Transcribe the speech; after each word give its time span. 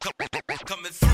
Coming 0.00 0.92
through. 0.92 1.08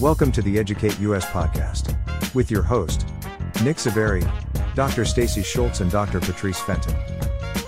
Welcome 0.00 0.32
to 0.32 0.42
the 0.42 0.58
Educate 0.58 0.98
US 1.00 1.24
podcast 1.26 1.94
with 2.34 2.50
your 2.50 2.62
host, 2.62 3.06
Nick 3.62 3.76
Saveri, 3.76 4.28
Dr. 4.74 5.04
Stacy 5.04 5.44
Schultz, 5.44 5.80
and 5.80 5.90
Dr. 5.90 6.18
Patrice 6.18 6.58
Fenton. 6.58 6.96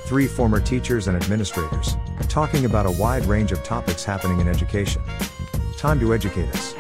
Three 0.07 0.27
former 0.27 0.61
teachers 0.61 1.07
and 1.07 1.17
administrators 1.17 1.97
talking 2.29 2.65
about 2.65 2.87
a 2.87 2.91
wide 2.91 3.25
range 3.27 3.53
of 3.53 3.63
topics 3.63 4.05
happening 4.05 4.41
in 4.41 4.49
education. 4.49 5.01
Time 5.77 6.01
to 6.01 6.13
educate 6.13 6.49
us. 6.49 6.75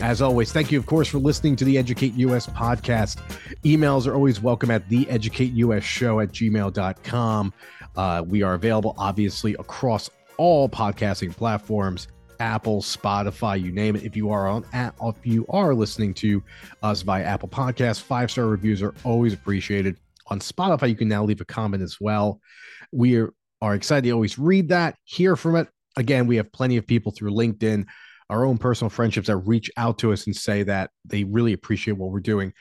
As 0.00 0.20
always, 0.20 0.52
thank 0.52 0.72
you, 0.72 0.78
of 0.78 0.86
course, 0.86 1.08
for 1.08 1.18
listening 1.18 1.56
to 1.56 1.64
the 1.64 1.78
Educate 1.78 2.14
US 2.14 2.46
podcast. 2.48 3.20
Emails 3.66 4.06
are 4.06 4.14
always 4.14 4.40
welcome 4.40 4.70
at 4.70 4.88
the 4.88 5.10
Educate 5.10 5.52
US 5.54 5.82
show 5.82 6.20
at 6.20 6.28
gmail.com. 6.28 7.52
Uh, 7.96 8.22
we 8.24 8.44
are 8.44 8.54
available, 8.54 8.94
obviously, 8.96 9.54
across 9.54 10.08
all 10.36 10.68
podcasting 10.68 11.36
platforms 11.36 12.06
Apple, 12.38 12.80
Spotify, 12.80 13.60
you 13.60 13.72
name 13.72 13.96
it. 13.96 14.04
If 14.04 14.14
you 14.14 14.30
are 14.30 14.46
on, 14.46 14.64
if 14.72 15.16
you 15.24 15.44
are 15.48 15.74
listening 15.74 16.14
to 16.14 16.44
us 16.84 17.02
via 17.02 17.24
Apple 17.24 17.48
Podcasts, 17.48 18.00
five 18.00 18.30
star 18.30 18.46
reviews 18.46 18.82
are 18.82 18.94
always 19.02 19.32
appreciated. 19.32 19.98
On 20.28 20.38
Spotify, 20.38 20.88
you 20.88 20.94
can 20.94 21.08
now 21.08 21.24
leave 21.24 21.40
a 21.40 21.44
comment 21.44 21.82
as 21.82 21.96
well. 22.00 22.40
We 22.92 23.16
are 23.62 23.74
excited 23.74 24.04
to 24.06 24.12
always 24.12 24.38
read 24.38 24.68
that, 24.68 24.94
hear 25.02 25.34
from 25.34 25.56
it. 25.56 25.66
Again, 25.96 26.28
we 26.28 26.36
have 26.36 26.52
plenty 26.52 26.76
of 26.76 26.86
people 26.86 27.10
through 27.10 27.32
LinkedIn 27.32 27.86
our 28.28 28.44
own 28.44 28.58
personal 28.58 28.90
friendships 28.90 29.28
that 29.28 29.36
reach 29.36 29.70
out 29.76 29.98
to 29.98 30.12
us 30.12 30.26
and 30.26 30.34
say 30.34 30.62
that 30.64 30.90
they 31.04 31.24
really 31.24 31.52
appreciate 31.52 31.96
what 31.96 32.10
we're 32.10 32.20
doing. 32.20 32.52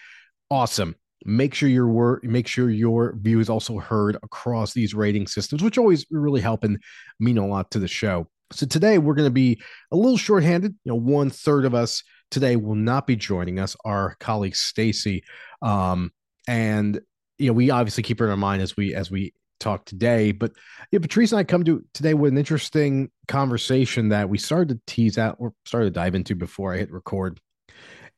Awesome. 0.51 0.95
Make 1.25 1.55
sure 1.55 1.69
your 1.69 1.87
work, 1.87 2.23
make 2.23 2.47
sure 2.47 2.69
your 2.69 3.15
view 3.17 3.39
is 3.39 3.49
also 3.49 3.79
heard 3.79 4.15
across 4.21 4.73
these 4.73 4.93
rating 4.93 5.25
systems, 5.25 5.63
which 5.63 5.77
always 5.77 6.05
really 6.11 6.41
help 6.41 6.63
and 6.63 6.79
mean 7.19 7.37
a 7.37 7.47
lot 7.47 7.71
to 7.71 7.79
the 7.79 7.87
show. 7.87 8.27
So 8.51 8.67
today 8.67 8.99
we're 8.99 9.15
going 9.15 9.27
to 9.27 9.33
be 9.33 9.59
a 9.91 9.95
little 9.95 10.17
shorthanded. 10.17 10.75
You 10.83 10.91
know, 10.91 10.99
one 10.99 11.31
third 11.31 11.65
of 11.65 11.73
us 11.73 12.03
today 12.29 12.57
will 12.57 12.75
not 12.75 13.07
be 13.07 13.15
joining 13.15 13.59
us. 13.59 13.75
Our 13.85 14.15
colleague 14.19 14.55
Stacy, 14.55 15.23
um, 15.63 16.11
and 16.47 16.99
you 17.39 17.47
know, 17.47 17.53
we 17.53 17.71
obviously 17.71 18.03
keep 18.03 18.19
her 18.19 18.25
in 18.25 18.31
our 18.31 18.37
mind 18.37 18.61
as 18.61 18.77
we 18.77 18.93
as 18.93 19.09
we 19.09 19.33
talk 19.59 19.85
today. 19.85 20.31
But 20.31 20.51
yeah, 20.91 20.99
Patrice 20.99 21.31
and 21.31 21.39
I 21.39 21.43
come 21.43 21.63
to 21.63 21.83
today 21.93 22.13
with 22.13 22.31
an 22.31 22.37
interesting 22.37 23.09
conversation 23.27 24.09
that 24.09 24.29
we 24.29 24.37
started 24.37 24.75
to 24.75 24.81
tease 24.85 25.17
out 25.17 25.37
or 25.39 25.53
started 25.65 25.87
to 25.87 25.99
dive 25.99 26.13
into 26.13 26.35
before 26.35 26.73
I 26.73 26.77
hit 26.77 26.91
record. 26.91 27.39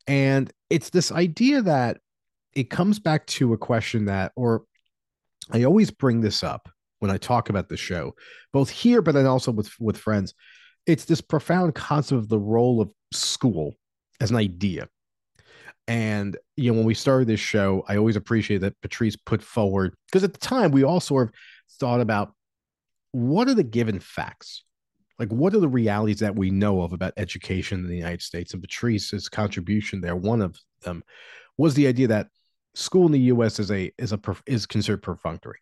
And 0.06 0.52
it's 0.68 0.90
this 0.90 1.10
idea 1.10 1.62
that 1.62 1.98
it 2.54 2.70
comes 2.70 2.98
back 2.98 3.26
to 3.26 3.52
a 3.52 3.58
question 3.58 4.06
that, 4.06 4.32
or 4.36 4.64
I 5.50 5.64
always 5.64 5.90
bring 5.90 6.20
this 6.20 6.42
up 6.42 6.68
when 6.98 7.10
I 7.10 7.16
talk 7.16 7.48
about 7.48 7.68
the 7.68 7.76
show, 7.76 8.14
both 8.52 8.70
here, 8.70 9.02
but 9.02 9.14
then 9.14 9.26
also 9.26 9.52
with, 9.52 9.70
with 9.80 9.96
friends. 9.96 10.34
It's 10.86 11.04
this 11.04 11.20
profound 11.20 11.74
concept 11.74 12.18
of 12.18 12.28
the 12.28 12.38
role 12.38 12.80
of 12.80 12.92
school 13.12 13.74
as 14.20 14.30
an 14.30 14.36
idea. 14.36 14.88
And 15.86 16.36
you 16.56 16.70
know, 16.70 16.76
when 16.76 16.86
we 16.86 16.94
started 16.94 17.28
this 17.28 17.40
show, 17.40 17.84
I 17.88 17.96
always 17.96 18.16
appreciate 18.16 18.60
that 18.62 18.80
Patrice 18.82 19.16
put 19.16 19.42
forward 19.42 19.94
because 20.06 20.24
at 20.24 20.32
the 20.32 20.40
time 20.40 20.70
we 20.70 20.84
all 20.84 21.00
sort 21.00 21.28
of 21.28 21.34
thought 21.78 22.00
about 22.00 22.34
what 23.12 23.48
are 23.48 23.54
the 23.54 23.62
given 23.62 23.98
facts, 23.98 24.64
like 25.18 25.30
what 25.32 25.54
are 25.54 25.60
the 25.60 25.68
realities 25.68 26.20
that 26.20 26.36
we 26.36 26.50
know 26.50 26.82
of 26.82 26.92
about 26.92 27.14
education 27.16 27.80
in 27.80 27.88
the 27.88 27.96
United 27.96 28.22
States. 28.22 28.52
And 28.52 28.62
Patrice's 28.62 29.28
contribution 29.28 30.00
there, 30.00 30.16
one 30.16 30.42
of 30.42 30.58
them, 30.82 31.02
was 31.56 31.74
the 31.74 31.86
idea 31.86 32.08
that 32.08 32.28
school 32.74 33.06
in 33.06 33.12
the 33.12 33.20
U.S. 33.20 33.58
is 33.58 33.70
a 33.70 33.92
is 33.98 34.12
a 34.12 34.20
is 34.46 34.66
considered 34.66 35.02
perfunctory, 35.02 35.58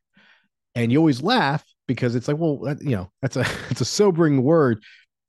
and 0.74 0.92
you 0.92 0.98
always 0.98 1.22
laugh 1.22 1.64
because 1.86 2.14
it's 2.14 2.28
like, 2.28 2.38
well, 2.38 2.58
that, 2.58 2.82
you 2.82 2.96
know, 2.96 3.10
that's 3.22 3.36
a 3.36 3.40
it's 3.70 3.80
a 3.80 3.86
sobering 3.86 4.42
word, 4.42 4.82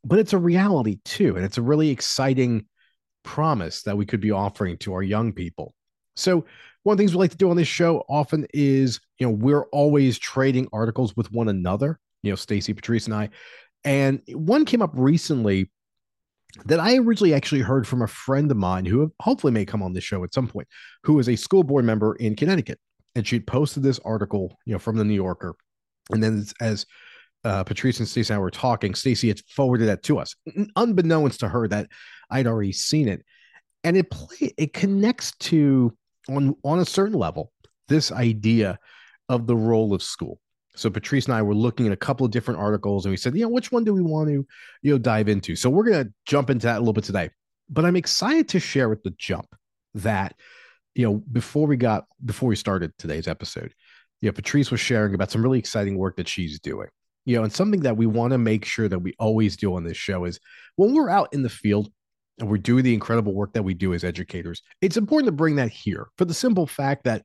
but 0.03 0.20
it's 0.20 0.33
a 0.33 0.38
reality 0.38 1.00
too, 1.05 1.36
and 1.36 1.45
it's 1.45 1.58
a 1.58 1.61
really 1.61 1.89
exciting 1.89 2.66
promise 3.23 3.83
that 3.83 3.98
we 3.98 4.05
could 4.05 4.21
be 4.21 4.32
offering 4.32 4.77
to 4.77 4.93
our 4.93 5.04
young 5.04 5.33
people. 5.33 5.73
So, 6.16 6.45
one 6.83 6.93
of 6.93 6.98
the 6.98 7.02
things 7.02 7.14
we 7.14 7.20
like 7.20 7.32
to 7.32 7.37
do 7.37 7.49
on 7.49 7.58
this 7.58 7.67
show 7.67 8.04
often 8.08 8.48
is, 8.54 8.99
you 9.20 9.27
know, 9.27 9.33
we're 9.33 9.66
always 9.66 10.17
trading 10.17 10.67
articles 10.71 11.16
with 11.17 11.32
one 11.32 11.49
another, 11.49 11.99
you 12.23 12.32
know, 12.32 12.36
Stacy, 12.36 12.73
Patrice, 12.73 13.05
and 13.05 13.14
I. 13.14 13.30
And 13.83 14.21
one 14.30 14.66
came 14.66 14.82
up 14.82 14.92
recently 14.93 15.70
that 16.65 16.80
I 16.80 16.97
originally 16.97 17.33
actually 17.33 17.61
heard 17.61 17.87
from 17.87 18.02
a 18.02 18.08
friend 18.08 18.49
of 18.49 18.58
mine 18.58 18.85
who 18.85 19.11
hopefully 19.21 19.53
may 19.53 19.65
come 19.65 19.83
on 19.83 19.93
this 19.93 20.03
show 20.03 20.23
at 20.23 20.33
some 20.33 20.47
point, 20.47 20.67
who 21.03 21.19
is 21.19 21.30
a 21.30 21.35
school 21.35 21.63
board 21.63 21.85
member 21.85 22.15
in 22.15 22.35
Connecticut. 22.35 22.80
And 23.15 23.27
she'd 23.27 23.47
posted 23.47 23.83
this 23.83 23.99
article, 24.05 24.57
you 24.65 24.73
know, 24.73 24.80
from 24.80 24.95
the 24.95 25.03
New 25.03 25.15
Yorker. 25.15 25.55
And 26.11 26.23
then 26.23 26.45
as 26.61 26.86
uh, 27.43 27.63
Patrice 27.63 27.99
and 27.99 28.07
Stacey 28.07 28.33
and 28.33 28.37
I 28.37 28.41
were 28.41 28.52
talking, 28.52 28.93
Stacey 28.93 29.27
had 29.27 29.39
forwarded 29.49 29.87
that 29.87 30.03
to 30.03 30.19
us, 30.19 30.36
unbeknownst 30.75 31.39
to 31.41 31.47
her 31.47 31.67
that 31.67 31.89
I'd 32.30 32.47
already 32.47 32.71
seen 32.71 33.07
it, 33.07 33.23
and 33.83 33.97
it 33.97 34.09
play 34.09 34.53
it 34.57 34.73
connects 34.73 35.31
to 35.39 35.95
on 36.30 36.55
on 36.63 36.80
a 36.80 36.86
certain 36.86 37.17
level 37.17 37.52
this 37.87 38.11
idea 38.11 38.80
of 39.30 39.47
the 39.47 39.55
role 39.55 39.93
of 39.93 40.03
school. 40.03 40.39
So 40.77 40.89
Patrice 40.89 41.26
and 41.26 41.33
I 41.33 41.42
were 41.42 41.55
looking 41.55 41.88
at 41.88 41.92
a 41.92 41.98
couple 41.98 42.26
of 42.26 42.32
different 42.32 42.60
articles, 42.60 43.05
and 43.05 43.11
we 43.11 43.17
said, 43.17 43.36
you 43.36 43.42
know, 43.42 43.49
which 43.49 43.71
one 43.71 43.83
do 43.83 43.93
we 43.93 44.02
want 44.02 44.30
to 44.30 44.45
you 44.82 44.92
know 44.92 44.98
dive 44.98 45.27
into? 45.27 45.55
So 45.55 45.70
we're 45.70 45.89
gonna 45.89 46.10
jump 46.26 46.49
into 46.49 46.67
that 46.67 46.77
a 46.77 46.80
little 46.80 46.93
bit 46.93 47.04
today. 47.04 47.30
But 47.70 47.86
I'm 47.86 47.95
excited 47.95 48.48
to 48.49 48.60
share 48.60 48.89
with 48.89 49.04
the 49.04 49.14
jump 49.17 49.48
that 49.95 50.36
you 50.95 51.05
know 51.05 51.23
before 51.32 51.67
we 51.67 51.77
got 51.77 52.05
before 52.23 52.49
we 52.49 52.55
started 52.55 52.93
today's 52.98 53.27
episode, 53.27 53.73
you 54.21 54.30
know, 54.30 54.33
Patrice 54.33 54.71
was 54.71 54.80
sharing 54.80 55.14
about 55.14 55.32
some 55.32 55.42
really 55.42 55.60
exciting 55.60 55.98
work 55.98 56.17
that 56.17 56.27
she's 56.27 56.60
doing 56.60 56.87
you 57.27 57.36
know, 57.36 57.43
and 57.43 57.52
something 57.52 57.82
that 57.82 57.98
we 57.98 58.05
want 58.05 58.32
to 58.32 58.37
make 58.37 58.64
sure 58.64 58.87
that 58.87 58.99
we 58.99 59.14
always 59.20 59.58
do 59.58 59.76
on 59.76 59.83
this 59.83 59.98
show 59.98 60.23
is 60.23 60.39
when 60.77 60.93
we're 60.93 61.10
out 61.10 61.27
in 61.33 61.43
the 61.43 61.49
field 61.49 61.92
and 62.39 62.49
we're 62.49 62.58
doing 62.58 62.86
the 62.86 62.93
incredible 62.93 63.33
work 63.33 63.52
that 63.52 63.64
we 63.64 63.73
do 63.73 63.93
as 63.93 64.05
educators, 64.05 64.61
it's 64.80 64.95
important 64.95 65.27
to 65.27 65.33
bring 65.33 65.58
that 65.58 65.70
here 65.70 66.08
for 66.17 66.23
the 66.23 66.33
simple 66.33 66.66
fact 66.66 67.04
that 67.04 67.23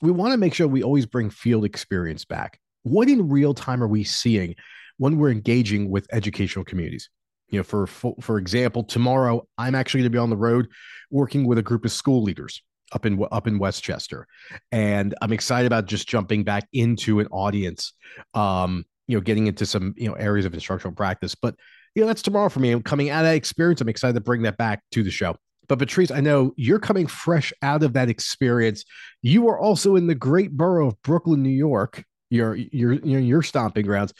we 0.00 0.10
want 0.10 0.32
to 0.32 0.38
make 0.38 0.54
sure 0.54 0.66
we 0.66 0.82
always 0.82 1.04
bring 1.04 1.28
field 1.28 1.66
experience 1.66 2.24
back. 2.24 2.58
What 2.84 3.08
in 3.08 3.28
real 3.28 3.52
time 3.52 3.82
are 3.82 3.88
we 3.88 4.04
seeing 4.04 4.54
when 4.96 5.18
we're 5.18 5.30
engaging 5.30 5.90
with 5.90 6.06
educational 6.12 6.64
communities? 6.64 7.10
You 7.48 7.58
know, 7.58 7.64
for 7.64 7.86
for 7.86 8.38
example, 8.38 8.84
tomorrow 8.84 9.46
I'm 9.58 9.74
actually 9.74 10.00
going 10.00 10.12
to 10.12 10.16
be 10.16 10.18
on 10.18 10.30
the 10.30 10.36
road 10.36 10.68
working 11.10 11.46
with 11.46 11.58
a 11.58 11.62
group 11.62 11.84
of 11.84 11.92
school 11.92 12.22
leaders 12.22 12.62
up 12.92 13.04
in 13.04 13.22
up 13.30 13.46
in 13.46 13.58
Westchester, 13.58 14.26
and 14.72 15.14
I'm 15.20 15.32
excited 15.32 15.66
about 15.66 15.86
just 15.86 16.08
jumping 16.08 16.44
back 16.44 16.66
into 16.72 17.20
an 17.20 17.26
audience 17.28 17.92
um, 18.32 18.84
you 19.06 19.16
know, 19.16 19.20
getting 19.20 19.46
into 19.46 19.66
some, 19.66 19.94
you 19.96 20.08
know, 20.08 20.14
areas 20.14 20.46
of 20.46 20.54
instructional 20.54 20.94
practice. 20.94 21.34
But, 21.34 21.56
you 21.94 22.02
know, 22.02 22.06
that's 22.06 22.22
tomorrow 22.22 22.48
for 22.48 22.60
me. 22.60 22.70
I'm 22.70 22.82
coming 22.82 23.10
out 23.10 23.24
of 23.24 23.30
that 23.30 23.36
experience. 23.36 23.80
I'm 23.80 23.88
excited 23.88 24.14
to 24.14 24.20
bring 24.20 24.42
that 24.42 24.56
back 24.56 24.82
to 24.92 25.02
the 25.02 25.10
show. 25.10 25.36
But 25.68 25.78
Patrice, 25.78 26.10
I 26.10 26.20
know 26.20 26.52
you're 26.56 26.78
coming 26.78 27.06
fresh 27.06 27.52
out 27.62 27.82
of 27.82 27.94
that 27.94 28.10
experience. 28.10 28.84
You 29.22 29.48
are 29.48 29.58
also 29.58 29.96
in 29.96 30.06
the 30.06 30.14
great 30.14 30.52
borough 30.52 30.88
of 30.88 31.00
Brooklyn, 31.02 31.42
New 31.42 31.48
York. 31.48 32.04
Your 32.34 32.54
your 32.54 32.92
your 32.92 33.20
your 33.20 33.42
stomping 33.42 33.86
grounds. 33.86 34.12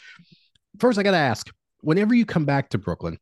First, 0.79 0.97
I 0.97 1.03
got 1.03 1.11
to 1.11 1.17
ask: 1.17 1.49
whenever 1.81 2.13
you 2.13 2.25
come 2.25 2.45
back 2.45 2.69
to 2.69 2.77
Brooklyn, 2.77 3.17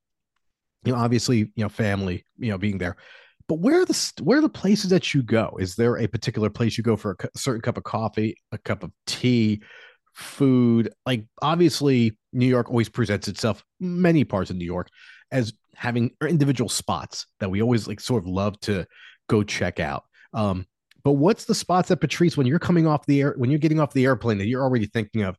you 0.86 0.92
know, 0.92 0.98
obviously, 0.98 1.40
you 1.40 1.64
know, 1.64 1.70
family, 1.70 2.26
you 2.38 2.52
know, 2.52 2.58
being 2.58 2.78
there. 2.78 2.96
But 3.48 3.60
where 3.60 3.82
are 3.82 3.86
the 3.86 4.12
where 4.22 4.38
are 4.38 4.42
the 4.42 4.50
places 4.50 4.90
that 4.92 5.14
you 5.14 5.24
go? 5.24 5.58
Is 5.60 5.76
there 5.76 5.98
a 5.98 6.08
particular 6.08 6.50
place 6.50 6.78
you 6.78 6.84
go 6.84 6.96
for 6.96 7.18
a 7.22 7.38
certain 7.38 7.62
cup 7.62 7.78
of 7.78 7.84
coffee, 7.84 8.36
a 8.52 8.58
cup 8.58 8.84
of 8.84 8.92
tea, 9.06 9.62
food. 10.14 10.90
Like 11.06 11.26
obviously, 11.42 12.18
New 12.32 12.46
York 12.46 12.70
always 12.70 12.90
presents 12.90 13.28
itself, 13.28 13.64
many 13.80 14.24
parts 14.24 14.50
of 14.50 14.56
New 14.56 14.66
York, 14.66 14.90
as 15.32 15.54
having 15.76 16.12
individual 16.22 16.70
spots 16.70 17.26
that 17.40 17.50
we 17.50 17.62
always 17.62 17.88
like 17.88 18.00
sort 18.00 18.24
of 18.24 18.30
love 18.30 18.60
to 18.62 18.86
go 19.28 19.44
check 19.44 19.80
out. 19.80 20.04
Um, 20.34 20.66
but 21.04 21.14
what's 21.14 21.46
the 21.46 21.56
spots 21.56 21.90
that 21.90 21.98
Patrice, 21.98 22.38
when 22.38 22.48
you're 22.48 22.60
coming 22.60 22.88
off 22.88 23.06
the 23.06 23.22
air, 23.22 23.34
when 23.38 23.50
you're 23.50 23.60
getting 23.60 23.80
off 23.80 23.94
the 23.94 24.06
airplane, 24.06 24.38
that 24.38 24.48
you're 24.48 24.64
already 24.64 24.86
thinking 24.86 25.24
of, 25.24 25.38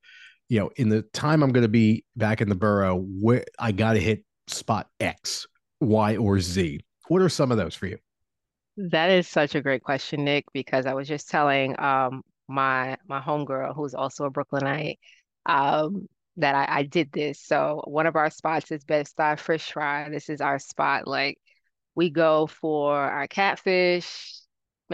you 0.48 0.60
know, 0.60 0.70
in 0.76 0.88
the 0.88 1.02
time 1.12 1.42
I'm 1.42 1.52
going 1.52 1.62
to 1.62 1.68
be 1.68 2.04
back 2.16 2.40
in 2.40 2.48
the 2.48 2.54
borough, 2.54 3.04
where 3.20 3.44
I 3.58 3.72
got 3.72 3.94
to 3.94 4.00
hit 4.00 4.24
spot 4.46 4.88
X, 5.00 5.46
Y, 5.80 6.16
or 6.16 6.38
Z. 6.40 6.80
What 7.08 7.22
are 7.22 7.28
some 7.28 7.50
of 7.50 7.58
those 7.58 7.74
for 7.74 7.86
you? 7.86 7.98
That 8.76 9.10
is 9.10 9.28
such 9.28 9.54
a 9.54 9.62
great 9.62 9.82
question, 9.82 10.24
Nick, 10.24 10.44
because 10.52 10.84
I 10.86 10.94
was 10.94 11.06
just 11.06 11.30
telling 11.30 11.78
um, 11.80 12.22
my 12.48 12.96
my 13.08 13.20
homegirl, 13.20 13.74
who's 13.74 13.94
also 13.94 14.24
a 14.24 14.30
Brooklynite, 14.30 14.98
um, 15.46 16.08
that 16.38 16.54
I, 16.54 16.80
I 16.80 16.82
did 16.82 17.12
this. 17.12 17.40
So 17.40 17.82
one 17.86 18.06
of 18.06 18.16
our 18.16 18.30
spots 18.30 18.72
is 18.72 18.84
Bed-Stuy 18.84 19.38
Fish 19.38 19.72
Fry. 19.72 20.08
This 20.08 20.28
is 20.28 20.40
our 20.40 20.58
spot. 20.58 21.06
Like 21.06 21.38
we 21.94 22.10
go 22.10 22.48
for 22.48 22.96
our 22.96 23.28
catfish, 23.28 24.34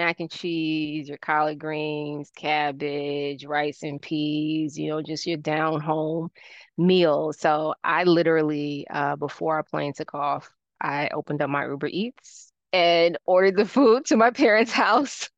mac 0.00 0.20
and 0.20 0.30
cheese, 0.30 1.08
your 1.08 1.18
collard 1.18 1.58
greens, 1.58 2.30
cabbage, 2.34 3.44
rice 3.44 3.82
and 3.82 4.00
peas, 4.00 4.78
you 4.78 4.88
know, 4.88 5.02
just 5.02 5.26
your 5.26 5.36
down 5.36 5.80
home 5.80 6.30
meal. 6.78 7.32
So 7.32 7.74
I 7.84 8.04
literally, 8.04 8.86
uh, 8.90 9.16
before 9.16 9.56
our 9.56 9.62
plane 9.62 9.92
took 9.94 10.14
off, 10.14 10.48
I 10.80 11.10
opened 11.12 11.42
up 11.42 11.50
my 11.50 11.66
Uber 11.66 11.88
Eats 11.88 12.52
and 12.72 13.18
ordered 13.26 13.56
the 13.56 13.66
food 13.66 14.06
to 14.06 14.16
my 14.16 14.30
parents' 14.30 14.72
house. 14.84 15.28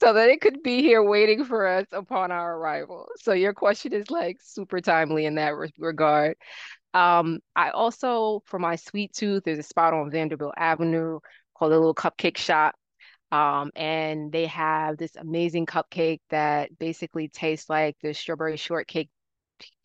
so 0.00 0.12
that 0.12 0.28
it 0.28 0.40
could 0.40 0.62
be 0.62 0.82
here 0.82 1.02
waiting 1.02 1.44
for 1.44 1.66
us 1.66 1.86
upon 1.92 2.30
our 2.30 2.56
arrival. 2.56 3.08
So 3.16 3.32
your 3.32 3.54
question 3.54 3.92
is 3.92 4.10
like 4.10 4.38
super 4.42 4.80
timely 4.80 5.26
in 5.26 5.36
that 5.36 5.56
re 5.56 5.72
regard. 5.78 6.36
Um, 6.94 7.40
I 7.56 7.70
also, 7.70 8.42
for 8.46 8.58
my 8.58 8.76
sweet 8.76 9.12
tooth, 9.14 9.44
there's 9.44 9.58
a 9.58 9.62
spot 9.64 9.94
on 9.94 10.10
Vanderbilt 10.10 10.54
Avenue 10.56 11.20
called 11.56 11.72
a 11.72 11.76
little 11.76 11.94
cupcake 11.94 12.36
shop. 12.36 12.74
Um, 13.34 13.72
and 13.74 14.30
they 14.30 14.46
have 14.46 14.96
this 14.96 15.16
amazing 15.16 15.66
cupcake 15.66 16.20
that 16.30 16.78
basically 16.78 17.26
tastes 17.26 17.68
like 17.68 17.96
the 18.00 18.14
strawberry 18.14 18.56
shortcake 18.56 19.10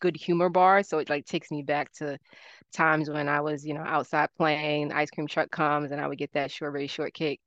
good 0.00 0.16
humor 0.16 0.48
bar. 0.48 0.84
So 0.84 0.98
it 0.98 1.10
like 1.10 1.26
takes 1.26 1.50
me 1.50 1.62
back 1.64 1.90
to 1.94 2.16
times 2.72 3.10
when 3.10 3.28
I 3.28 3.40
was, 3.40 3.66
you 3.66 3.74
know, 3.74 3.82
outside 3.84 4.28
playing, 4.36 4.92
ice 4.92 5.10
cream 5.10 5.26
truck 5.26 5.50
comes 5.50 5.90
and 5.90 6.00
I 6.00 6.06
would 6.06 6.18
get 6.18 6.32
that 6.34 6.52
strawberry 6.52 6.86
shortcake 6.86 7.40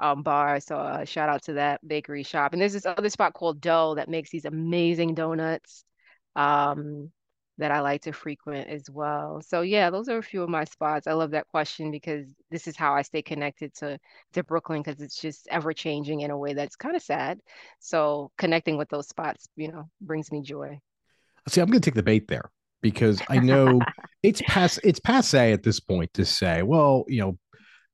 um, 0.00 0.22
bar. 0.22 0.60
So 0.60 0.76
uh, 0.76 1.04
shout 1.04 1.28
out 1.28 1.42
to 1.42 1.52
that 1.54 1.86
bakery 1.86 2.22
shop. 2.22 2.54
And 2.54 2.62
there's 2.62 2.72
this 2.72 2.86
other 2.86 3.10
spot 3.10 3.34
called 3.34 3.60
Dough 3.60 3.96
that 3.96 4.08
makes 4.08 4.30
these 4.30 4.46
amazing 4.46 5.12
donuts 5.12 5.84
um, 6.36 7.10
that 7.58 7.70
I 7.70 7.80
like 7.80 8.02
to 8.02 8.12
frequent 8.12 8.68
as 8.68 8.90
well. 8.90 9.40
So 9.46 9.60
yeah, 9.60 9.90
those 9.90 10.08
are 10.08 10.18
a 10.18 10.22
few 10.22 10.42
of 10.42 10.48
my 10.48 10.64
spots. 10.64 11.06
I 11.06 11.12
love 11.12 11.30
that 11.32 11.46
question 11.48 11.90
because 11.90 12.26
this 12.50 12.66
is 12.66 12.76
how 12.76 12.94
I 12.94 13.02
stay 13.02 13.22
connected 13.22 13.74
to 13.76 13.98
to 14.32 14.42
Brooklyn 14.42 14.82
because 14.82 15.00
it's 15.00 15.20
just 15.20 15.46
ever 15.50 15.72
changing 15.72 16.20
in 16.20 16.30
a 16.30 16.38
way 16.38 16.54
that's 16.54 16.76
kind 16.76 16.96
of 16.96 17.02
sad. 17.02 17.40
So 17.78 18.30
connecting 18.38 18.76
with 18.76 18.88
those 18.88 19.08
spots, 19.08 19.48
you 19.56 19.70
know, 19.70 19.88
brings 20.00 20.32
me 20.32 20.42
joy. 20.42 20.80
See, 21.48 21.60
I'm 21.60 21.68
going 21.68 21.80
to 21.80 21.90
take 21.90 21.94
the 21.94 22.02
bait 22.02 22.26
there 22.26 22.50
because 22.82 23.20
I 23.28 23.38
know 23.38 23.80
it's 24.22 24.42
past 24.46 24.80
it's 24.82 25.00
passe 25.00 25.52
at 25.52 25.62
this 25.62 25.78
point 25.78 26.12
to 26.14 26.24
say, 26.24 26.62
well, 26.62 27.04
you 27.06 27.20
know, 27.20 27.38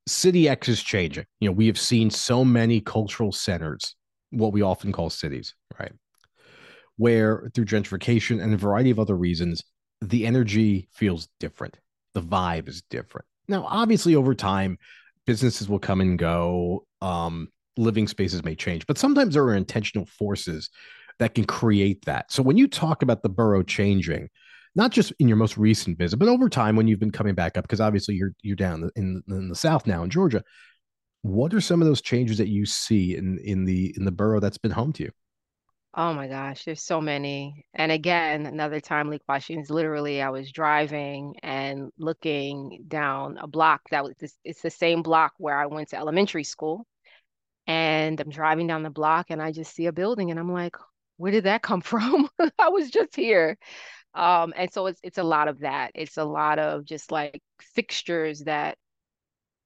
City 0.06 0.48
X 0.48 0.68
is 0.68 0.82
changing. 0.82 1.26
You 1.40 1.48
know, 1.48 1.52
we 1.52 1.66
have 1.66 1.78
seen 1.78 2.10
so 2.10 2.44
many 2.44 2.80
cultural 2.80 3.32
centers, 3.32 3.94
what 4.30 4.52
we 4.52 4.62
often 4.62 4.92
call 4.92 5.10
cities, 5.10 5.54
right? 5.78 5.92
Where 7.00 7.50
through 7.54 7.64
gentrification 7.64 8.42
and 8.42 8.52
a 8.52 8.58
variety 8.58 8.90
of 8.90 8.98
other 8.98 9.16
reasons, 9.16 9.64
the 10.02 10.26
energy 10.26 10.86
feels 10.92 11.28
different. 11.38 11.78
The 12.12 12.20
vibe 12.20 12.68
is 12.68 12.82
different. 12.90 13.24
Now, 13.48 13.64
obviously, 13.66 14.14
over 14.14 14.34
time, 14.34 14.76
businesses 15.26 15.66
will 15.66 15.78
come 15.78 16.02
and 16.02 16.18
go. 16.18 16.84
Um, 17.00 17.48
living 17.78 18.06
spaces 18.06 18.44
may 18.44 18.54
change, 18.54 18.86
but 18.86 18.98
sometimes 18.98 19.32
there 19.32 19.44
are 19.44 19.54
intentional 19.54 20.04
forces 20.04 20.68
that 21.18 21.34
can 21.34 21.44
create 21.44 22.04
that. 22.04 22.30
So 22.30 22.42
when 22.42 22.58
you 22.58 22.68
talk 22.68 23.02
about 23.02 23.22
the 23.22 23.30
borough 23.30 23.62
changing, 23.62 24.28
not 24.74 24.90
just 24.90 25.12
in 25.18 25.28
your 25.28 25.38
most 25.38 25.56
recent 25.56 25.96
visit, 25.96 26.18
but 26.18 26.28
over 26.28 26.50
time 26.50 26.76
when 26.76 26.86
you've 26.86 27.00
been 27.00 27.10
coming 27.10 27.34
back 27.34 27.56
up, 27.56 27.64
because 27.64 27.80
obviously 27.80 28.14
you're 28.14 28.32
you're 28.42 28.56
down 28.56 28.90
in 28.96 29.22
in 29.28 29.48
the 29.48 29.54
south 29.54 29.86
now 29.86 30.02
in 30.02 30.10
Georgia. 30.10 30.42
What 31.22 31.54
are 31.54 31.60
some 31.60 31.80
of 31.80 31.88
those 31.88 32.02
changes 32.02 32.36
that 32.38 32.48
you 32.48 32.66
see 32.66 33.16
in 33.16 33.38
in 33.38 33.64
the 33.64 33.94
in 33.96 34.04
the 34.04 34.12
borough 34.12 34.40
that's 34.40 34.58
been 34.58 34.70
home 34.72 34.92
to 34.94 35.04
you? 35.04 35.10
Oh 35.94 36.12
my 36.14 36.28
gosh, 36.28 36.64
there's 36.64 36.82
so 36.82 37.00
many. 37.00 37.64
And 37.74 37.90
again, 37.90 38.46
another 38.46 38.80
timely 38.80 39.18
question 39.18 39.58
is 39.58 39.70
literally 39.70 40.22
I 40.22 40.30
was 40.30 40.52
driving 40.52 41.34
and 41.42 41.90
looking 41.98 42.84
down 42.86 43.38
a 43.38 43.48
block 43.48 43.82
that 43.90 44.04
was 44.04 44.14
this, 44.20 44.36
it's 44.44 44.62
the 44.62 44.70
same 44.70 45.02
block 45.02 45.32
where 45.38 45.58
I 45.58 45.66
went 45.66 45.88
to 45.88 45.96
elementary 45.96 46.44
school. 46.44 46.86
And 47.66 48.20
I'm 48.20 48.30
driving 48.30 48.66
down 48.68 48.82
the 48.84 48.90
block 48.90 49.28
and 49.30 49.42
I 49.42 49.52
just 49.52 49.74
see 49.74 49.86
a 49.86 49.92
building 49.92 50.30
and 50.30 50.40
I'm 50.40 50.52
like, 50.52 50.76
where 51.18 51.32
did 51.32 51.44
that 51.44 51.62
come 51.62 51.80
from? 51.82 52.28
I 52.58 52.70
was 52.70 52.90
just 52.90 53.16
here. 53.16 53.58
Um, 54.14 54.54
and 54.56 54.72
so 54.72 54.86
it's 54.88 55.00
it's 55.04 55.18
a 55.18 55.24
lot 55.24 55.48
of 55.48 55.60
that. 55.60 55.92
It's 55.96 56.18
a 56.18 56.24
lot 56.24 56.58
of 56.60 56.84
just 56.86 57.12
like 57.12 57.42
fixtures 57.74 58.40
that 58.44 58.78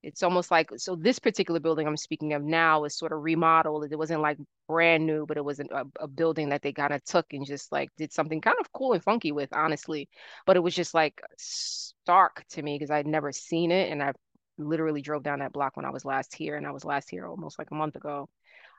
it's 0.04 0.22
almost 0.22 0.50
like 0.50 0.70
so 0.76 0.96
this 0.96 1.18
particular 1.18 1.60
building 1.60 1.86
I'm 1.86 1.96
speaking 1.96 2.34
of 2.34 2.42
now 2.42 2.84
is 2.84 2.94
sort 2.94 3.12
of 3.12 3.22
remodeled. 3.22 3.90
It 3.90 3.98
wasn't 3.98 4.20
like 4.20 4.38
brand 4.68 5.06
new, 5.06 5.24
but 5.26 5.38
it 5.38 5.44
was 5.44 5.60
a, 5.60 5.66
a 5.98 6.06
building 6.06 6.50
that 6.50 6.60
they 6.62 6.72
kind 6.72 6.92
of 6.92 7.02
took 7.04 7.32
and 7.32 7.46
just 7.46 7.72
like 7.72 7.88
did 7.96 8.12
something 8.12 8.40
kind 8.42 8.56
of 8.60 8.70
cool 8.72 8.92
and 8.92 9.02
funky 9.02 9.32
with, 9.32 9.50
honestly. 9.52 10.08
But 10.46 10.56
it 10.56 10.62
was 10.62 10.74
just 10.74 10.92
like 10.92 11.20
stark 11.38 12.44
to 12.50 12.62
me 12.62 12.76
because 12.76 12.90
I'd 12.90 13.06
never 13.06 13.32
seen 13.32 13.70
it, 13.70 13.90
and 13.90 14.02
I 14.02 14.12
literally 14.58 15.00
drove 15.02 15.22
down 15.22 15.38
that 15.38 15.52
block 15.52 15.76
when 15.76 15.86
I 15.86 15.90
was 15.90 16.04
last 16.04 16.34
here, 16.34 16.56
and 16.56 16.66
I 16.66 16.70
was 16.72 16.84
last 16.84 17.10
here 17.10 17.26
almost 17.26 17.58
like 17.58 17.70
a 17.70 17.74
month 17.74 17.96
ago. 17.96 18.28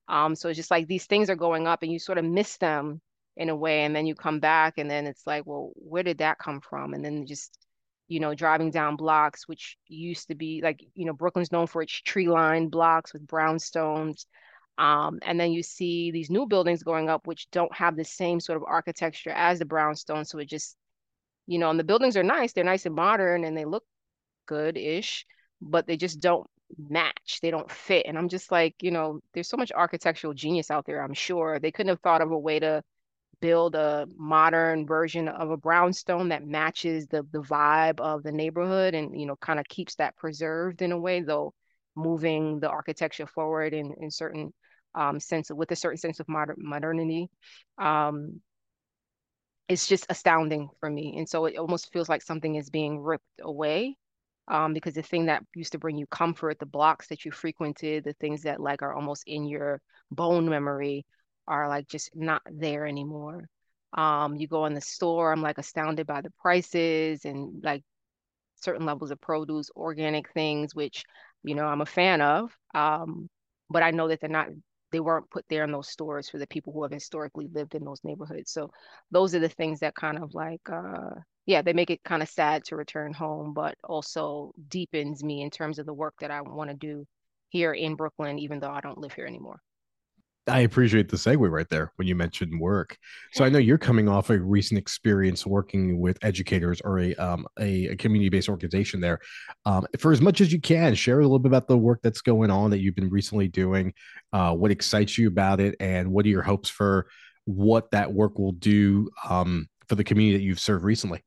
Um, 0.07 0.35
so 0.35 0.49
it's 0.49 0.57
just 0.57 0.71
like 0.71 0.87
these 0.87 1.05
things 1.07 1.29
are 1.31 1.35
going 1.35 1.65
up, 1.67 1.81
and 1.81 1.91
you 1.91 1.99
sort 1.99 2.19
of 2.19 2.25
miss 2.25 2.57
them 2.57 3.01
in 3.37 3.49
a 3.49 3.55
way 3.55 3.83
and 3.83 3.93
then 3.93 4.05
you 4.05 4.15
come 4.15 4.39
back 4.39 4.77
and 4.77 4.89
then 4.89 5.05
it's 5.05 5.27
like 5.27 5.45
well 5.45 5.71
where 5.75 6.03
did 6.03 6.19
that 6.19 6.37
come 6.37 6.61
from 6.61 6.93
and 6.93 7.03
then 7.03 7.25
just 7.25 7.64
you 8.07 8.19
know 8.19 8.35
driving 8.35 8.71
down 8.71 8.95
blocks 8.95 9.47
which 9.47 9.77
used 9.87 10.27
to 10.27 10.35
be 10.35 10.61
like 10.63 10.83
you 10.93 11.05
know 11.05 11.13
brooklyn's 11.13 11.51
known 11.51 11.67
for 11.67 11.81
its 11.81 11.93
tree 12.01 12.27
lined 12.27 12.71
blocks 12.71 13.13
with 13.13 13.25
brownstones 13.27 14.25
um, 14.77 15.19
and 15.21 15.39
then 15.39 15.53
you 15.53 15.63
see 15.63 16.11
these 16.11 16.29
new 16.29 16.45
buildings 16.45 16.83
going 16.83 17.09
up 17.09 17.25
which 17.27 17.49
don't 17.51 17.73
have 17.73 17.95
the 17.95 18.03
same 18.03 18.39
sort 18.39 18.57
of 18.57 18.63
architecture 18.67 19.31
as 19.31 19.59
the 19.59 19.65
brownstone 19.65 20.25
so 20.25 20.37
it 20.39 20.49
just 20.49 20.75
you 21.47 21.57
know 21.57 21.69
and 21.69 21.79
the 21.79 21.83
buildings 21.83 22.17
are 22.17 22.23
nice 22.23 22.53
they're 22.53 22.63
nice 22.63 22.85
and 22.85 22.95
modern 22.95 23.43
and 23.43 23.57
they 23.57 23.65
look 23.65 23.83
good-ish 24.47 25.25
but 25.61 25.87
they 25.87 25.97
just 25.97 26.19
don't 26.19 26.47
match 26.89 27.39
they 27.41 27.51
don't 27.51 27.71
fit 27.71 28.05
and 28.07 28.17
i'm 28.17 28.27
just 28.27 28.51
like 28.51 28.75
you 28.81 28.91
know 28.91 29.19
there's 29.33 29.47
so 29.47 29.57
much 29.57 29.71
architectural 29.71 30.33
genius 30.33 30.71
out 30.71 30.85
there 30.85 31.01
i'm 31.01 31.13
sure. 31.13 31.59
They 31.59 31.71
couldn't 31.71 31.89
have 31.89 32.01
thought 32.01 32.21
of 32.21 32.31
a 32.31 32.37
way 32.37 32.59
to 32.59 32.83
build 33.41 33.75
a 33.75 34.07
modern 34.17 34.85
version 34.85 35.27
of 35.27 35.51
a 35.51 35.57
brownstone 35.57 36.29
that 36.29 36.45
matches 36.45 37.07
the 37.07 37.23
the 37.31 37.41
vibe 37.41 37.99
of 37.99 38.23
the 38.23 38.31
neighborhood 38.31 38.93
and 38.93 39.19
you 39.19 39.25
know 39.25 39.35
kind 39.37 39.59
of 39.59 39.65
keeps 39.67 39.95
that 39.95 40.15
preserved 40.15 40.81
in 40.81 40.91
a 40.91 40.99
way 40.99 41.21
though 41.21 41.53
moving 41.95 42.59
the 42.59 42.69
architecture 42.69 43.27
forward 43.27 43.73
in 43.73 43.93
in 43.99 44.11
certain 44.11 44.53
um, 44.95 45.19
sense 45.19 45.51
with 45.51 45.71
a 45.71 45.75
certain 45.75 45.97
sense 45.97 46.19
of 46.19 46.27
modern 46.27 46.55
modernity 46.59 47.29
um, 47.77 48.39
it's 49.67 49.87
just 49.87 50.05
astounding 50.09 50.69
for 50.79 50.89
me. 50.89 51.15
And 51.17 51.27
so 51.27 51.45
it 51.45 51.57
almost 51.57 51.91
feels 51.91 52.09
like 52.09 52.21
something 52.21 52.55
is 52.55 52.69
being 52.69 52.99
ripped 52.99 53.41
away 53.41 53.97
um, 54.47 54.73
because 54.73 54.93
the 54.93 55.01
thing 55.01 55.25
that 55.25 55.43
used 55.55 55.71
to 55.71 55.79
bring 55.79 55.97
you 55.97 56.05
comfort 56.07 56.59
the 56.59 56.65
blocks 56.65 57.07
that 57.07 57.25
you 57.25 57.31
frequented 57.31 58.03
the 58.03 58.13
things 58.13 58.43
that 58.43 58.61
like 58.61 58.83
are 58.83 58.93
almost 58.93 59.23
in 59.25 59.45
your 59.45 59.81
bone 60.11 60.47
memory 60.47 61.05
are 61.47 61.67
like 61.67 61.87
just 61.87 62.15
not 62.15 62.41
there 62.51 62.85
anymore. 62.85 63.47
Um, 63.93 64.35
you 64.35 64.47
go 64.47 64.65
in 64.65 64.73
the 64.73 64.81
store, 64.81 65.31
I'm 65.31 65.41
like 65.41 65.57
astounded 65.57 66.07
by 66.07 66.21
the 66.21 66.31
prices 66.41 67.25
and 67.25 67.63
like 67.63 67.83
certain 68.55 68.85
levels 68.85 69.11
of 69.11 69.21
produce, 69.21 69.69
organic 69.75 70.31
things, 70.33 70.75
which, 70.75 71.03
you 71.43 71.55
know, 71.55 71.65
I'm 71.65 71.81
a 71.81 71.85
fan 71.85 72.21
of. 72.21 72.51
Um, 72.73 73.29
but 73.69 73.83
I 73.83 73.91
know 73.91 74.07
that 74.07 74.19
they're 74.19 74.29
not, 74.29 74.47
they 74.91 74.99
weren't 74.99 75.29
put 75.29 75.45
there 75.49 75.63
in 75.63 75.71
those 75.71 75.89
stores 75.89 76.29
for 76.29 76.37
the 76.37 76.47
people 76.47 76.73
who 76.73 76.83
have 76.83 76.91
historically 76.91 77.47
lived 77.53 77.75
in 77.75 77.83
those 77.83 78.03
neighborhoods. 78.03 78.51
So 78.51 78.71
those 79.11 79.33
are 79.35 79.39
the 79.39 79.49
things 79.49 79.79
that 79.79 79.95
kind 79.95 80.17
of 80.17 80.33
like, 80.33 80.61
uh, 80.71 81.11
yeah, 81.45 81.61
they 81.61 81.73
make 81.73 81.89
it 81.89 82.03
kind 82.03 82.23
of 82.23 82.29
sad 82.29 82.63
to 82.65 82.75
return 82.75 83.13
home, 83.13 83.53
but 83.53 83.75
also 83.83 84.51
deepens 84.67 85.23
me 85.23 85.41
in 85.41 85.49
terms 85.49 85.79
of 85.79 85.85
the 85.85 85.93
work 85.93 86.15
that 86.19 86.31
I 86.31 86.41
want 86.41 86.69
to 86.69 86.75
do 86.75 87.05
here 87.49 87.73
in 87.73 87.95
Brooklyn, 87.95 88.39
even 88.39 88.59
though 88.59 88.71
I 88.71 88.81
don't 88.81 88.97
live 88.97 89.13
here 89.13 89.27
anymore. 89.27 89.59
I 90.47 90.59
appreciate 90.59 91.09
the 91.09 91.17
segue 91.17 91.49
right 91.49 91.67
there 91.69 91.91
when 91.95 92.07
you 92.07 92.13
mentioned 92.15 92.59
work. 92.59 92.97
So 93.33 93.43
I 93.43 93.49
know 93.49 93.57
you're 93.57 93.79
coming 93.79 94.07
off 94.07 94.29
a 94.29 94.39
recent 94.39 94.77
experience 94.77 95.45
working 95.45 95.99
with 95.99 96.19
educators 96.21 96.81
or 96.81 96.99
a 96.99 97.15
um, 97.15 97.47
a, 97.59 97.87
a 97.87 97.95
community 97.95 98.29
based 98.29 98.47
organization 98.47 99.01
there. 99.01 99.19
Um, 99.65 99.87
for 99.97 100.11
as 100.11 100.21
much 100.21 100.41
as 100.41 100.53
you 100.53 100.61
can, 100.61 100.93
share 100.93 101.19
a 101.19 101.23
little 101.23 101.39
bit 101.39 101.49
about 101.49 101.67
the 101.67 101.77
work 101.77 101.99
that's 102.03 102.21
going 102.21 102.51
on 102.51 102.69
that 102.69 102.79
you've 102.79 102.95
been 102.95 103.09
recently 103.09 103.47
doing. 103.47 103.93
Uh, 104.33 104.53
what 104.53 104.69
excites 104.69 105.17
you 105.17 105.27
about 105.27 105.59
it, 105.59 105.75
and 105.79 106.11
what 106.11 106.25
are 106.25 106.29
your 106.29 106.43
hopes 106.43 106.69
for 106.69 107.07
what 107.45 107.89
that 107.91 108.13
work 108.13 108.37
will 108.37 108.53
do 108.53 109.09
um, 109.27 109.67
for 109.87 109.95
the 109.95 110.03
community 110.03 110.37
that 110.37 110.43
you've 110.43 110.59
served 110.59 110.83
recently? 110.83 111.23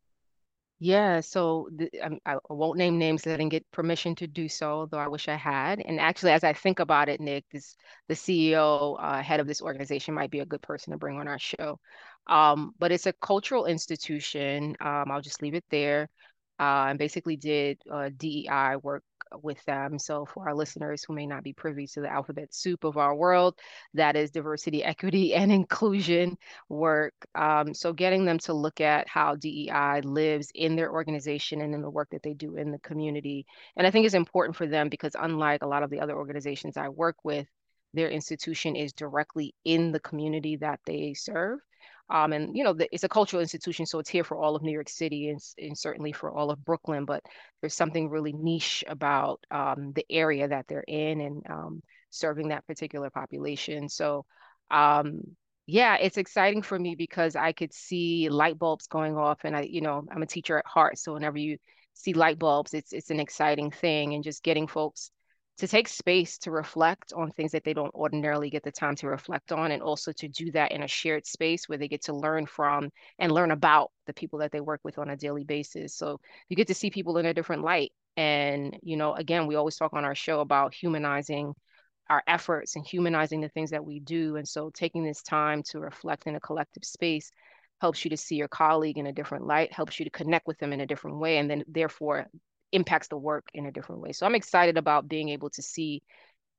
Yeah, 0.80 1.20
so 1.20 1.68
the, 1.74 1.90
um, 2.00 2.20
I 2.24 2.36
won't 2.48 2.78
name 2.78 2.98
names. 2.98 3.26
I 3.26 3.30
didn't 3.30 3.48
get 3.48 3.68
permission 3.72 4.14
to 4.16 4.28
do 4.28 4.48
so, 4.48 4.86
though 4.90 4.98
I 4.98 5.08
wish 5.08 5.26
I 5.26 5.34
had. 5.34 5.80
And 5.80 5.98
actually, 5.98 6.30
as 6.32 6.44
I 6.44 6.52
think 6.52 6.78
about 6.78 7.08
it, 7.08 7.20
Nick, 7.20 7.44
this 7.50 7.76
the 8.06 8.14
CEO, 8.14 8.96
uh, 9.00 9.20
head 9.20 9.40
of 9.40 9.48
this 9.48 9.60
organization, 9.60 10.14
might 10.14 10.30
be 10.30 10.38
a 10.38 10.46
good 10.46 10.62
person 10.62 10.92
to 10.92 10.96
bring 10.98 11.18
on 11.18 11.26
our 11.26 11.38
show. 11.38 11.80
Um, 12.28 12.74
but 12.78 12.92
it's 12.92 13.06
a 13.06 13.12
cultural 13.14 13.66
institution. 13.66 14.76
Um, 14.80 15.10
I'll 15.10 15.20
just 15.20 15.42
leave 15.42 15.54
it 15.54 15.64
there. 15.70 16.10
Uh, 16.60 16.86
and 16.90 16.98
basically 16.98 17.36
did 17.36 17.80
uh, 17.90 18.10
DEI 18.16 18.76
work 18.76 19.04
with 19.42 19.62
them. 19.64 19.98
So, 19.98 20.26
for 20.26 20.48
our 20.48 20.54
listeners 20.54 21.04
who 21.04 21.14
may 21.14 21.26
not 21.26 21.42
be 21.42 21.52
privy 21.52 21.86
to 21.88 22.00
the 22.00 22.10
alphabet 22.10 22.54
soup 22.54 22.84
of 22.84 22.96
our 22.96 23.14
world, 23.14 23.58
that 23.94 24.16
is 24.16 24.30
diversity, 24.30 24.82
equity, 24.84 25.34
and 25.34 25.52
inclusion 25.52 26.36
work. 26.68 27.14
Um, 27.34 27.74
so, 27.74 27.92
getting 27.92 28.24
them 28.24 28.38
to 28.40 28.52
look 28.54 28.80
at 28.80 29.08
how 29.08 29.36
DEI 29.36 30.00
lives 30.04 30.50
in 30.54 30.76
their 30.76 30.92
organization 30.92 31.60
and 31.60 31.74
in 31.74 31.82
the 31.82 31.90
work 31.90 32.08
that 32.10 32.22
they 32.22 32.34
do 32.34 32.56
in 32.56 32.70
the 32.70 32.78
community. 32.80 33.46
And 33.76 33.86
I 33.86 33.90
think 33.90 34.06
it's 34.06 34.14
important 34.14 34.56
for 34.56 34.66
them 34.66 34.88
because, 34.88 35.16
unlike 35.18 35.62
a 35.62 35.68
lot 35.68 35.82
of 35.82 35.90
the 35.90 36.00
other 36.00 36.16
organizations 36.16 36.76
I 36.76 36.88
work 36.88 37.16
with, 37.24 37.46
their 37.94 38.10
institution 38.10 38.76
is 38.76 38.92
directly 38.92 39.54
in 39.64 39.92
the 39.92 40.00
community 40.00 40.56
that 40.56 40.80
they 40.84 41.14
serve. 41.14 41.58
Um, 42.10 42.32
and 42.32 42.56
you 42.56 42.64
know, 42.64 42.72
the, 42.72 42.88
it's 42.92 43.04
a 43.04 43.08
cultural 43.08 43.42
institution, 43.42 43.86
so 43.86 43.98
it's 43.98 44.08
here 44.08 44.24
for 44.24 44.36
all 44.36 44.56
of 44.56 44.62
New 44.62 44.72
York 44.72 44.88
City 44.88 45.28
and, 45.28 45.40
and 45.58 45.76
certainly 45.76 46.12
for 46.12 46.30
all 46.32 46.50
of 46.50 46.64
Brooklyn. 46.64 47.04
But 47.04 47.22
there's 47.60 47.74
something 47.74 48.08
really 48.08 48.32
niche 48.32 48.82
about 48.88 49.40
um, 49.50 49.92
the 49.94 50.06
area 50.10 50.48
that 50.48 50.66
they're 50.68 50.84
in, 50.88 51.20
and 51.20 51.42
um, 51.50 51.82
serving 52.10 52.48
that 52.48 52.66
particular 52.66 53.10
population. 53.10 53.88
So, 53.88 54.24
um, 54.70 55.20
yeah, 55.66 55.96
it's 55.96 56.16
exciting 56.16 56.62
for 56.62 56.78
me 56.78 56.94
because 56.94 57.36
I 57.36 57.52
could 57.52 57.74
see 57.74 58.30
light 58.30 58.58
bulbs 58.58 58.86
going 58.86 59.16
off, 59.16 59.40
and 59.44 59.54
I, 59.54 59.62
you 59.62 59.82
know, 59.82 60.04
I'm 60.10 60.22
a 60.22 60.26
teacher 60.26 60.58
at 60.58 60.66
heart, 60.66 60.98
so 60.98 61.12
whenever 61.12 61.36
you 61.38 61.58
see 61.92 62.14
light 62.14 62.38
bulbs, 62.38 62.72
it's 62.72 62.92
it's 62.92 63.10
an 63.10 63.20
exciting 63.20 63.70
thing, 63.70 64.14
and 64.14 64.24
just 64.24 64.42
getting 64.42 64.66
folks 64.66 65.10
to 65.58 65.68
take 65.68 65.88
space 65.88 66.38
to 66.38 66.50
reflect 66.50 67.12
on 67.12 67.30
things 67.30 67.52
that 67.52 67.64
they 67.64 67.74
don't 67.74 67.94
ordinarily 67.94 68.48
get 68.48 68.62
the 68.62 68.72
time 68.72 68.94
to 68.96 69.08
reflect 69.08 69.52
on, 69.52 69.72
and 69.72 69.82
also 69.82 70.12
to 70.12 70.28
do 70.28 70.50
that 70.52 70.72
in 70.72 70.82
a 70.82 70.88
shared 70.88 71.26
space 71.26 71.68
where 71.68 71.78
they 71.78 71.88
get 71.88 72.04
to 72.04 72.14
learn 72.14 72.46
from 72.46 72.90
and 73.18 73.32
learn 73.32 73.50
about 73.50 73.90
the 74.06 74.14
people 74.14 74.38
that 74.38 74.52
they 74.52 74.60
work 74.60 74.80
with 74.84 74.98
on 74.98 75.10
a 75.10 75.16
daily 75.16 75.44
basis. 75.44 75.94
So 75.94 76.20
you 76.48 76.56
get 76.56 76.68
to 76.68 76.74
see 76.74 76.90
people 76.90 77.18
in 77.18 77.26
a 77.26 77.34
different 77.34 77.62
light. 77.62 77.92
And, 78.16 78.76
you 78.82 78.96
know, 78.96 79.14
again, 79.14 79.46
we 79.46 79.56
always 79.56 79.76
talk 79.76 79.92
on 79.94 80.04
our 80.04 80.14
show 80.14 80.40
about 80.40 80.74
humanizing 80.74 81.54
our 82.08 82.22
efforts 82.26 82.74
and 82.74 82.86
humanizing 82.86 83.40
the 83.40 83.48
things 83.48 83.70
that 83.70 83.84
we 83.84 84.00
do. 84.00 84.36
And 84.36 84.48
so 84.48 84.70
taking 84.72 85.04
this 85.04 85.22
time 85.22 85.62
to 85.70 85.78
reflect 85.78 86.26
in 86.26 86.34
a 86.34 86.40
collective 86.40 86.84
space 86.84 87.30
helps 87.80 88.04
you 88.04 88.10
to 88.10 88.16
see 88.16 88.34
your 88.34 88.48
colleague 88.48 88.98
in 88.98 89.06
a 89.06 89.12
different 89.12 89.46
light, 89.46 89.72
helps 89.72 89.98
you 89.98 90.04
to 90.04 90.10
connect 90.10 90.46
with 90.46 90.58
them 90.58 90.72
in 90.72 90.80
a 90.80 90.86
different 90.86 91.18
way, 91.18 91.38
and 91.38 91.48
then 91.48 91.64
therefore 91.68 92.26
impacts 92.72 93.08
the 93.08 93.16
work 93.16 93.46
in 93.54 93.66
a 93.66 93.72
different 93.72 94.00
way. 94.00 94.12
So 94.12 94.26
I'm 94.26 94.34
excited 94.34 94.76
about 94.76 95.08
being 95.08 95.30
able 95.30 95.50
to 95.50 95.62
see 95.62 96.02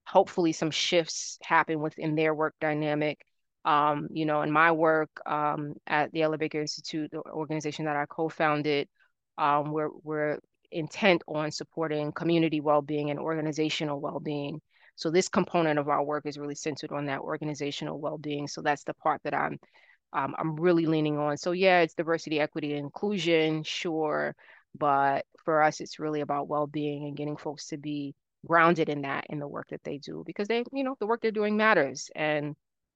hopefully 0.06 0.51
some 0.51 0.72
shifts 0.72 1.38
happen 1.44 1.80
within 1.80 2.16
their 2.16 2.34
work 2.34 2.56
dynamic. 2.60 3.20
Um, 3.66 4.08
you 4.12 4.25
know, 4.25 4.42
in 4.42 4.51
my 4.51 4.72
work 4.72 5.10
um, 5.25 5.74
at 5.86 6.12
the 6.12 6.22
Ella 6.24 6.38
Baker 6.38 6.62
Institute, 6.62 7.12
the 7.12 7.22
organization 7.30 7.86
that 7.86 7.96
I 7.96 8.06
co-founded, 8.06 8.88
um, 9.38 9.72
we're, 9.72 9.89
we're 10.04 10.39
intent 10.72 11.22
on 11.28 11.51
supporting 11.51 12.12
community 12.12 12.62
well-being 12.62 13.10
and 13.10 13.20
organizational 13.20 14.00
well-being. 14.00 14.62
So 14.96 15.12
this 15.12 15.30
component 15.30 15.80
of 15.80 15.88
our 15.89 16.04
work 16.04 16.25
is 16.25 16.38
really 16.38 16.56
centered 16.56 16.92
on 16.92 17.06
that 17.06 17.20
organizational 17.20 18.00
well-being. 18.00 18.48
So 18.48 18.62
that's 18.62 18.84
the 18.84 18.94
part 18.94 19.22
that 19.24 19.34
I'm 19.34 19.60
um, 20.12 20.36
I'm 20.39 20.56
really 20.56 20.88
leaning 20.88 21.18
on. 21.18 21.38
So 21.38 21.51
yeah, 21.51 21.82
it's 21.82 21.94
diversity, 21.94 22.39
equity, 22.39 22.74
and 22.74 22.80
inclusion, 22.80 23.63
sure. 23.63 24.36
But 24.78 25.26
for 25.44 25.62
us, 25.62 25.82
it's 25.82 26.00
really 26.00 26.22
about 26.22 26.48
well-being 26.48 27.06
and 27.06 27.18
getting 27.18 27.38
folks 27.38 27.68
to 27.68 27.78
be 27.78 28.16
grounded 28.46 28.90
in 28.90 29.02
that 29.02 29.26
in 29.30 29.40
the 29.40 29.48
work 29.48 29.68
that 29.70 29.84
they 29.84 29.98
do 29.98 30.24
because 30.26 30.48
they, 30.48 30.64
you 30.72 30.84
know, 30.84 30.96
the 31.00 31.08
work 31.08 31.22
they're 31.22 31.32
doing 31.32 31.58
matters. 31.58 32.10
And 32.16 32.56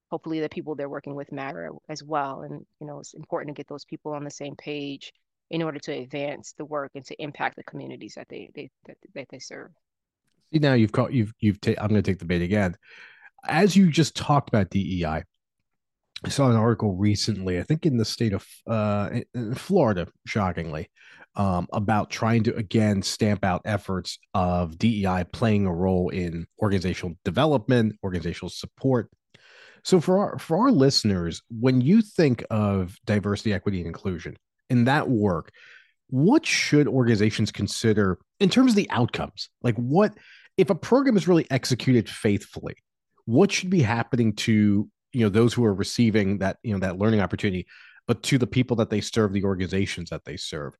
hopefully 0.10 0.40
the 0.40 0.50
people 0.50 0.76
they're 0.76 0.88
working 0.88 1.16
with 1.16 1.32
matter 1.32 1.72
as 1.90 2.04
well. 2.04 2.44
And, 2.44 2.66
you 2.80 2.88
know, 2.88 3.00
it's 3.00 3.16
important 3.16 3.56
to 3.56 3.60
get 3.60 3.68
those 3.68 3.86
people 3.86 4.14
on 4.14 4.24
the 4.24 4.30
same 4.30 4.56
page 4.56 5.12
in 5.50 5.62
order 5.62 5.80
to 5.80 5.92
advance 5.92 6.54
the 6.58 6.66
work 6.66 6.92
and 6.96 7.06
to 7.06 7.22
impact 7.22 7.56
the 7.56 7.64
communities 7.64 8.14
that 8.16 8.28
they 8.30 8.50
they 8.56 8.70
that, 8.86 8.98
that 9.14 9.28
they 9.30 9.40
serve. 9.40 9.72
See 10.52 10.60
now 10.60 10.74
you've 10.74 10.92
caught 10.92 11.14
you've 11.14 11.34
you've 11.40 11.60
ta- 11.60 11.74
I'm 11.80 11.90
going 11.90 12.02
to 12.02 12.12
take 12.12 12.20
the 12.20 12.26
bait 12.26 12.42
again. 12.42 12.76
As 13.48 13.76
you 13.76 13.90
just 13.90 14.16
talked 14.16 14.50
about 14.50 14.70
DEI, 14.70 15.24
I 16.26 16.30
saw 16.30 16.50
an 16.50 16.56
article 16.56 16.96
recently, 16.96 17.60
I 17.60 17.64
think 17.64 17.86
in 17.86 17.98
the 17.98 18.06
state 18.06 18.34
of 18.34 18.48
uh, 18.66 19.10
Florida, 19.56 20.08
shockingly, 20.26 20.90
um, 21.36 21.68
about 21.74 22.10
trying 22.10 22.44
to 22.44 22.56
again 22.56 23.02
stamp 23.02 23.44
out 23.44 23.62
efforts 23.66 24.20
of 24.34 24.78
DEI 24.78 25.26
playing 25.32 25.66
a 25.66 25.74
role 25.74 26.10
in 26.10 26.46
organizational 26.62 27.16
development, 27.26 27.96
organizational 28.04 28.50
support. 28.50 29.10
So 29.84 30.00
for 30.00 30.20
our 30.20 30.40
for 30.40 30.58
our 30.58 30.72
listeners, 30.72 31.42
when 31.50 31.82
you 31.82 32.02
think 32.02 32.44
of 32.50 32.96
diversity, 33.06 33.54
equity, 33.54 33.80
and 33.80 33.88
inclusion 33.88 34.38
in 34.70 34.86
that 34.86 35.10
work, 35.10 35.52
what 36.10 36.46
should 36.46 36.88
organizations 36.88 37.52
consider 37.52 38.20
in 38.40 38.50
terms 38.50 38.72
of 38.72 38.76
the 38.76 38.90
outcomes? 38.90 39.50
Like 39.62 39.76
what 39.76 40.14
if 40.58 40.70
a 40.70 40.76
program 40.76 41.18
is 41.18 41.28
really 41.28 41.48
executed 41.50 42.08
faithfully, 42.10 42.76
what 43.26 43.52
should 43.52 43.70
be 43.70 43.82
happening 43.82 44.34
to 44.34 44.90
you 45.12 45.22
know 45.22 45.30
those 45.30 45.54
who 45.54 45.64
are 45.64 45.74
receiving 45.74 46.40
that 46.40 46.58
you 46.64 46.74
know 46.74 46.80
that 46.80 46.98
learning 46.98 47.22
opportunity 47.22 47.66
but 48.06 48.22
to 48.24 48.38
the 48.38 48.48
people 48.48 48.76
that 48.78 48.90
they 48.90 49.00
serve 49.00 49.32
the 49.32 49.44
organizations 49.44 50.10
that 50.10 50.26
they 50.26 50.36
serve 50.36 50.74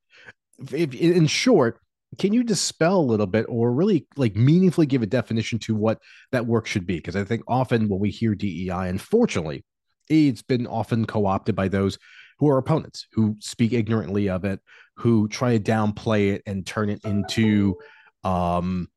if, 0.72 0.94
in 0.94 1.28
short 1.28 1.80
can 2.20 2.32
you 2.32 2.44
dispel 2.44 3.00
a 3.00 3.02
little 3.02 3.26
bit 3.26 3.46
or 3.50 3.74
really 3.74 4.06
like 4.18 4.36
meaningfully 4.36 4.86
give 4.86 5.02
a 5.02 5.08
definition 5.08 5.58
to 5.58 5.76
what 5.76 6.00
that 6.32 6.46
work 6.46 6.68
should 6.68 6.86
be? 6.86 6.96
Because 6.98 7.16
i 7.16 7.24
think 7.24 7.44
often 7.48 7.90
when 7.90 8.00
we 8.00 8.10
hear 8.10 8.36
dei 8.36 8.70
unfortunately 8.70 9.64
it's 10.10 10.42
been 10.42 10.68
often 10.68 11.06
co-opted 11.06 11.56
by 11.56 11.68
those 11.68 11.98
who 12.40 12.50
are 12.50 12.58
opponents 12.58 13.08
who 13.14 13.36
speak 13.40 13.74
ignorantly 13.74 14.30
of 14.30 14.46
it 14.46 14.60
who 14.98 15.28
try 15.28 15.58
to 15.58 15.64
downplay 15.64 16.34
it 16.34 16.44
and 16.46 16.66
turn 16.66 16.90
it 16.90 17.04
into 17.06 17.76
um 18.24 18.88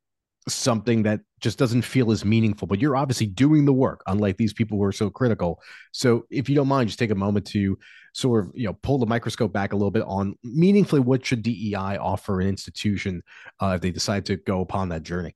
something 0.49 1.03
that 1.03 1.21
just 1.41 1.59
doesn't 1.59 1.83
feel 1.83 2.13
as 2.13 2.25
meaningful 2.25 2.69
but 2.69 2.81
you're 2.81 2.97
obviously 2.97 3.27
doing 3.27 3.65
the 3.65 3.73
work 3.73 4.03
unlike 4.07 4.37
these 4.37 4.53
people 4.53 4.79
who 4.79 4.85
are 4.85 4.93
so 4.93 5.11
critical. 5.11 5.61
So 5.93 6.27
if 6.31 6.49
you 6.49 6.55
don't 6.55 6.69
mind 6.69 6.89
just 6.89 6.99
take 6.99 7.11
a 7.11 7.17
moment 7.17 7.47
to 7.49 7.79
sort 8.15 8.47
of 8.47 8.53
you 8.55 8.67
know 8.67 8.73
pull 8.83 8.99
the 8.99 9.07
microscope 9.07 9.53
back 9.53 9.73
a 9.73 9.77
little 9.77 9.91
bit 9.91 10.05
on 10.07 10.35
meaningfully 10.43 11.01
what 11.01 11.25
should 11.27 11.43
dei 11.43 11.75
offer 11.75 12.41
an 12.41 12.49
institution 12.49 13.23
uh, 13.61 13.73
if 13.77 13.81
they 13.83 13.91
decide 13.91 14.25
to 14.27 14.37
go 14.37 14.61
upon 14.61 14.89
that 14.89 15.03
journey? 15.03 15.35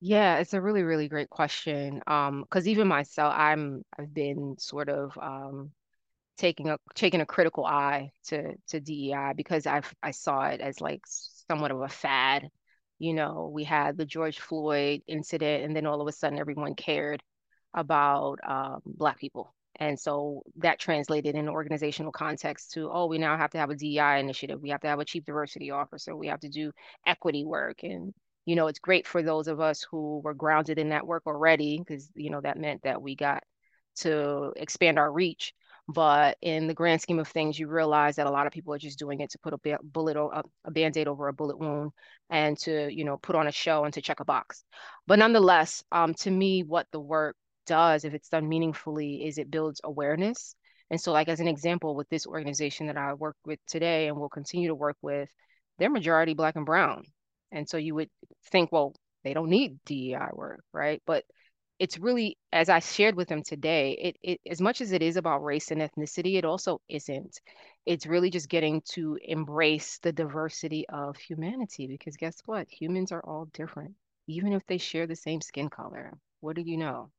Yeah 0.00 0.38
it's 0.38 0.54
a 0.54 0.60
really 0.60 0.84
really 0.84 1.08
great 1.08 1.28
question 1.28 2.00
um 2.06 2.42
because 2.42 2.68
even 2.68 2.86
myself 2.86 3.34
i'm 3.36 3.82
i've 3.98 4.14
been 4.14 4.54
sort 4.58 4.88
of 4.88 5.18
um 5.20 5.72
taking 6.36 6.68
a 6.68 6.78
taking 6.94 7.20
a 7.20 7.26
critical 7.26 7.66
eye 7.66 8.12
to 8.28 8.54
to 8.68 8.78
dei 8.78 9.32
because 9.36 9.66
i've 9.66 9.92
i 10.02 10.12
saw 10.12 10.42
it 10.42 10.60
as 10.60 10.80
like 10.80 11.00
somewhat 11.04 11.72
of 11.72 11.80
a 11.80 11.88
fad 11.88 12.48
you 12.98 13.14
know, 13.14 13.50
we 13.52 13.64
had 13.64 13.96
the 13.96 14.04
George 14.04 14.38
Floyd 14.38 15.02
incident, 15.06 15.64
and 15.64 15.74
then 15.74 15.86
all 15.86 16.00
of 16.00 16.08
a 16.08 16.12
sudden 16.12 16.38
everyone 16.38 16.74
cared 16.74 17.22
about 17.74 18.38
um, 18.46 18.80
Black 18.84 19.18
people. 19.18 19.54
And 19.80 19.98
so 19.98 20.42
that 20.56 20.80
translated 20.80 21.36
in 21.36 21.48
organizational 21.48 22.10
context 22.10 22.72
to, 22.72 22.90
oh, 22.90 23.06
we 23.06 23.18
now 23.18 23.36
have 23.36 23.50
to 23.50 23.58
have 23.58 23.70
a 23.70 23.76
DEI 23.76 24.18
initiative. 24.18 24.60
We 24.60 24.70
have 24.70 24.80
to 24.80 24.88
have 24.88 24.98
a 24.98 25.04
chief 25.04 25.24
diversity 25.24 25.70
officer. 25.70 26.16
We 26.16 26.26
have 26.26 26.40
to 26.40 26.48
do 26.48 26.72
equity 27.06 27.44
work. 27.44 27.84
And, 27.84 28.12
you 28.44 28.56
know, 28.56 28.66
it's 28.66 28.80
great 28.80 29.06
for 29.06 29.22
those 29.22 29.46
of 29.46 29.60
us 29.60 29.86
who 29.88 30.20
were 30.24 30.34
grounded 30.34 30.78
in 30.78 30.88
that 30.88 31.06
work 31.06 31.22
already, 31.26 31.78
because, 31.78 32.10
you 32.16 32.30
know, 32.30 32.40
that 32.40 32.58
meant 32.58 32.82
that 32.82 33.00
we 33.00 33.14
got 33.14 33.44
to 33.96 34.52
expand 34.56 34.98
our 34.98 35.12
reach. 35.12 35.54
But 35.88 36.36
in 36.42 36.66
the 36.66 36.74
grand 36.74 37.00
scheme 37.00 37.18
of 37.18 37.28
things, 37.28 37.58
you 37.58 37.66
realize 37.66 38.16
that 38.16 38.26
a 38.26 38.30
lot 38.30 38.46
of 38.46 38.52
people 38.52 38.74
are 38.74 38.78
just 38.78 38.98
doing 38.98 39.20
it 39.20 39.30
to 39.30 39.38
put 39.38 39.54
a 39.54 39.78
bullet 39.82 40.18
or 40.18 40.42
a 40.64 40.70
band-aid 40.70 41.08
over 41.08 41.28
a 41.28 41.32
bullet 41.32 41.58
wound 41.58 41.92
and 42.28 42.58
to, 42.58 42.92
you 42.92 43.04
know, 43.04 43.16
put 43.16 43.34
on 43.34 43.46
a 43.46 43.52
show 43.52 43.84
and 43.84 43.94
to 43.94 44.02
check 44.02 44.20
a 44.20 44.24
box. 44.24 44.64
But 45.06 45.18
nonetheless, 45.18 45.82
um, 45.90 46.12
to 46.14 46.30
me, 46.30 46.62
what 46.62 46.86
the 46.92 47.00
work 47.00 47.36
does, 47.66 48.04
if 48.04 48.12
it's 48.12 48.28
done 48.28 48.48
meaningfully, 48.48 49.26
is 49.26 49.38
it 49.38 49.50
builds 49.50 49.80
awareness. 49.82 50.54
And 50.90 51.00
so, 51.00 51.12
like 51.12 51.28
as 51.28 51.40
an 51.40 51.48
example, 51.48 51.94
with 51.94 52.08
this 52.10 52.26
organization 52.26 52.86
that 52.88 52.98
I 52.98 53.14
work 53.14 53.36
with 53.46 53.58
today 53.66 54.08
and 54.08 54.16
will 54.18 54.28
continue 54.28 54.68
to 54.68 54.74
work 54.74 54.96
with, 55.00 55.30
they're 55.78 55.88
majority 55.88 56.34
black 56.34 56.56
and 56.56 56.66
brown. 56.66 57.04
And 57.50 57.66
so 57.66 57.78
you 57.78 57.94
would 57.94 58.10
think, 58.50 58.72
well, 58.72 58.94
they 59.24 59.32
don't 59.32 59.48
need 59.48 59.78
DEI 59.86 60.30
work, 60.34 60.60
right? 60.72 61.02
But 61.06 61.24
it's 61.78 61.98
really 61.98 62.36
as 62.52 62.68
i 62.68 62.78
shared 62.78 63.14
with 63.16 63.28
them 63.28 63.42
today 63.42 63.92
it, 63.92 64.16
it 64.22 64.40
as 64.50 64.60
much 64.60 64.80
as 64.80 64.92
it 64.92 65.02
is 65.02 65.16
about 65.16 65.44
race 65.44 65.70
and 65.70 65.80
ethnicity 65.80 66.36
it 66.36 66.44
also 66.44 66.80
isn't. 66.88 67.40
It's 67.86 68.06
really 68.06 68.30
just 68.30 68.48
getting 68.48 68.82
to 68.92 69.18
embrace 69.24 69.98
the 70.02 70.12
diversity 70.12 70.86
of 70.88 71.16
humanity 71.16 71.86
because 71.86 72.16
guess 72.16 72.36
what? 72.44 72.68
Humans 72.70 73.12
are 73.12 73.24
all 73.24 73.46
different 73.52 73.94
even 74.26 74.52
if 74.52 74.66
they 74.66 74.78
share 74.78 75.06
the 75.06 75.16
same 75.16 75.40
skin 75.40 75.70
color. 75.70 76.12
What 76.40 76.56
do 76.56 76.62
you 76.62 76.76
know? 76.76 77.10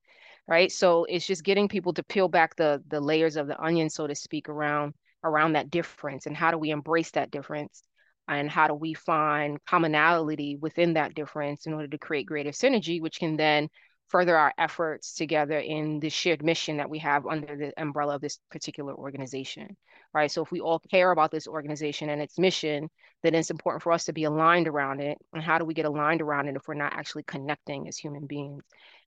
Right? 0.47 0.71
So 0.71 1.05
it's 1.05 1.25
just 1.25 1.43
getting 1.43 1.67
people 1.67 1.93
to 1.93 2.03
peel 2.03 2.27
back 2.27 2.55
the 2.55 2.83
the 2.87 2.99
layers 2.99 3.35
of 3.35 3.47
the 3.47 3.59
onion 3.61 3.89
so 3.89 4.07
to 4.07 4.15
speak 4.15 4.49
around 4.49 4.93
around 5.23 5.53
that 5.53 5.69
difference 5.71 6.25
and 6.25 6.35
how 6.35 6.51
do 6.51 6.57
we 6.57 6.69
embrace 6.69 7.11
that 7.11 7.31
difference 7.31 7.83
and 8.27 8.49
how 8.49 8.67
do 8.67 8.73
we 8.73 8.93
find 8.93 9.57
commonality 9.65 10.55
within 10.55 10.93
that 10.93 11.15
difference 11.15 11.65
in 11.65 11.73
order 11.73 11.87
to 11.87 11.97
create 11.97 12.25
greater 12.25 12.51
synergy 12.51 13.01
which 13.01 13.19
can 13.19 13.35
then 13.35 13.67
further 14.09 14.35
our 14.37 14.53
efforts 14.57 15.13
together 15.13 15.59
in 15.59 15.99
the 15.99 16.09
shared 16.09 16.43
mission 16.43 16.77
that 16.77 16.89
we 16.89 16.99
have 16.99 17.25
under 17.27 17.55
the 17.55 17.73
umbrella 17.81 18.15
of 18.15 18.21
this 18.21 18.39
particular 18.51 18.93
organization, 18.93 19.77
right? 20.13 20.31
So 20.31 20.43
if 20.43 20.51
we 20.51 20.59
all 20.59 20.79
care 20.79 21.11
about 21.11 21.31
this 21.31 21.47
organization 21.47 22.09
and 22.09 22.21
its 22.21 22.37
mission, 22.39 22.89
then 23.23 23.35
it's 23.35 23.51
important 23.51 23.83
for 23.83 23.91
us 23.91 24.05
to 24.05 24.13
be 24.13 24.23
aligned 24.23 24.67
around 24.67 24.99
it. 24.99 25.17
And 25.33 25.43
how 25.43 25.59
do 25.59 25.65
we 25.65 25.73
get 25.73 25.85
aligned 25.85 26.21
around 26.21 26.47
it 26.47 26.55
if 26.55 26.67
we're 26.67 26.73
not 26.73 26.93
actually 26.93 27.23
connecting 27.23 27.87
as 27.87 27.97
human 27.97 28.25
beings? 28.25 28.63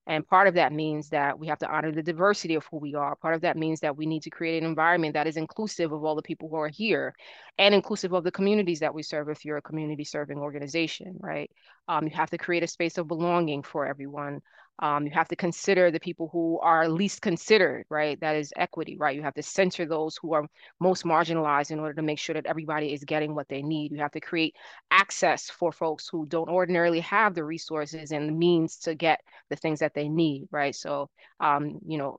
And 0.07 0.27
part 0.27 0.49
of 0.49 0.55
that 0.55 0.73
means 0.73 1.11
that 1.11 1.39
we 1.39 1.47
have 1.47 1.61
to 1.61 1.71
honor 1.71 1.93
the 1.93 2.03
diversity 2.03 2.57
of 2.57 2.67
who 2.71 2.79
we 2.79 2.97
are. 2.97 3.15
Part 3.15 3.37
of 3.37 3.43
that 3.43 3.57
means 3.57 3.81
that 3.81 3.97
we 3.97 4.05
need 4.05 4.23
to 4.23 4.31
create 4.31 4.61
an 4.61 4.69
environment 4.69 5.15
that 5.15 5.29
is 5.29 5.37
inclusive 5.37 5.93
of 5.93 6.03
all 6.05 6.17
the 6.17 6.23
people 6.23 6.49
who 6.49 6.57
are 6.57 6.69
here 6.69 7.15
and 7.57 7.73
inclusive 7.73 8.13
of 8.13 8.25
the 8.25 8.33
communities 8.33 8.81
that 8.81 8.95
we 8.95 9.05
serve 9.05 9.29
if 9.29 9.45
you're 9.45 9.59
a 9.59 9.63
community 9.63 10.03
serving 10.03 10.39
organization, 10.39 11.17
right? 11.21 11.51
Um, 11.87 12.05
you 12.05 12.17
have 12.17 12.31
to 12.31 12.39
create 12.39 12.65
a 12.65 12.69
space 12.69 12.99
of 12.99 13.07
belonging 13.07 13.63
for 13.63 13.87
everyone. 13.87 14.41
Um, 14.79 15.07
you 15.07 15.12
have 15.12 15.29
to 15.29 15.37
consider 15.37 15.91
the 15.91 16.00
people 16.00 16.29
who 16.33 16.59
are 16.61 16.88
least 16.88 17.23
considered, 17.23 17.85
right? 17.88 18.19
That 18.21 18.37
is 18.37 18.52
equity, 18.57 18.97
right? 18.97 19.14
You 19.14 19.23
have 19.23 19.35
to 19.35 19.43
center 19.43 19.87
those 19.87 20.17
who 20.21 20.33
are 20.35 20.47
most 20.81 21.05
marginalized 21.05 21.71
in 21.71 21.79
order 21.79 21.95
to 21.95 22.02
make 22.02 22.19
sure 22.19 22.35
that 22.35 22.47
everybody 22.47 22.93
is 22.93 23.05
getting 23.05 23.35
what 23.35 23.49
they 23.49 23.62
need. 23.62 23.93
You 23.93 23.99
have 23.99 24.12
to 24.12 24.21
create 24.21 24.57
access 24.91 25.50
for 25.50 25.73
folks 25.73 26.09
who 26.09 26.26
don't 26.26 26.49
ordinarily 26.49 27.00
have 27.00 27.35
the 27.35 27.45
resources 27.45 28.11
and 28.11 28.29
the 28.29 28.33
means 28.33 28.79
to 28.79 28.95
get 28.95 29.21
the 29.50 29.57
things 29.57 29.79
that 29.81 29.95
they 29.95 30.09
need, 30.09 30.49
right? 30.50 30.75
So, 30.75 31.11
um, 31.38 31.79
you 31.87 31.99
know, 31.99 32.19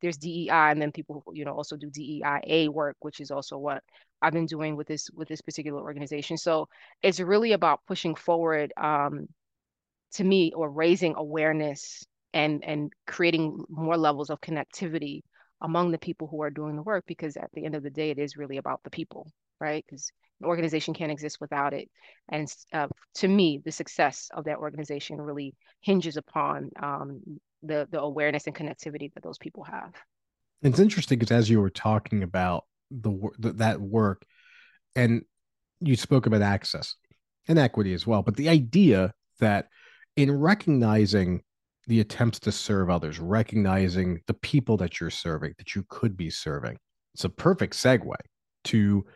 there's 0.00 0.16
DEI 0.16 0.70
and 0.70 0.80
then 0.80 0.92
people 0.92 1.24
you 1.32 1.44
know 1.44 1.54
also 1.54 1.76
do 1.76 1.90
DEIA 1.90 2.68
work, 2.68 2.96
which 3.00 3.20
is 3.20 3.30
also 3.30 3.58
what 3.58 3.82
I've 4.22 4.32
been 4.32 4.46
doing 4.46 4.76
with 4.76 4.86
this 4.86 5.10
with 5.10 5.28
this 5.28 5.40
particular 5.40 5.80
organization. 5.80 6.36
So 6.36 6.68
it's 7.02 7.20
really 7.20 7.52
about 7.52 7.80
pushing 7.86 8.14
forward 8.14 8.72
um, 8.76 9.28
to 10.14 10.24
me 10.24 10.52
or 10.54 10.70
raising 10.70 11.14
awareness 11.16 12.04
and 12.32 12.64
and 12.64 12.92
creating 13.06 13.64
more 13.68 13.96
levels 13.96 14.30
of 14.30 14.40
connectivity 14.40 15.22
among 15.60 15.90
the 15.90 15.98
people 15.98 16.28
who 16.28 16.42
are 16.42 16.50
doing 16.50 16.76
the 16.76 16.82
work 16.82 17.04
because 17.06 17.36
at 17.36 17.50
the 17.54 17.64
end 17.64 17.74
of 17.74 17.82
the 17.82 17.90
day 17.90 18.10
it 18.10 18.18
is 18.18 18.36
really 18.36 18.58
about 18.58 18.80
the 18.84 18.90
people 18.90 19.30
right 19.60 19.84
because 19.86 20.10
an 20.40 20.46
organization 20.46 20.94
can't 20.94 21.10
exist 21.10 21.38
without 21.40 21.74
it 21.74 21.88
and 22.28 22.52
uh, 22.72 22.86
to 23.14 23.26
me 23.26 23.60
the 23.64 23.72
success 23.72 24.28
of 24.34 24.44
that 24.44 24.58
organization 24.58 25.20
really 25.20 25.54
hinges 25.80 26.16
upon 26.16 26.70
um, 26.80 27.20
the 27.62 27.88
the 27.90 28.00
awareness 28.00 28.46
and 28.46 28.54
connectivity 28.54 29.12
that 29.14 29.22
those 29.22 29.38
people 29.38 29.64
have. 29.64 29.92
It's 30.62 30.78
interesting 30.78 31.18
because 31.18 31.32
as 31.32 31.50
you 31.50 31.60
were 31.60 31.70
talking 31.70 32.22
about 32.22 32.64
the, 32.90 33.30
the 33.38 33.52
that 33.54 33.80
work, 33.80 34.24
and 34.96 35.22
you 35.80 35.96
spoke 35.96 36.26
about 36.26 36.42
access 36.42 36.94
and 37.46 37.58
equity 37.58 37.94
as 37.94 38.06
well, 38.06 38.22
but 38.22 38.36
the 38.36 38.48
idea 38.48 39.14
that 39.40 39.68
in 40.18 40.32
recognizing 40.32 41.40
the 41.86 42.00
attempts 42.00 42.40
to 42.40 42.50
serve 42.50 42.90
others, 42.90 43.20
recognizing 43.20 44.20
the 44.26 44.34
people 44.34 44.76
that 44.76 44.98
you're 44.98 45.10
serving, 45.10 45.54
that 45.58 45.76
you 45.76 45.84
could 45.88 46.16
be 46.16 46.28
serving, 46.28 46.76
it's 47.14 47.22
a 47.22 47.28
perfect 47.28 47.74
segue 47.74 48.16
to 48.64 49.06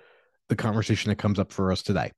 the 0.48 0.54
conversation 0.54 1.08
that 1.08 1.16
comes 1.16 1.40
up 1.40 1.50
for 1.50 1.72
us 1.72 1.82
today. 1.82 2.12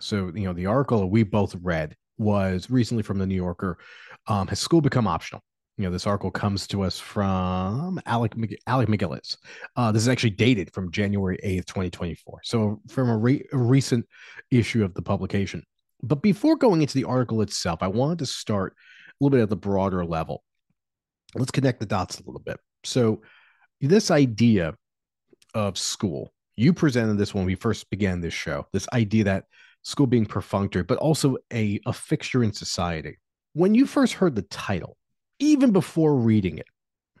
So, 0.00 0.32
you 0.34 0.46
know, 0.46 0.52
the 0.52 0.66
article 0.66 1.08
we 1.08 1.22
both 1.22 1.54
read 1.62 1.94
was 2.18 2.68
recently 2.68 3.04
from 3.04 3.18
the 3.18 3.26
New 3.26 3.36
Yorker. 3.36 3.78
Um, 4.26 4.48
has 4.48 4.58
school 4.58 4.80
become 4.80 5.06
optional? 5.06 5.40
you 5.76 5.84
know, 5.84 5.90
this 5.90 6.06
article 6.06 6.30
comes 6.30 6.66
to 6.68 6.82
us 6.82 6.98
from 7.00 8.00
Alec 8.06 8.32
Alec 8.66 8.88
MacGillis. 8.88 9.36
Uh, 9.74 9.90
this 9.90 10.02
is 10.02 10.08
actually 10.08 10.30
dated 10.30 10.72
from 10.72 10.90
January 10.92 11.36
8th, 11.44 11.66
2024. 11.66 12.40
So 12.44 12.80
from 12.88 13.10
a, 13.10 13.16
re- 13.16 13.44
a 13.52 13.56
recent 13.56 14.06
issue 14.52 14.84
of 14.84 14.94
the 14.94 15.02
publication. 15.02 15.64
But 16.04 16.22
before 16.22 16.56
going 16.56 16.82
into 16.82 16.94
the 16.94 17.04
article 17.04 17.40
itself, 17.40 17.82
I 17.82 17.88
wanted 17.88 18.18
to 18.18 18.26
start 18.26 18.74
a 18.76 19.12
little 19.24 19.36
bit 19.36 19.42
at 19.42 19.48
the 19.48 19.56
broader 19.56 20.04
level. 20.04 20.44
Let's 21.34 21.50
connect 21.50 21.80
the 21.80 21.86
dots 21.86 22.20
a 22.20 22.24
little 22.24 22.42
bit. 22.44 22.58
So 22.84 23.22
this 23.80 24.10
idea 24.10 24.74
of 25.54 25.78
school, 25.78 26.32
you 26.56 26.74
presented 26.74 27.16
this 27.16 27.34
when 27.34 27.46
we 27.46 27.54
first 27.54 27.88
began 27.90 28.20
this 28.20 28.34
show, 28.34 28.66
this 28.72 28.86
idea 28.92 29.24
that 29.24 29.44
school 29.82 30.06
being 30.06 30.26
perfunctory, 30.26 30.82
but 30.82 30.98
also 30.98 31.38
a, 31.52 31.80
a 31.86 31.92
fixture 31.92 32.44
in 32.44 32.52
society. 32.52 33.18
When 33.54 33.74
you 33.74 33.86
first 33.86 34.14
heard 34.14 34.34
the 34.34 34.42
title, 34.42 34.96
even 35.38 35.72
before 35.72 36.16
reading 36.16 36.58
it, 36.58 36.66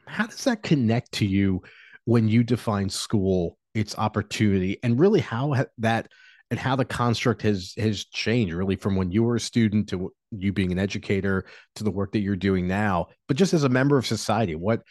how 0.06 0.26
does 0.26 0.44
that 0.44 0.62
connect 0.62 1.12
to 1.12 1.26
you 1.26 1.62
when 2.04 2.28
you 2.28 2.44
define 2.44 2.90
school, 2.90 3.56
its 3.74 3.96
opportunity, 3.96 4.78
and 4.82 5.00
really 5.00 5.20
how 5.20 5.54
that 5.78 6.08
and 6.50 6.60
how 6.60 6.76
the 6.76 6.84
construct 6.84 7.42
has 7.42 7.74
has 7.76 8.04
changed 8.04 8.54
really 8.54 8.76
from 8.76 8.96
when 8.96 9.10
you 9.10 9.22
were 9.22 9.36
a 9.36 9.40
student 9.40 9.88
to 9.88 10.12
you 10.30 10.52
being 10.52 10.72
an 10.72 10.78
educator 10.78 11.44
to 11.74 11.84
the 11.84 11.90
work 11.90 12.12
that 12.12 12.20
you're 12.20 12.36
doing 12.36 12.66
now 12.66 13.06
but 13.28 13.36
just 13.36 13.54
as 13.54 13.64
a 13.64 13.68
member 13.68 13.96
of 13.96 14.06
society 14.06 14.54
what 14.54 14.82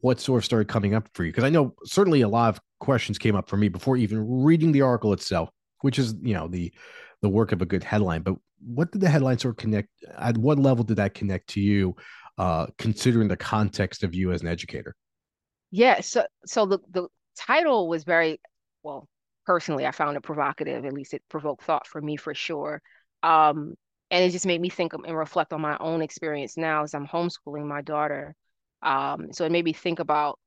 what 0.00 0.20
sort 0.20 0.38
of 0.38 0.44
started 0.44 0.68
coming 0.68 0.94
up 0.94 1.08
for 1.14 1.24
you 1.24 1.30
because 1.30 1.44
i 1.44 1.50
know 1.50 1.74
certainly 1.84 2.22
a 2.22 2.28
lot 2.28 2.48
of 2.48 2.60
questions 2.80 3.18
came 3.18 3.36
up 3.36 3.48
for 3.48 3.56
me 3.56 3.68
before 3.68 3.96
even 3.96 4.26
reading 4.42 4.72
the 4.72 4.82
article 4.82 5.12
itself 5.12 5.48
which 5.82 5.98
is 5.98 6.14
you 6.22 6.34
know 6.34 6.48
the 6.48 6.72
the 7.20 7.28
work 7.28 7.52
of 7.52 7.62
a 7.62 7.66
good 7.66 7.84
headline 7.84 8.22
but 8.22 8.34
what 8.64 8.90
did 8.92 9.00
the 9.00 9.08
headline 9.08 9.38
sort 9.38 9.52
of 9.52 9.56
connect 9.58 9.88
at 10.18 10.36
what 10.38 10.58
level 10.58 10.84
did 10.84 10.96
that 10.96 11.14
connect 11.14 11.48
to 11.48 11.60
you 11.60 11.94
uh, 12.38 12.66
considering 12.78 13.28
the 13.28 13.36
context 13.36 14.02
of 14.02 14.14
you 14.14 14.32
as 14.32 14.42
an 14.42 14.48
educator? 14.48 14.94
Yeah, 15.70 16.00
so 16.00 16.24
so 16.46 16.66
the 16.66 16.78
the 16.90 17.08
title 17.36 17.88
was 17.88 18.04
very 18.04 18.40
well. 18.82 19.08
Personally, 19.46 19.86
I 19.86 19.90
found 19.90 20.16
it 20.16 20.22
provocative. 20.22 20.84
At 20.84 20.92
least 20.92 21.14
it 21.14 21.22
provoked 21.28 21.64
thought 21.64 21.86
for 21.86 22.00
me 22.00 22.16
for 22.16 22.34
sure. 22.34 22.80
Um, 23.22 23.74
and 24.10 24.24
it 24.24 24.30
just 24.30 24.46
made 24.46 24.60
me 24.60 24.68
think 24.68 24.92
and 24.92 25.16
reflect 25.16 25.52
on 25.52 25.60
my 25.60 25.76
own 25.78 26.02
experience 26.02 26.56
now 26.56 26.82
as 26.84 26.94
I'm 26.94 27.06
homeschooling 27.06 27.66
my 27.66 27.82
daughter. 27.82 28.34
Um, 28.82 29.32
so 29.32 29.44
it 29.44 29.52
made 29.52 29.64
me 29.64 29.72
think 29.72 29.98
about 30.00 30.38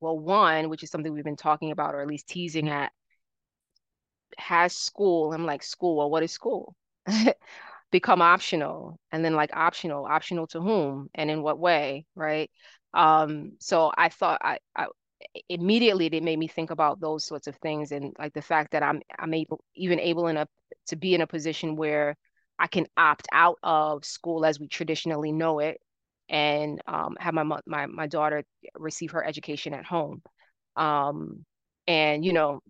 well, 0.00 0.18
one, 0.18 0.68
which 0.68 0.82
is 0.82 0.90
something 0.90 1.12
we've 1.12 1.24
been 1.24 1.36
talking 1.36 1.70
about 1.72 1.94
or 1.94 2.02
at 2.02 2.08
least 2.08 2.28
teasing 2.28 2.68
at, 2.68 2.92
has 4.38 4.74
school. 4.76 5.32
I'm 5.32 5.46
like, 5.46 5.62
school. 5.62 5.96
Well, 5.96 6.10
what 6.10 6.22
is 6.22 6.32
school? 6.32 6.74
become 7.92 8.22
optional 8.22 8.98
and 9.12 9.24
then 9.24 9.34
like 9.34 9.50
optional 9.54 10.06
optional 10.06 10.46
to 10.48 10.60
whom 10.60 11.08
and 11.14 11.30
in 11.30 11.42
what 11.42 11.58
way 11.58 12.06
right 12.16 12.50
um 12.94 13.52
so 13.60 13.92
i 13.96 14.08
thought 14.10 14.40
i, 14.44 14.58
I 14.76 14.86
immediately 15.48 16.06
it 16.06 16.22
made 16.22 16.38
me 16.38 16.48
think 16.48 16.70
about 16.70 17.00
those 17.00 17.24
sorts 17.24 17.46
of 17.46 17.56
things 17.56 17.92
and 17.92 18.14
like 18.18 18.32
the 18.32 18.42
fact 18.42 18.72
that 18.72 18.82
i'm 18.82 19.00
i'm 19.18 19.34
able 19.34 19.62
even 19.74 19.98
able 20.00 20.26
in 20.28 20.36
a 20.36 20.46
to 20.86 20.96
be 20.96 21.14
in 21.14 21.20
a 21.20 21.26
position 21.26 21.76
where 21.76 22.16
i 22.58 22.66
can 22.66 22.86
opt 22.96 23.26
out 23.32 23.58
of 23.62 24.04
school 24.04 24.44
as 24.44 24.58
we 24.58 24.68
traditionally 24.68 25.32
know 25.32 25.58
it 25.58 25.80
and 26.28 26.80
um, 26.86 27.16
have 27.18 27.34
my 27.34 27.42
my 27.66 27.86
my 27.86 28.06
daughter 28.06 28.44
receive 28.78 29.10
her 29.10 29.22
education 29.24 29.74
at 29.74 29.84
home. 29.84 30.22
Um, 30.76 31.44
and 31.86 32.24
you 32.24 32.32
know 32.32 32.60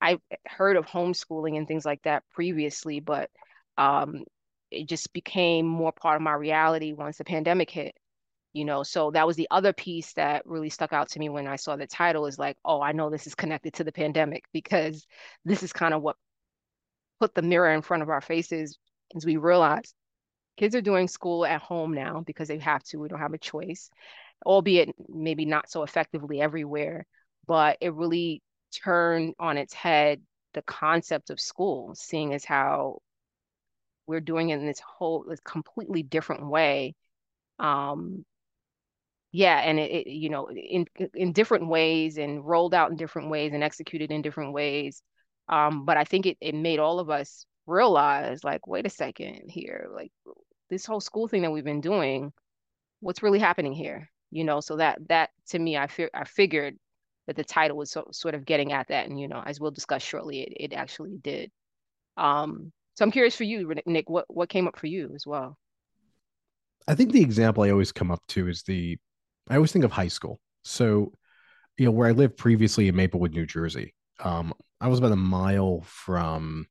i 0.00 0.18
heard 0.46 0.76
of 0.76 0.86
homeschooling 0.86 1.56
and 1.56 1.68
things 1.68 1.84
like 1.84 2.02
that 2.02 2.22
previously 2.30 3.00
but 3.00 3.30
um, 3.78 4.24
it 4.70 4.88
just 4.88 5.12
became 5.12 5.66
more 5.66 5.92
part 5.92 6.16
of 6.16 6.22
my 6.22 6.32
reality 6.32 6.92
once 6.92 7.18
the 7.18 7.24
pandemic 7.24 7.70
hit 7.70 7.94
you 8.56 8.64
know 8.64 8.82
so 8.82 9.10
that 9.10 9.26
was 9.26 9.36
the 9.36 9.48
other 9.50 9.72
piece 9.74 10.14
that 10.14 10.42
really 10.46 10.70
stuck 10.70 10.92
out 10.92 11.10
to 11.10 11.18
me 11.18 11.28
when 11.28 11.46
i 11.46 11.56
saw 11.56 11.76
the 11.76 11.86
title 11.86 12.26
is 12.26 12.38
like 12.38 12.56
oh 12.64 12.80
i 12.80 12.92
know 12.92 13.10
this 13.10 13.26
is 13.26 13.34
connected 13.34 13.74
to 13.74 13.84
the 13.84 13.92
pandemic 13.92 14.44
because 14.52 15.06
this 15.44 15.62
is 15.62 15.72
kind 15.74 15.92
of 15.92 16.00
what 16.00 16.16
put 17.20 17.34
the 17.34 17.42
mirror 17.42 17.72
in 17.72 17.82
front 17.82 18.02
of 18.02 18.08
our 18.08 18.22
faces 18.22 18.78
as 19.14 19.26
we 19.26 19.36
realize 19.36 19.92
kids 20.56 20.74
are 20.74 20.80
doing 20.80 21.06
school 21.06 21.44
at 21.44 21.60
home 21.60 21.92
now 21.92 22.22
because 22.26 22.48
they 22.48 22.58
have 22.58 22.82
to 22.82 22.96
we 22.96 23.08
don't 23.08 23.20
have 23.20 23.34
a 23.34 23.38
choice 23.38 23.90
albeit 24.44 24.88
maybe 25.06 25.44
not 25.44 25.70
so 25.70 25.82
effectively 25.82 26.40
everywhere 26.40 27.04
but 27.46 27.76
it 27.82 27.92
really 27.92 28.42
turned 28.72 29.34
on 29.38 29.58
its 29.58 29.74
head 29.74 30.22
the 30.54 30.62
concept 30.62 31.28
of 31.28 31.38
school 31.38 31.94
seeing 31.94 32.32
as 32.32 32.44
how 32.44 32.98
we're 34.06 34.20
doing 34.20 34.48
it 34.48 34.58
in 34.58 34.66
this 34.66 34.80
whole 34.80 35.26
this 35.28 35.40
completely 35.40 36.02
different 36.02 36.46
way 36.46 36.94
um 37.58 38.24
yeah 39.32 39.58
and 39.58 39.78
it, 39.78 39.90
it, 39.90 40.10
you 40.10 40.28
know 40.28 40.48
in 40.50 40.86
in 41.14 41.32
different 41.32 41.68
ways 41.68 42.18
and 42.18 42.44
rolled 42.44 42.74
out 42.74 42.90
in 42.90 42.96
different 42.96 43.30
ways 43.30 43.52
and 43.52 43.62
executed 43.62 44.10
in 44.10 44.22
different 44.22 44.52
ways 44.52 45.02
um 45.48 45.84
but 45.84 45.96
i 45.96 46.04
think 46.04 46.26
it, 46.26 46.36
it 46.40 46.54
made 46.54 46.78
all 46.78 46.98
of 46.98 47.10
us 47.10 47.46
realize 47.66 48.44
like 48.44 48.66
wait 48.66 48.86
a 48.86 48.90
second 48.90 49.50
here 49.50 49.88
like 49.92 50.12
this 50.70 50.86
whole 50.86 51.00
school 51.00 51.28
thing 51.28 51.42
that 51.42 51.50
we've 51.50 51.64
been 51.64 51.80
doing 51.80 52.32
what's 53.00 53.22
really 53.22 53.38
happening 53.38 53.72
here 53.72 54.08
you 54.30 54.44
know 54.44 54.60
so 54.60 54.76
that 54.76 54.98
that 55.08 55.30
to 55.46 55.58
me 55.58 55.76
i 55.76 55.86
fear 55.86 56.10
i 56.14 56.24
figured 56.24 56.76
that 57.26 57.34
the 57.34 57.42
title 57.42 57.76
was 57.76 57.90
so, 57.90 58.06
sort 58.12 58.36
of 58.36 58.44
getting 58.44 58.72
at 58.72 58.88
that 58.88 59.08
and 59.08 59.18
you 59.18 59.26
know 59.26 59.42
as 59.44 59.60
we'll 59.60 59.70
discuss 59.70 60.02
shortly 60.02 60.42
it, 60.42 60.72
it 60.72 60.76
actually 60.76 61.18
did 61.22 61.50
um 62.16 62.72
so 62.96 63.04
I'm 63.04 63.10
curious 63.10 63.36
for 63.36 63.44
you, 63.44 63.72
Nick, 63.84 64.08
what, 64.08 64.24
what 64.28 64.48
came 64.48 64.66
up 64.66 64.78
for 64.78 64.86
you 64.86 65.12
as 65.14 65.26
well? 65.26 65.58
I 66.88 66.94
think 66.94 67.12
the 67.12 67.20
example 67.20 67.62
I 67.62 67.70
always 67.70 67.92
come 67.92 68.10
up 68.10 68.22
to 68.28 68.48
is 68.48 68.62
the, 68.62 68.96
I 69.48 69.54
always 69.56 69.72
think 69.72 69.84
of 69.84 69.92
high 69.92 70.08
school. 70.08 70.40
So, 70.64 71.12
you 71.78 71.84
know, 71.84 71.92
where 71.92 72.08
I 72.08 72.12
lived 72.12 72.36
previously 72.36 72.88
in 72.88 72.96
Maplewood, 72.96 73.32
New 73.32 73.46
Jersey, 73.46 73.94
um, 74.20 74.52
I 74.80 74.88
was 74.88 74.98
about 74.98 75.12
a 75.12 75.16
mile 75.16 75.82
from, 75.86 76.66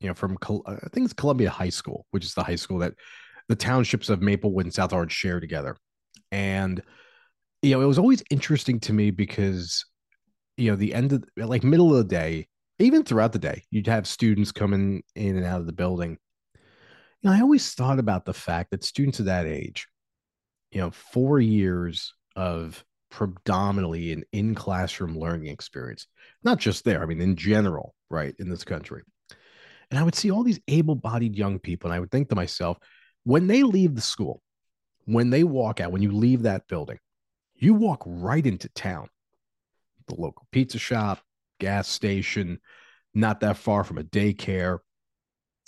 you 0.00 0.08
know, 0.08 0.14
from, 0.14 0.36
I 0.66 0.88
think 0.92 1.04
it's 1.04 1.12
Columbia 1.12 1.50
High 1.50 1.68
School, 1.68 2.06
which 2.10 2.24
is 2.24 2.34
the 2.34 2.42
high 2.42 2.56
school 2.56 2.78
that 2.78 2.94
the 3.48 3.56
townships 3.56 4.08
of 4.08 4.20
Maplewood 4.20 4.66
and 4.66 4.74
South 4.74 4.92
Orange 4.92 5.12
share 5.12 5.40
together. 5.40 5.76
And, 6.32 6.82
you 7.62 7.70
know, 7.70 7.80
it 7.80 7.86
was 7.86 7.98
always 7.98 8.22
interesting 8.30 8.80
to 8.80 8.92
me 8.92 9.10
because, 9.10 9.84
you 10.56 10.70
know, 10.70 10.76
the 10.76 10.94
end 10.94 11.12
of, 11.12 11.24
like 11.36 11.62
middle 11.62 11.90
of 11.90 11.98
the 11.98 12.14
day, 12.14 12.48
even 12.78 13.04
throughout 13.04 13.32
the 13.32 13.38
day, 13.38 13.62
you'd 13.70 13.86
have 13.86 14.06
students 14.06 14.52
coming 14.52 15.02
in 15.14 15.36
and 15.36 15.46
out 15.46 15.60
of 15.60 15.66
the 15.66 15.72
building. 15.72 16.18
You 17.22 17.30
know, 17.30 17.36
I 17.36 17.40
always 17.40 17.72
thought 17.72 17.98
about 17.98 18.24
the 18.24 18.34
fact 18.34 18.70
that 18.72 18.84
students 18.84 19.20
of 19.20 19.26
that 19.26 19.46
age, 19.46 19.86
you 20.70 20.80
know, 20.80 20.90
four 20.90 21.40
years 21.40 22.12
of 22.36 22.84
predominantly 23.10 24.12
an 24.12 24.22
in 24.32 24.54
classroom 24.54 25.18
learning 25.18 25.48
experience, 25.48 26.06
not 26.44 26.58
just 26.58 26.84
there, 26.84 27.02
I 27.02 27.06
mean, 27.06 27.20
in 27.20 27.34
general, 27.34 27.94
right, 28.10 28.34
in 28.38 28.48
this 28.48 28.62
country. 28.62 29.02
And 29.90 29.98
I 29.98 30.02
would 30.02 30.14
see 30.14 30.30
all 30.30 30.42
these 30.42 30.60
able 30.68 30.94
bodied 30.94 31.34
young 31.34 31.58
people, 31.58 31.90
and 31.90 31.96
I 31.96 32.00
would 32.00 32.10
think 32.10 32.28
to 32.28 32.34
myself, 32.36 32.78
when 33.24 33.46
they 33.46 33.62
leave 33.62 33.94
the 33.94 34.00
school, 34.00 34.42
when 35.06 35.30
they 35.30 35.44
walk 35.44 35.80
out, 35.80 35.92
when 35.92 36.02
you 36.02 36.12
leave 36.12 36.42
that 36.42 36.68
building, 36.68 36.98
you 37.54 37.74
walk 37.74 38.02
right 38.04 38.44
into 38.44 38.68
town, 38.70 39.08
the 40.08 40.14
local 40.14 40.46
pizza 40.52 40.78
shop, 40.78 41.20
gas 41.58 41.88
station, 41.88 42.60
not 43.14 43.40
that 43.40 43.56
far 43.56 43.82
from 43.82 43.98
a 43.98 44.04
daycare. 44.04 44.78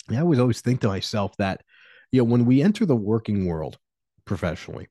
And 0.07 0.17
I 0.17 0.21
always 0.21 0.39
always 0.39 0.61
think 0.61 0.81
to 0.81 0.87
myself 0.87 1.35
that, 1.37 1.61
you 2.11 2.19
know, 2.19 2.25
when 2.25 2.45
we 2.45 2.61
enter 2.61 2.85
the 2.85 2.95
working 2.95 3.45
world 3.45 3.77
professionally, 4.25 4.87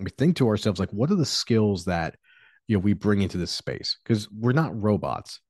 we 0.00 0.10
think 0.10 0.36
to 0.36 0.48
ourselves 0.48 0.80
like, 0.80 0.90
what 0.90 1.10
are 1.10 1.16
the 1.16 1.24
skills 1.24 1.84
that 1.84 2.16
you 2.66 2.76
know 2.76 2.80
we 2.80 2.92
bring 2.92 3.22
into 3.22 3.38
this 3.38 3.52
space? 3.52 3.98
Because 4.02 4.28
we're 4.30 4.52
not 4.52 4.80
robots. 4.80 5.40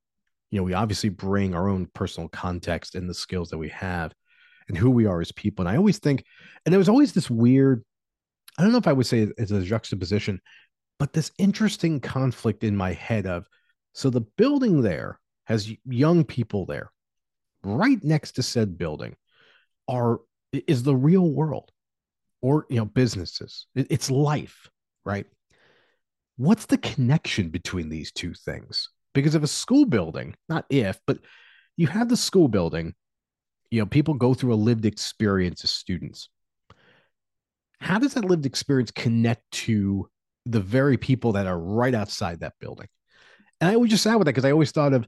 You 0.51 0.59
know, 0.59 0.65
we 0.65 0.75
obviously 0.75 1.09
bring 1.09 1.55
our 1.55 1.69
own 1.69 1.89
personal 1.95 2.29
context 2.29 2.95
and 2.95 3.09
the 3.09 3.15
skills 3.15 3.51
that 3.51 3.59
we 3.59 3.71
have 3.71 4.13
and 4.69 4.79
who 4.79 4.91
we 4.91 5.07
are 5.07 5.21
as 5.21 5.33
people. 5.33 5.67
And 5.67 5.75
I 5.75 5.77
always 5.77 5.99
think, 5.99 6.25
and 6.65 6.73
there 6.73 6.79
was 6.79 6.89
always 6.89 7.13
this 7.13 7.29
weird, 7.29 7.85
I 8.57 8.63
don't 8.63 8.73
know 8.73 8.79
if 8.79 8.87
I 8.87 8.93
would 8.93 9.07
say 9.07 9.29
it's 9.37 9.51
a 9.51 9.63
juxtaposition, 9.63 10.41
but 10.99 11.13
this 11.13 11.33
interesting 11.39 12.01
conflict 12.01 12.63
in 12.63 12.77
my 12.77 12.93
head 12.93 13.27
of 13.27 13.47
so 13.93 14.11
the 14.11 14.21
building 14.21 14.83
there 14.83 15.21
has 15.45 15.73
young 15.85 16.25
people 16.25 16.67
there 16.67 16.91
right 17.63 18.03
next 18.03 18.33
to 18.33 18.43
said 18.43 18.79
building 18.79 19.17
are 19.89 20.21
is 20.53 20.83
the 20.83 20.95
real 20.95 21.31
world 21.31 21.71
or 22.45 22.67
you 22.69 22.77
know 22.77 22.85
businesses. 22.85 23.67
It's 23.75 24.11
life 24.11 24.69
right? 25.07 25.27
What's 26.37 26.67
the 26.67 26.79
connection 26.79 27.49
between 27.49 27.89
these 27.89 28.13
two 28.13 28.35
things? 28.35 28.89
Because 29.15 29.35
of 29.35 29.43
a 29.43 29.49
school 29.49 29.87
building 29.87 30.35
not 30.49 30.67
if 30.69 31.01
but 31.07 31.19
you 31.77 31.87
have 31.87 32.09
the 32.09 32.17
school 32.17 32.49
building 32.49 32.95
you 33.71 33.81
know 33.81 33.87
people 33.87 34.15
go 34.15 34.35
through 34.35 34.53
a 34.53 34.57
lived 34.57 34.85
experience 34.85 35.65
as 35.65 35.71
students. 35.71 36.29
How 37.81 37.99
does 37.99 38.15
that 38.15 38.27
lived 38.27 38.45
experience 38.45 38.91
connect 38.91 39.51
to 39.53 40.09
the 40.45 40.61
very 40.61 40.99
people 40.99 41.33
that 41.33 41.47
are 41.47 41.59
right 41.59 41.95
outside 41.95 42.41
that 42.41 42.53
building? 42.61 42.89
And 43.61 43.71
i 43.71 43.75
always 43.75 43.91
just 43.91 44.03
sat 44.03 44.19
with 44.19 44.27
that 44.27 44.33
because 44.33 44.45
i 44.45 44.51
always 44.51 44.71
thought 44.71 44.93
of 44.93 45.07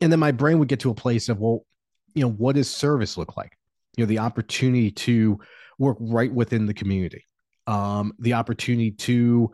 and 0.00 0.10
then 0.10 0.20
my 0.20 0.32
brain 0.32 0.58
would 0.58 0.68
get 0.68 0.80
to 0.80 0.90
a 0.90 0.94
place 0.94 1.28
of 1.28 1.38
well 1.38 1.66
you 2.14 2.22
know 2.22 2.30
what 2.30 2.54
does 2.56 2.70
service 2.70 3.18
look 3.18 3.36
like? 3.36 3.58
You 3.96 4.04
know 4.04 4.08
the 4.08 4.20
opportunity 4.20 4.90
to 4.90 5.38
work 5.78 5.96
right 6.00 6.32
within 6.32 6.66
the 6.66 6.74
community. 6.74 7.24
Um 7.66 8.12
the 8.18 8.34
opportunity 8.34 8.92
to 8.92 9.52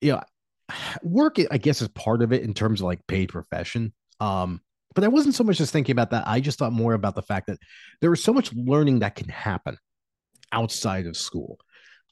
you 0.00 0.12
know 0.12 0.20
work 1.02 1.36
i 1.50 1.58
guess 1.58 1.82
is 1.82 1.88
part 1.88 2.22
of 2.22 2.32
it 2.32 2.42
in 2.42 2.54
terms 2.54 2.80
of 2.80 2.86
like 2.86 3.06
paid 3.06 3.30
profession. 3.30 3.92
Um 4.20 4.60
but 4.94 5.04
i 5.04 5.08
wasn't 5.08 5.34
so 5.34 5.44
much 5.44 5.58
just 5.58 5.72
thinking 5.72 5.92
about 5.92 6.10
that. 6.10 6.26
I 6.26 6.40
just 6.40 6.58
thought 6.58 6.72
more 6.72 6.94
about 6.94 7.14
the 7.14 7.22
fact 7.22 7.48
that 7.48 7.58
there 8.00 8.12
is 8.12 8.22
so 8.22 8.32
much 8.32 8.52
learning 8.54 9.00
that 9.00 9.16
can 9.16 9.28
happen 9.28 9.76
outside 10.52 11.06
of 11.06 11.16
school. 11.16 11.58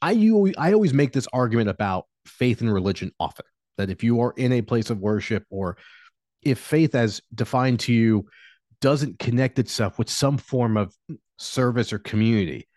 I 0.01 0.11
you 0.11 0.53
i 0.57 0.73
always 0.73 0.93
make 0.93 1.13
this 1.13 1.27
argument 1.33 1.69
about 1.69 2.05
faith 2.25 2.61
and 2.61 2.73
religion 2.73 3.11
often 3.19 3.45
that 3.77 3.89
if 3.89 4.03
you 4.03 4.21
are 4.21 4.33
in 4.37 4.51
a 4.51 4.61
place 4.61 4.89
of 4.89 4.99
worship 4.99 5.45
or 5.49 5.77
if 6.41 6.59
faith 6.59 6.95
as 6.95 7.21
defined 7.33 7.79
to 7.81 7.93
you 7.93 8.25
doesn't 8.81 9.19
connect 9.19 9.59
itself 9.59 9.97
with 9.97 10.09
some 10.09 10.37
form 10.37 10.77
of 10.77 10.93
service 11.37 11.93
or 11.93 11.99
community, 11.99 12.67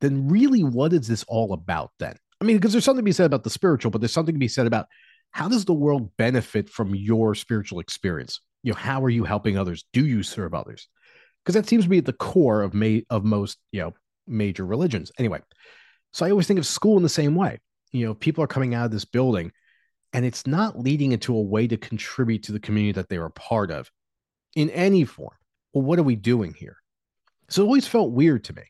then 0.00 0.28
really 0.28 0.64
what 0.64 0.92
is 0.92 1.08
this 1.08 1.24
all 1.28 1.52
about 1.52 1.90
then? 1.98 2.16
I 2.40 2.44
mean, 2.44 2.56
because 2.56 2.72
there's 2.72 2.84
something 2.84 3.02
to 3.02 3.08
be 3.08 3.12
said 3.12 3.26
about 3.26 3.44
the 3.44 3.50
spiritual, 3.50 3.90
but 3.90 4.00
there's 4.00 4.12
something 4.12 4.34
to 4.34 4.38
be 4.38 4.48
said 4.48 4.66
about 4.66 4.86
how 5.30 5.48
does 5.48 5.64
the 5.64 5.74
world 5.74 6.10
benefit 6.16 6.68
from 6.68 6.94
your 6.94 7.34
spiritual 7.34 7.80
experience? 7.80 8.40
You 8.62 8.72
know, 8.72 8.78
how 8.78 9.02
are 9.04 9.10
you 9.10 9.24
helping 9.24 9.58
others? 9.58 9.84
Do 9.92 10.06
you 10.06 10.22
serve 10.22 10.54
others? 10.54 10.88
Because 11.44 11.54
that 11.54 11.68
seems 11.68 11.84
to 11.84 11.90
be 11.90 11.98
at 11.98 12.04
the 12.04 12.12
core 12.12 12.62
of 12.62 12.74
may 12.74 13.04
of 13.10 13.24
most, 13.24 13.58
you 13.72 13.80
know, 13.80 13.94
major 14.26 14.64
religions. 14.64 15.10
Anyway, 15.18 15.40
so 16.12 16.26
I 16.26 16.30
always 16.30 16.46
think 16.46 16.58
of 16.58 16.66
school 16.66 16.96
in 16.96 17.02
the 17.02 17.08
same 17.08 17.34
way. 17.34 17.58
You 17.92 18.06
know, 18.06 18.14
people 18.14 18.44
are 18.44 18.48
coming 18.48 18.74
out 18.74 18.86
of 18.86 18.90
this 18.90 19.04
building 19.04 19.52
and 20.12 20.24
it's 20.24 20.46
not 20.46 20.78
leading 20.78 21.12
into 21.12 21.36
a 21.36 21.42
way 21.42 21.66
to 21.66 21.76
contribute 21.76 22.44
to 22.44 22.52
the 22.52 22.60
community 22.60 22.92
that 22.92 23.08
they 23.08 23.18
were 23.18 23.30
part 23.30 23.70
of 23.70 23.90
in 24.56 24.70
any 24.70 25.04
form. 25.04 25.36
Well, 25.72 25.84
what 25.84 25.98
are 25.98 26.04
we 26.04 26.16
doing 26.16 26.54
here? 26.54 26.76
So 27.48 27.62
it 27.62 27.66
always 27.66 27.86
felt 27.86 28.12
weird 28.12 28.44
to 28.44 28.54
me. 28.54 28.62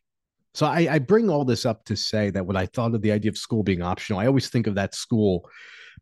So 0.54 0.66
I, 0.66 0.94
I, 0.94 0.98
bring 0.98 1.30
all 1.30 1.44
this 1.44 1.66
up 1.66 1.84
to 1.84 1.96
say 1.96 2.30
that 2.30 2.46
when 2.46 2.56
I 2.56 2.66
thought 2.66 2.94
of 2.94 3.02
the 3.02 3.12
idea 3.12 3.30
of 3.30 3.38
school 3.38 3.62
being 3.62 3.82
optional, 3.82 4.18
I 4.18 4.26
always 4.26 4.48
think 4.48 4.66
of 4.66 4.74
that 4.76 4.94
school 4.94 5.48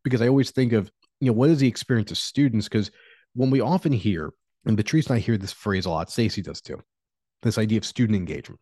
because 0.04 0.22
I 0.22 0.28
always 0.28 0.50
think 0.50 0.72
of, 0.72 0.90
you 1.20 1.26
know, 1.26 1.32
what 1.32 1.50
is 1.50 1.59
the 1.59 1.68
experience 1.68 2.11
of 2.11 2.18
students? 2.18 2.68
Because 2.68 2.90
when 3.35 3.50
we 3.50 3.61
often 3.61 3.92
hear, 3.92 4.32
and 4.64 4.76
Patrice 4.76 5.09
and 5.09 5.16
I 5.16 5.18
hear 5.18 5.37
this 5.37 5.52
phrase 5.52 5.87
a 5.87 5.90
lot, 5.90 6.11
Stacy 6.11 6.42
does 6.42 6.61
too, 6.61 6.80
this 7.42 7.59
idea 7.59 7.78
of 7.78 7.85
student 7.85 8.16
engagement. 8.16 8.61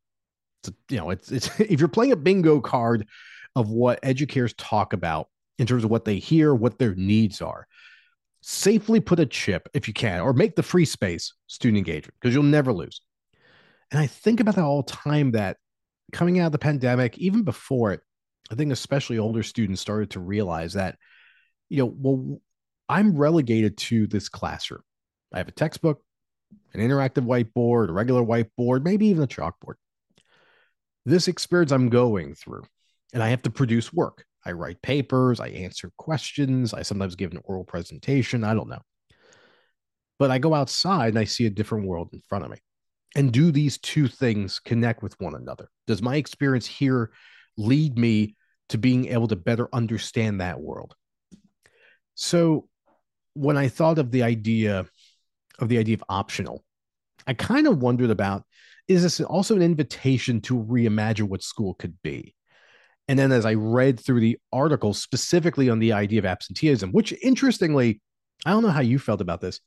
It's, 0.62 0.77
you 0.90 0.97
know, 0.97 1.11
it's, 1.11 1.31
it's 1.31 1.49
if 1.61 1.81
you're 1.81 1.88
playing 1.88 2.12
a 2.12 2.16
bingo 2.16 2.61
card 2.61 3.07
of 3.55 3.70
what 3.70 4.01
educators 4.03 4.55
talk 4.55 4.92
about 4.92 5.29
in 5.59 5.66
terms 5.66 5.85
of 5.85 5.90
what 5.90 6.05
they 6.05 6.16
hear, 6.16 6.55
what 6.55 6.79
their 6.79 6.94
needs 6.94 7.40
are. 7.40 7.66
Safely 8.40 9.01
put 9.01 9.20
a 9.20 9.27
chip 9.27 9.68
if 9.73 9.88
you 9.88 9.94
can, 9.94 10.20
or 10.20 10.33
make 10.33 10.57
the 10.57 10.62
free 10.62 10.85
space 10.85 11.33
student 11.47 11.79
engagement 11.79 12.14
because 12.20 12.35
you'll 12.35 12.42
never 12.42 12.73
lose. 12.73 13.01
And 13.90 14.01
I 14.01 14.07
think 14.07 14.40
about 14.40 14.57
that 14.57 14.64
all 14.64 14.83
the 14.83 14.92
time 14.92 15.31
that 15.33 15.57
coming 16.12 16.38
out 16.38 16.47
of 16.47 16.53
the 16.53 16.59
pandemic, 16.59 17.19
even 17.19 17.43
before 17.43 17.93
it, 17.93 18.01
I 18.51 18.55
think 18.55 18.73
especially 18.73 19.19
older 19.19 19.43
students 19.43 19.81
started 19.81 20.11
to 20.11 20.21
realize 20.21 20.75
that, 20.75 20.97
you 21.69 21.79
know, 21.79 21.95
well, 21.97 22.40
I'm 22.88 23.17
relegated 23.17 23.77
to 23.79 24.07
this 24.07 24.29
classroom. 24.29 24.83
I 25.33 25.38
have 25.38 25.49
a 25.49 25.53
textbook, 25.53 26.03
an 26.75 26.81
interactive 26.81 27.25
whiteboard, 27.25 27.88
a 27.88 27.93
regular 27.93 28.23
whiteboard, 28.23 28.85
maybe 28.85 29.07
even 29.07 29.23
a 29.23 29.27
chalkboard. 29.27 29.75
This 31.07 31.29
experience 31.29 31.73
I'm 31.73 31.88
going 31.88 32.35
through, 32.35 32.64
and 33.12 33.23
I 33.23 33.29
have 33.29 33.43
to 33.43 33.51
produce 33.51 33.93
work. 33.93 34.25
I 34.47 34.53
write 34.53 34.83
papers, 34.83 35.40
I 35.40 35.49
answer 35.49 35.90
questions, 35.97 36.75
I 36.75 36.83
sometimes 36.83 37.17
give 37.17 37.33
an 37.33 37.40
oral 37.45 37.64
presentation. 37.64 38.45
I 38.45 38.55
don't 38.55 38.69
know. 38.69 38.83
But 40.19 40.31
I 40.31 40.38
go 40.38 40.55
outside 40.55 41.09
and 41.09 41.19
I 41.19 41.25
see 41.25 41.47
a 41.47 41.51
different 41.51 41.87
world 41.87 42.11
in 42.12 42.21
front 42.29 42.45
of 42.45 42.51
me. 42.51 42.59
And 43.14 43.33
do 43.33 43.50
these 43.50 43.79
two 43.79 44.09
things 44.09 44.59
connect 44.59 45.03
with 45.03 45.18
one 45.20 45.35
another? 45.35 45.68
Does 45.87 46.03
my 46.03 46.16
experience 46.16 46.66
here 46.66 47.12
lead 47.57 47.96
me 47.96 48.37
to 48.70 48.79
being 48.79 49.07
able 49.09 49.29
to 49.29 49.37
better 49.37 49.68
understand 49.72 50.40
that 50.40 50.61
world? 50.61 50.94
So 52.14 52.68
when 53.35 53.57
I 53.57 53.68
thought 53.68 53.98
of 53.98 54.11
the 54.11 54.22
idea 54.22 54.87
of 55.59 55.68
the 55.68 55.79
idea 55.79 55.94
of 55.94 56.05
optional, 56.09 56.64
I 57.27 57.35
kind 57.35 57.66
of 57.66 57.83
wondered 57.83 58.11
about 58.11 58.44
is 58.87 59.03
this 59.03 59.20
also 59.20 59.57
an 59.57 59.62
invitation 59.62 60.40
to 60.42 60.62
reimagine 60.62 61.29
what 61.29 61.42
school 61.42 61.74
could 61.74 61.96
be? 62.03 62.35
And 63.09 63.18
then 63.18 63.33
as 63.33 63.46
I 63.46 63.55
read 63.55 63.98
through 63.98 64.20
the 64.20 64.38
article 64.53 64.92
specifically 64.92 65.70
on 65.70 65.79
the 65.79 65.92
idea 65.92 66.18
of 66.18 66.27
absenteeism, 66.27 66.90
which 66.92 67.14
interestingly, 67.22 68.00
I 68.44 68.50
don't 68.50 68.62
know 68.62 68.70
how 68.70 68.81
you 68.81 68.98
felt 68.98 69.20
about 69.20 69.40
this, 69.40 69.61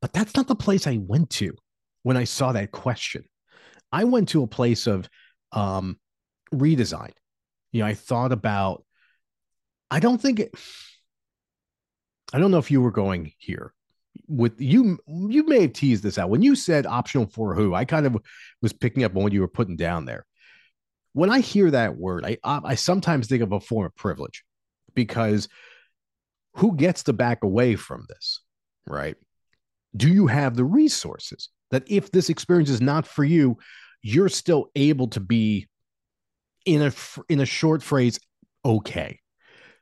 but 0.00 0.12
that's 0.12 0.34
not 0.34 0.48
the 0.48 0.54
place 0.54 0.86
I 0.86 0.98
went 0.98 1.30
to 1.30 1.54
when 2.04 2.16
I 2.16 2.24
saw 2.24 2.52
that 2.52 2.70
question. 2.70 3.24
I 3.90 4.04
went 4.04 4.28
to 4.28 4.44
a 4.44 4.46
place 4.46 4.86
of 4.86 5.08
um, 5.50 5.98
redesign. 6.52 7.10
You 7.72 7.80
know, 7.80 7.86
I 7.86 7.94
thought 7.94 8.30
about, 8.30 8.84
I 9.90 9.98
don't 9.98 10.20
think 10.20 10.38
it, 10.38 10.54
I 12.32 12.38
don't 12.38 12.52
know 12.52 12.58
if 12.58 12.70
you 12.70 12.80
were 12.80 12.92
going 12.92 13.32
here 13.38 13.74
with 14.28 14.60
you. 14.60 14.98
You 15.08 15.44
may 15.44 15.62
have 15.62 15.72
teased 15.72 16.04
this 16.04 16.18
out 16.18 16.30
when 16.30 16.42
you 16.42 16.54
said 16.54 16.86
optional 16.86 17.26
for 17.26 17.54
who. 17.54 17.74
I 17.74 17.84
kind 17.84 18.06
of 18.06 18.16
was 18.62 18.72
picking 18.72 19.02
up 19.02 19.16
on 19.16 19.24
what 19.24 19.32
you 19.32 19.40
were 19.40 19.48
putting 19.48 19.76
down 19.76 20.04
there 20.04 20.24
when 21.14 21.30
I 21.30 21.40
hear 21.40 21.70
that 21.70 21.96
word, 21.96 22.24
I 22.26 22.38
I 22.44 22.74
sometimes 22.74 23.28
think 23.28 23.42
of 23.42 23.52
a 23.52 23.60
form 23.60 23.86
of 23.86 23.96
privilege 23.96 24.44
because 24.94 25.48
who 26.56 26.76
gets 26.76 27.04
to 27.04 27.12
back 27.12 27.42
away 27.42 27.76
from 27.76 28.04
this, 28.08 28.40
right? 28.86 29.16
Do 29.96 30.08
you 30.08 30.26
have 30.26 30.56
the 30.56 30.64
resources 30.64 31.50
that 31.70 31.84
if 31.86 32.10
this 32.10 32.28
experience 32.28 32.70
is 32.70 32.80
not 32.80 33.06
for 33.06 33.24
you, 33.24 33.58
you're 34.02 34.28
still 34.28 34.70
able 34.74 35.08
to 35.08 35.20
be 35.20 35.68
in 36.66 36.82
a 36.82 36.92
in 37.28 37.40
a 37.40 37.46
short 37.46 37.82
phrase 37.82 38.18
okay. 38.64 39.20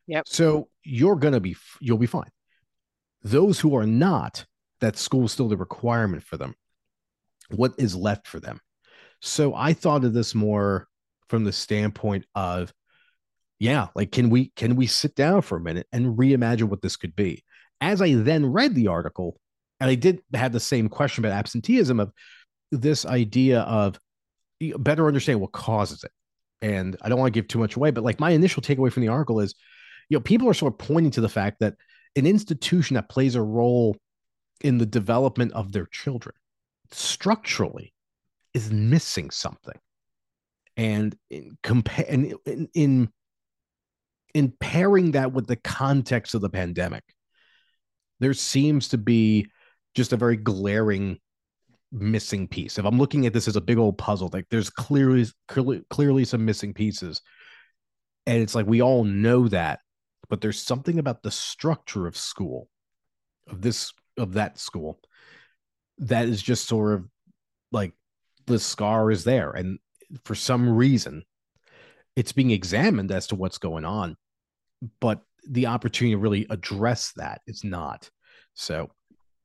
Yep. 0.07 0.27
So 0.27 0.69
you're 0.85 1.17
going 1.17 1.35
to 1.35 1.41
be 1.41 1.57
you'll 1.81 1.99
be 1.99 2.07
fine. 2.07 2.31
Those 3.23 3.61
who 3.61 3.77
are 3.77 3.87
not, 3.87 4.45
that 4.81 4.97
school 4.97 5.25
is 5.25 5.33
still 5.33 5.49
the 5.49 5.57
requirement 5.57 6.25
for 6.25 6.37
them. 6.37 6.55
What 7.51 7.75
is 7.79 7.95
left 7.95 8.27
for 8.27 8.41
them? 8.41 8.61
So 9.21 9.55
I 9.55 9.73
thought 9.73 10.05
of 10.05 10.13
this 10.13 10.35
more 10.35 10.89
from 11.29 11.45
the 11.45 11.53
standpoint 11.53 12.27
of 12.35 12.73
yeah 13.59 13.87
like 13.95 14.11
can 14.11 14.29
we 14.29 14.53
can 14.57 14.77
we 14.77 14.87
sit 14.87 15.15
down 15.15 15.41
for 15.41 15.57
a 15.57 15.61
minute 15.61 15.87
and 15.93 16.19
reimagine 16.19 16.69
what 16.69 16.83
this 16.83 16.97
could 16.97 17.17
be 17.17 17.43
as 17.81 18.03
i 18.03 18.13
then 18.13 18.45
read 18.45 18.75
the 18.75 18.89
article 18.89 19.41
and 19.83 19.91
i 19.91 19.95
did 19.95 20.21
have 20.35 20.53
the 20.53 20.61
same 20.61 20.89
question 20.89 21.25
about 21.25 21.37
absenteeism 21.37 22.01
of 22.01 22.13
this 22.71 23.05
idea 23.05 23.61
of 23.61 23.99
better 24.79 25.09
understand 25.09 25.41
what 25.41 25.53
causes 25.53 26.05
it. 26.05 26.11
And 26.63 26.97
i 27.03 27.09
don't 27.09 27.19
want 27.19 27.35
to 27.35 27.39
give 27.39 27.49
too 27.49 27.59
much 27.59 27.77
away 27.77 27.91
but 27.91 28.05
like 28.05 28.21
my 28.21 28.31
initial 28.31 28.63
takeaway 28.63 28.93
from 28.93 29.03
the 29.03 29.09
article 29.09 29.41
is 29.41 29.55
you 30.09 30.17
know 30.17 30.23
people 30.23 30.49
are 30.49 30.55
sort 30.55 30.73
of 30.73 30.79
pointing 30.79 31.11
to 31.13 31.21
the 31.21 31.29
fact 31.29 31.59
that 31.61 31.75
an 32.17 32.27
institution 32.27 32.95
that 32.95 33.09
plays 33.09 33.35
a 33.35 33.43
role 33.43 33.97
in 34.63 34.79
the 34.79 34.87
development 34.87 35.53
of 35.53 35.73
their 35.73 35.87
children 35.87 36.35
structurally 36.91 37.93
is 38.55 38.71
missing 38.71 39.31
something. 39.31 39.79
And 40.77 41.17
in 41.31 41.57
compare 41.63 42.07
and 42.09 42.35
in, 42.47 42.69
in 42.75 43.09
in 44.35 44.53
pairing 44.61 45.13
that 45.13 45.33
with 45.33 45.47
the 45.47 45.57
context 45.57 46.35
of 46.35 46.41
the 46.41 46.49
pandemic, 46.49 47.05
there 48.21 48.33
seems 48.33 48.89
to 48.89 48.99
be 48.99 49.49
just 49.95 50.13
a 50.13 50.17
very 50.17 50.37
glaring 50.37 51.19
missing 51.93 52.49
piece. 52.49 52.79
If 52.79 52.85
I'm 52.85 52.99
looking 52.99 53.27
at 53.27 53.33
this 53.33 53.49
as 53.49 53.57
a 53.57 53.61
big 53.61 53.79
old 53.79 53.99
puzzle, 53.99 54.31
like 54.33 54.47
there's 54.51 54.71
clearly 54.71 55.27
clearly, 55.49 55.83
clearly 55.91 56.25
some 56.25 56.45
missing 56.45 56.73
pieces. 56.73 57.21
And 58.27 58.39
it's 58.41 58.55
like 58.55 58.67
we 58.67 58.81
all 58.81 59.05
know 59.05 59.49
that, 59.49 59.81
but 60.29 60.41
there's 60.41 60.63
something 60.63 60.99
about 60.99 61.23
the 61.23 61.31
structure 61.31 62.07
of 62.07 62.17
school, 62.17 62.69
of 63.49 63.61
this 63.61 63.93
of 64.17 64.35
that 64.35 64.59
school, 64.59 65.01
that 65.99 66.29
is 66.29 66.43
just 66.43 66.67
sort 66.67 66.95
of 66.95 67.07
like 67.73 67.93
the 68.47 68.59
scar 68.59 69.11
is 69.11 69.25
there. 69.25 69.51
And 69.51 69.79
for 70.25 70.35
some 70.35 70.69
reason, 70.69 71.25
it's 72.17 72.33
being 72.33 72.51
examined 72.51 73.11
as 73.11 73.29
to 73.29 73.37
what's 73.37 73.59
going 73.59 73.85
on. 73.85 74.17
But 75.01 75.21
the 75.49 75.67
opportunity 75.67 76.15
to 76.15 76.19
really 76.19 76.47
address 76.51 77.13
that 77.17 77.41
is 77.47 77.65
not. 77.65 78.11
So 78.55 78.91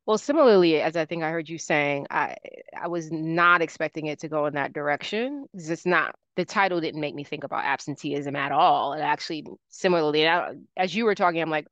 well, 0.07 0.17
similarly, 0.17 0.79
as 0.81 0.95
I 0.95 1.03
think 1.03 1.21
I 1.21 1.31
heard 1.31 1.49
you 1.49 1.57
saying, 1.57 2.07
I 2.09 2.37
I 2.75 2.87
was 2.87 3.11
not 3.11 3.61
expecting 3.61 4.05
it 4.05 4.19
to 4.19 4.29
go 4.29 4.45
in 4.45 4.53
that 4.53 4.71
direction. 4.71 5.47
It's 5.53 5.85
not 5.85 6.15
the 6.37 6.45
title 6.45 6.79
didn't 6.79 7.01
make 7.01 7.13
me 7.13 7.25
think 7.25 7.43
about 7.43 7.65
absenteeism 7.65 8.33
at 8.37 8.53
all. 8.53 8.93
It 8.93 9.01
actually 9.01 9.45
similarly, 9.67 10.25
as 10.25 10.95
you 10.95 11.03
were 11.03 11.13
talking, 11.13 11.41
I'm 11.41 11.49
like, 11.49 11.67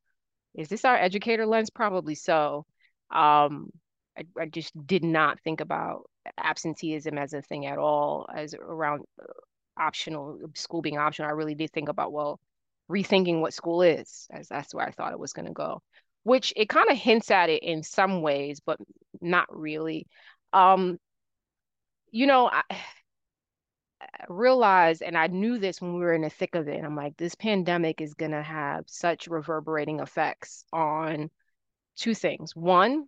is 0.54 0.67
this 0.67 0.84
our 0.84 0.98
educator 0.98 1.45
lens? 1.45 1.69
Probably 1.69 2.13
so. 2.13 2.65
Um, 3.10 3.69
I, 4.17 4.26
I 4.38 4.45
just 4.48 4.74
did 4.86 5.04
not 5.06 5.39
think 5.39 5.62
about 5.62 6.10
absenteeism 6.38 7.17
as 7.17 7.34
a 7.34 7.41
thing 7.41 7.65
at 7.65 7.78
all, 7.78 8.28
as 8.36 8.54
around 8.54 9.06
uh, 9.21 9.28
optional 9.78 10.39
school 10.56 10.82
being 10.82 10.98
optional. 10.98 11.30
I 11.30 11.34
really 11.34 11.56
did 11.56 11.71
think 11.71 11.88
about 11.88 12.12
well, 12.12 12.41
rethinking 12.91 13.39
what 13.39 13.54
school 13.54 13.82
is, 13.82 14.28
as 14.30 14.50
that's 14.50 14.74
where 14.74 14.86
I 14.86 14.91
thought 14.91 15.13
it 15.13 15.19
was 15.19 15.32
going 15.32 15.48
to 15.48 15.54
go 15.54 15.82
which 16.25 16.51
it 16.55 16.67
kind 16.67 16.89
of 16.89 16.97
hints 16.97 17.29
at 17.29 17.51
it 17.51 17.61
in 17.61 17.83
some 17.83 18.23
ways, 18.23 18.59
but 18.59 18.79
not 19.21 19.45
really. 19.55 20.07
Um, 20.53 20.97
you 22.09 22.25
know, 22.25 22.49
I, 22.51 22.63
I 24.01 24.25
realized, 24.27 25.03
and 25.03 25.15
I 25.15 25.27
knew 25.27 25.59
this 25.59 25.79
when 25.79 25.93
we 25.93 25.99
were 25.99 26.13
in 26.13 26.23
the 26.23 26.29
thick 26.29 26.55
of 26.55 26.67
it. 26.67 26.83
I'm 26.83 26.95
like, 26.95 27.15
this 27.15 27.35
pandemic 27.35 28.01
is 28.01 28.15
going 28.15 28.31
to 28.31 28.41
have 28.41 28.85
such 28.88 29.27
reverberating 29.27 29.99
effects 29.99 30.65
on 30.73 31.29
two 31.95 32.15
things. 32.15 32.55
One, 32.55 33.05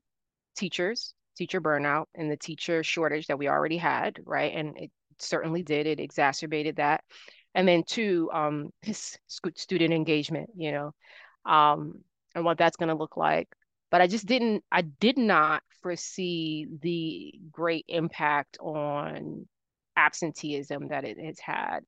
teachers, 0.55 1.15
teacher 1.35 1.59
burnout, 1.59 2.05
and 2.13 2.31
the 2.31 2.37
teacher 2.37 2.83
shortage 2.83 3.27
that 3.27 3.39
we 3.39 3.47
already 3.47 3.77
had, 3.77 4.19
right? 4.25 4.53
And 4.55 4.77
it 4.77 4.91
certainly 5.17 5.63
did. 5.63 5.87
It 5.87 5.99
exacerbated 5.99 6.75
that. 6.75 7.03
And 7.55 7.67
then 7.67 7.83
two, 7.83 8.29
um, 8.31 8.71
student 9.55 9.93
engagement. 9.93 10.51
You 10.55 10.71
know, 10.71 11.51
um, 11.51 12.03
and 12.37 12.45
what 12.45 12.57
that's 12.57 12.77
going 12.77 12.89
to 12.89 12.95
look 12.95 13.17
like. 13.17 13.49
But 13.89 14.01
I 14.01 14.07
just 14.07 14.25
didn't, 14.25 14.63
I 14.71 14.81
did 14.81 15.17
not 15.17 15.63
foresee 15.81 16.67
the 16.81 17.33
great 17.51 17.85
impact 17.87 18.57
on 18.61 19.47
absenteeism 19.95 20.89
that 20.89 21.03
it 21.03 21.19
has 21.19 21.39
had. 21.39 21.79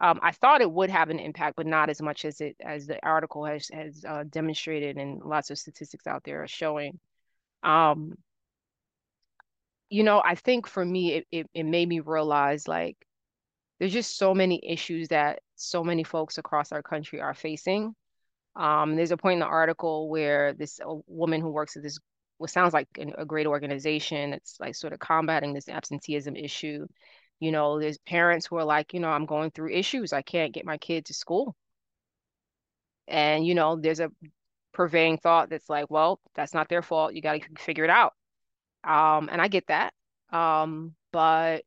Um, 0.00 0.18
I 0.22 0.32
thought 0.32 0.62
it 0.62 0.70
would 0.70 0.90
have 0.90 1.10
an 1.10 1.18
impact, 1.18 1.56
but 1.56 1.66
not 1.66 1.90
as 1.90 2.00
much 2.02 2.24
as 2.24 2.40
it 2.40 2.56
as 2.60 2.86
the 2.86 2.98
article 3.04 3.44
has 3.44 3.68
has 3.72 4.04
uh, 4.08 4.24
demonstrated, 4.28 4.96
and 4.96 5.22
lots 5.22 5.50
of 5.50 5.58
statistics 5.58 6.08
out 6.08 6.24
there 6.24 6.42
are 6.42 6.48
showing. 6.48 6.98
Um, 7.62 8.14
you 9.90 10.02
know, 10.02 10.20
I 10.24 10.34
think 10.34 10.66
for 10.66 10.84
me, 10.84 11.12
it, 11.12 11.26
it 11.30 11.46
it 11.54 11.62
made 11.64 11.88
me 11.88 12.00
realize 12.00 12.66
like 12.66 12.96
there's 13.78 13.92
just 13.92 14.16
so 14.18 14.34
many 14.34 14.60
issues 14.66 15.08
that 15.08 15.40
so 15.54 15.84
many 15.84 16.02
folks 16.02 16.38
across 16.38 16.72
our 16.72 16.82
country 16.82 17.20
are 17.20 17.34
facing 17.34 17.94
um, 18.54 18.96
there's 18.96 19.12
a 19.12 19.16
point 19.16 19.34
in 19.34 19.40
the 19.40 19.46
article 19.46 20.08
where 20.08 20.52
this 20.52 20.80
woman 21.06 21.40
who 21.40 21.50
works 21.50 21.76
at 21.76 21.82
this, 21.82 21.98
what 22.38 22.50
sounds 22.50 22.74
like 22.74 22.88
an, 22.98 23.12
a 23.16 23.24
great 23.24 23.46
organization, 23.46 24.32
it's 24.32 24.56
like 24.60 24.74
sort 24.74 24.92
of 24.92 24.98
combating 24.98 25.54
this 25.54 25.68
absenteeism 25.68 26.36
issue. 26.36 26.86
You 27.40 27.50
know, 27.50 27.80
there's 27.80 27.98
parents 27.98 28.46
who 28.46 28.56
are 28.56 28.64
like, 28.64 28.94
you 28.94 29.00
know, 29.00 29.08
I'm 29.08 29.26
going 29.26 29.50
through 29.50 29.72
issues. 29.72 30.12
I 30.12 30.22
can't 30.22 30.52
get 30.52 30.66
my 30.66 30.78
kid 30.78 31.06
to 31.06 31.14
school. 31.14 31.56
And, 33.08 33.44
you 33.46 33.54
know, 33.54 33.76
there's 33.80 34.00
a 34.00 34.10
purveying 34.72 35.18
thought 35.18 35.50
that's 35.50 35.68
like, 35.68 35.90
well, 35.90 36.20
that's 36.34 36.54
not 36.54 36.68
their 36.68 36.82
fault. 36.82 37.14
You 37.14 37.22
got 37.22 37.40
to 37.40 37.48
figure 37.58 37.84
it 37.84 37.90
out. 37.90 38.12
Um, 38.84 39.28
and 39.30 39.40
I 39.40 39.48
get 39.48 39.66
that. 39.68 39.92
Um, 40.30 40.94
but 41.12 41.62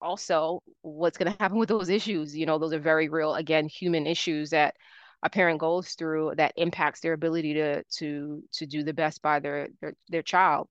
also 0.00 0.62
what's 0.82 1.18
going 1.18 1.32
to 1.32 1.38
happen 1.38 1.58
with 1.58 1.68
those 1.68 1.88
issues, 1.88 2.36
you 2.36 2.46
know, 2.46 2.58
those 2.58 2.72
are 2.72 2.78
very 2.78 3.08
real, 3.08 3.34
again, 3.34 3.66
human 3.66 4.06
issues 4.06 4.50
that 4.50 4.76
a 5.22 5.30
parent 5.30 5.60
goes 5.60 5.94
through 5.94 6.34
that 6.36 6.52
impacts 6.56 7.00
their 7.00 7.12
ability 7.12 7.54
to 7.54 7.82
to 7.98 8.42
to 8.52 8.66
do 8.66 8.82
the 8.82 8.94
best 8.94 9.22
by 9.22 9.40
their 9.40 9.68
their, 9.80 9.94
their 10.08 10.22
child. 10.22 10.68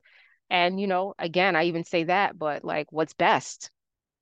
And 0.50 0.80
you 0.80 0.88
know 0.88 1.14
again 1.20 1.56
i 1.56 1.66
even 1.66 1.84
say 1.84 2.06
that 2.06 2.38
but 2.38 2.64
like 2.64 2.92
what's 2.92 3.14
best? 3.14 3.72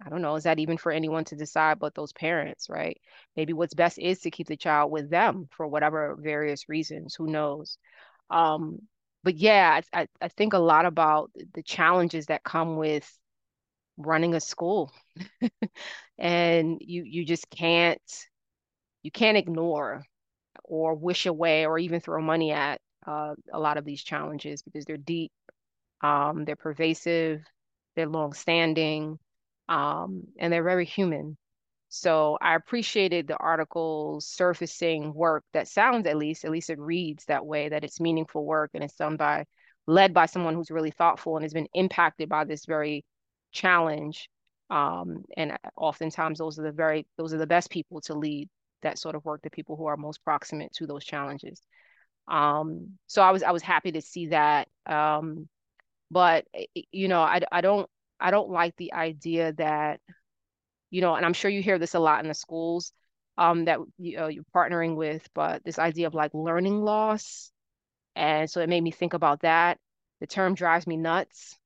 I 0.06 0.10
don't 0.10 0.22
know 0.22 0.36
is 0.36 0.44
that 0.46 0.60
even 0.60 0.78
for 0.78 0.92
anyone 0.92 1.26
to 1.26 1.36
decide 1.36 1.80
but 1.80 1.96
those 1.96 2.14
parents 2.14 2.70
right? 2.70 3.00
Maybe 3.36 3.54
what's 3.54 3.74
best 3.76 4.00
is 4.00 4.20
to 4.22 4.32
keep 4.32 4.48
the 4.48 4.58
child 4.58 4.92
with 4.92 5.10
them 5.10 5.48
for 5.52 5.68
whatever 5.68 6.16
various 6.20 6.70
reasons 6.70 7.16
who 7.16 7.28
knows? 7.28 7.78
Um 8.30 8.80
but 9.24 9.36
yeah 9.36 9.82
i 9.94 10.08
i 10.22 10.28
think 10.30 10.54
a 10.54 10.60
lot 10.60 10.86
about 10.86 11.32
the 11.54 11.64
challenges 11.64 12.28
that 12.28 12.44
come 12.44 12.78
with 12.78 13.10
running 13.98 14.36
a 14.36 14.40
school. 14.42 14.92
And 16.18 16.78
you 16.82 17.04
you 17.04 17.26
just 17.26 17.50
can't 17.50 18.02
you 19.04 19.12
can't 19.12 19.38
ignore 19.38 20.04
or 20.68 20.96
wish 20.96 21.26
away 21.26 21.66
or 21.66 21.78
even 21.78 22.00
throw 22.00 22.22
money 22.22 22.52
at 22.52 22.80
uh, 23.08 23.34
a 23.54 23.60
lot 23.60 23.78
of 23.78 23.86
these 23.86 24.04
challenges 24.04 24.62
because 24.64 24.86
they're 24.86 24.98
deep, 24.98 25.32
um, 26.02 26.44
they're 26.46 26.56
pervasive, 26.56 27.42
they're 27.96 28.10
long-standing, 28.10 29.18
um, 29.70 30.24
and 30.40 30.52
they're 30.52 30.64
very 30.64 30.86
human. 30.86 31.38
So 31.90 32.38
I 32.42 32.56
appreciated 32.56 33.28
the 33.28 33.38
article's 33.38 34.28
surfacing 34.28 35.14
work 35.14 35.44
that 35.54 35.68
sounds 35.68 36.08
at 36.08 36.18
least, 36.18 36.44
at 36.44 36.52
least 36.52 36.70
it 36.70 36.80
reads 36.80 37.26
that 37.26 37.46
way, 37.46 37.70
that 37.70 37.84
it's 37.84 38.02
meaningful 38.02 38.44
work 38.44 38.72
and 38.74 38.84
it's 38.84 38.96
done 38.96 39.18
by, 39.18 39.46
led 39.88 40.14
by 40.14 40.26
someone 40.26 40.56
who's 40.56 40.72
really 40.72 40.92
thoughtful 40.92 41.38
and 41.38 41.44
has 41.44 41.54
been 41.54 41.68
impacted 41.74 42.28
by 42.28 42.44
this 42.44 42.66
very 42.66 43.06
challenge. 43.52 44.30
Um, 44.70 45.24
and 45.38 45.56
oftentimes 45.78 46.40
those 46.40 46.58
are 46.58 46.64
the 46.64 46.72
very, 46.72 47.06
those 47.18 47.34
are 47.34 47.38
the 47.38 47.48
best 47.48 47.70
people 47.70 48.02
to 48.02 48.16
lead 48.16 48.50
that 48.86 48.98
sort 48.98 49.16
of 49.16 49.26
work, 49.26 49.42
the 49.44 49.50
people 49.50 49.76
who 49.76 49.86
are 49.86 49.98
most 49.98 50.24
proximate 50.24 50.74
to 50.74 50.88
those 50.88 51.04
challenges. 51.04 51.62
Um, 52.28 52.98
so 53.08 53.22
I 53.22 53.32
was 53.32 53.44
I 53.44 53.52
was 53.52 53.62
happy 53.62 53.92
to 53.94 54.02
see 54.02 54.28
that. 54.28 54.68
Um, 54.86 55.48
but 56.12 56.46
you 56.92 57.08
know, 57.08 57.22
I 57.22 57.42
I 57.52 57.62
don't 57.62 57.90
I 58.20 58.32
don't 58.32 58.50
like 58.50 58.76
the 58.78 58.94
idea 58.94 59.54
that, 59.54 60.00
you 60.90 61.02
know, 61.02 61.16
and 61.16 61.26
I'm 61.26 61.34
sure 61.34 61.52
you 61.52 61.62
hear 61.62 61.80
this 61.80 61.96
a 61.96 62.00
lot 62.00 62.24
in 62.24 62.28
the 62.30 62.34
schools 62.34 62.94
um, 63.38 63.66
that 63.66 63.80
you 63.98 64.18
know, 64.18 64.28
you're 64.28 64.46
partnering 64.56 64.96
with, 64.96 65.28
but 65.34 65.64
this 65.64 65.80
idea 65.80 66.08
of 66.08 66.14
like 66.14 66.34
learning 66.34 66.82
loss. 66.82 67.52
And 68.16 68.50
so 68.50 68.62
it 68.62 68.70
made 68.70 68.82
me 68.82 68.92
think 68.92 69.14
about 69.14 69.42
that. 69.42 69.78
The 70.22 70.28
term 70.28 70.56
drives 70.56 70.88
me 70.88 70.98
nuts. 70.98 71.58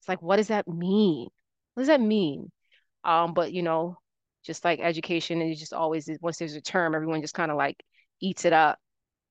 It's 0.00 0.08
like, 0.08 0.20
what 0.20 0.36
does 0.36 0.48
that 0.48 0.66
mean? 0.66 1.28
What 1.74 1.82
does 1.82 1.88
that 1.88 2.00
mean? 2.00 2.50
Um, 3.04 3.34
but 3.34 3.52
you 3.52 3.62
know, 3.62 3.98
just 4.44 4.64
like 4.64 4.80
education 4.80 5.40
and 5.40 5.50
it 5.52 5.56
just 5.56 5.72
always 5.72 6.10
once 6.20 6.38
there's 6.38 6.54
a 6.54 6.60
term 6.60 6.94
everyone 6.94 7.20
just 7.20 7.34
kind 7.34 7.50
of 7.50 7.56
like 7.56 7.82
eats 8.20 8.44
it 8.44 8.52
up. 8.52 8.78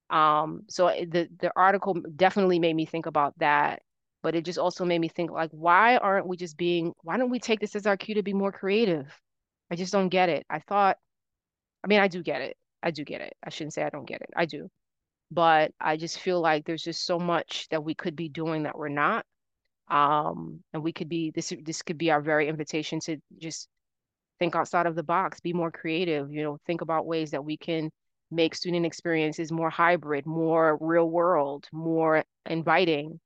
Um 0.10 0.62
so 0.70 0.88
the 0.88 1.30
the 1.40 1.52
article 1.56 1.96
definitely 2.16 2.60
made 2.60 2.76
me 2.76 2.86
think 2.86 3.06
about 3.06 3.38
that 3.40 3.82
but 4.22 4.36
it 4.36 4.46
just 4.46 4.60
also 4.60 4.86
made 4.86 5.00
me 5.00 5.08
think 5.08 5.32
like 5.32 5.50
why 5.52 5.98
aren't 5.98 6.28
we 6.28 6.38
just 6.38 6.58
being 6.58 6.94
why 7.04 7.18
don't 7.18 7.30
we 7.30 7.40
take 7.40 7.60
this 7.60 7.76
as 7.76 7.88
our 7.88 7.98
cue 7.98 8.16
to 8.16 8.24
be 8.24 8.34
more 8.34 8.52
creative? 8.52 9.08
I 9.72 9.76
just 9.76 9.92
don't 9.92 10.10
get 10.10 10.30
it. 10.30 10.46
I 10.50 10.60
thought 10.60 10.98
i 11.84 11.88
mean 11.88 12.00
i 12.00 12.08
do 12.08 12.24
get 12.24 12.42
it. 12.42 12.58
I 12.84 12.92
do 12.92 13.04
get 13.04 13.22
it. 13.22 13.34
I 13.44 13.50
shouldn't 13.50 13.74
say 13.74 13.84
i 13.84 13.90
don't 13.90 14.08
get 14.08 14.22
it. 14.22 14.30
I 14.36 14.46
do. 14.46 14.70
But 15.32 15.74
i 15.80 15.98
just 15.98 16.20
feel 16.20 16.42
like 16.42 16.66
there's 16.66 16.84
just 16.84 17.06
so 17.06 17.20
much 17.20 17.68
that 17.70 17.84
we 17.84 17.96
could 17.96 18.16
be 18.16 18.30
doing 18.30 18.64
that 18.64 18.78
we're 18.78 18.90
not. 18.90 19.26
Um 19.90 20.64
and 20.74 20.84
we 20.84 20.94
could 20.94 21.10
be 21.10 21.32
this 21.32 21.54
this 21.64 21.82
could 21.82 21.98
be 21.98 22.12
our 22.12 22.22
very 22.22 22.48
invitation 22.48 23.00
to 23.02 23.18
just 23.40 23.68
think 24.42 24.56
outside 24.56 24.88
of 24.88 24.96
the 24.96 25.04
box, 25.04 25.40
be 25.40 25.54
more 25.54 25.70
creative, 25.70 26.32
you 26.32 26.42
know, 26.42 26.58
think 26.66 26.82
about 26.82 27.06
ways 27.06 27.30
that 27.30 27.46
we 27.46 27.56
can 27.58 27.92
make 28.32 28.56
student 28.56 28.88
experiences 28.88 29.52
more 29.52 29.70
hybrid, 29.70 30.26
more 30.26 30.80
real 30.82 31.08
world, 31.08 31.68
more 31.72 32.24
inviting. 32.50 33.20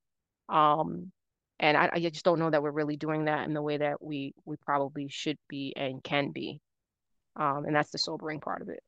Um, 0.49 1.13
and 1.57 1.77
I, 1.77 1.89
I 1.93 1.99
just 2.01 2.25
don't 2.25 2.37
know 2.37 2.49
that 2.49 2.61
we're 2.61 2.71
really 2.71 2.97
doing 2.97 3.25
that 3.25 3.47
in 3.47 3.53
the 3.53 3.61
way 3.61 3.77
that 3.77 4.03
we 4.03 4.33
we 4.43 4.57
probably 4.57 5.07
should 5.07 5.37
be 5.47 5.73
and 5.77 6.03
can 6.03 6.31
be. 6.31 6.59
Um, 7.37 7.63
and 7.65 7.73
that's 7.73 7.91
the 7.91 7.97
sobering 7.97 8.41
part 8.41 8.61
of 8.61 8.67
it. 8.67 8.83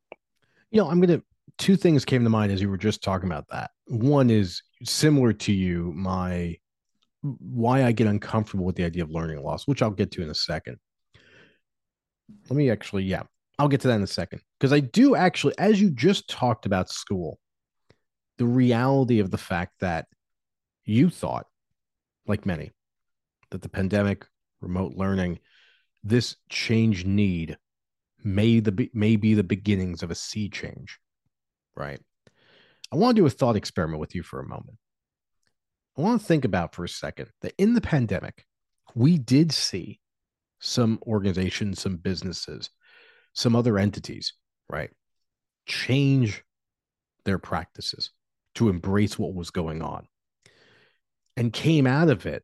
You 0.70 0.82
know, 0.82 0.90
I'm 0.90 1.00
gonna 1.00 1.22
two 1.56 1.76
things 1.76 2.04
came 2.04 2.24
to 2.24 2.30
mind 2.30 2.52
as 2.52 2.60
you 2.60 2.68
were 2.68 2.76
just 2.76 3.02
talking 3.02 3.30
about 3.30 3.48
that. 3.48 3.70
One 3.86 4.28
is 4.28 4.60
similar 4.84 5.32
to 5.32 5.52
you, 5.52 5.94
my 5.96 6.58
why 7.22 7.84
I 7.84 7.92
get 7.92 8.06
uncomfortable 8.06 8.66
with 8.66 8.76
the 8.76 8.84
idea 8.84 9.02
of 9.02 9.10
learning 9.10 9.42
loss, 9.42 9.66
which 9.66 9.80
I'll 9.80 9.90
get 9.90 10.10
to 10.12 10.22
in 10.22 10.28
a 10.28 10.34
second 10.34 10.76
let 12.48 12.56
me 12.56 12.70
actually, 12.70 13.04
yeah. 13.04 13.22
I'll 13.58 13.68
get 13.68 13.80
to 13.80 13.88
that 13.88 13.96
in 13.96 14.02
a 14.02 14.06
second 14.06 14.40
because 14.58 14.72
I 14.72 14.80
do 14.80 15.16
actually, 15.16 15.54
as 15.58 15.80
you 15.80 15.90
just 15.90 16.28
talked 16.28 16.64
about 16.64 16.90
school, 16.90 17.40
the 18.36 18.46
reality 18.46 19.18
of 19.18 19.30
the 19.30 19.38
fact 19.38 19.74
that 19.80 20.06
you 20.84 21.10
thought, 21.10 21.46
like 22.26 22.46
many, 22.46 22.70
that 23.50 23.62
the 23.62 23.68
pandemic, 23.68 24.26
remote 24.60 24.94
learning, 24.94 25.40
this 26.04 26.36
change 26.48 27.04
need 27.04 27.58
may 28.22 28.60
the 28.60 28.88
may 28.94 29.16
be 29.16 29.34
the 29.34 29.42
beginnings 29.42 30.02
of 30.02 30.10
a 30.10 30.14
sea 30.14 30.48
change, 30.48 30.98
right? 31.76 32.00
I 32.92 32.96
want 32.96 33.16
to 33.16 33.22
do 33.22 33.26
a 33.26 33.30
thought 33.30 33.56
experiment 33.56 34.00
with 34.00 34.14
you 34.14 34.22
for 34.22 34.40
a 34.40 34.48
moment. 34.48 34.78
I 35.96 36.02
want 36.02 36.20
to 36.20 36.26
think 36.26 36.44
about 36.44 36.74
for 36.74 36.84
a 36.84 36.88
second 36.88 37.30
that 37.42 37.54
in 37.58 37.74
the 37.74 37.80
pandemic, 37.80 38.44
we 38.94 39.18
did 39.18 39.52
see 39.52 40.00
some 40.60 40.98
organizations, 41.06 41.80
some 41.80 41.96
businesses, 41.96 42.70
some 43.34 43.54
other 43.54 43.78
entities, 43.78 44.32
right, 44.68 44.90
change 45.66 46.42
their 47.24 47.38
practices 47.38 48.10
to 48.54 48.68
embrace 48.68 49.18
what 49.18 49.34
was 49.34 49.50
going 49.50 49.82
on 49.82 50.06
and 51.36 51.52
came 51.52 51.86
out 51.86 52.10
of 52.10 52.26
it 52.26 52.42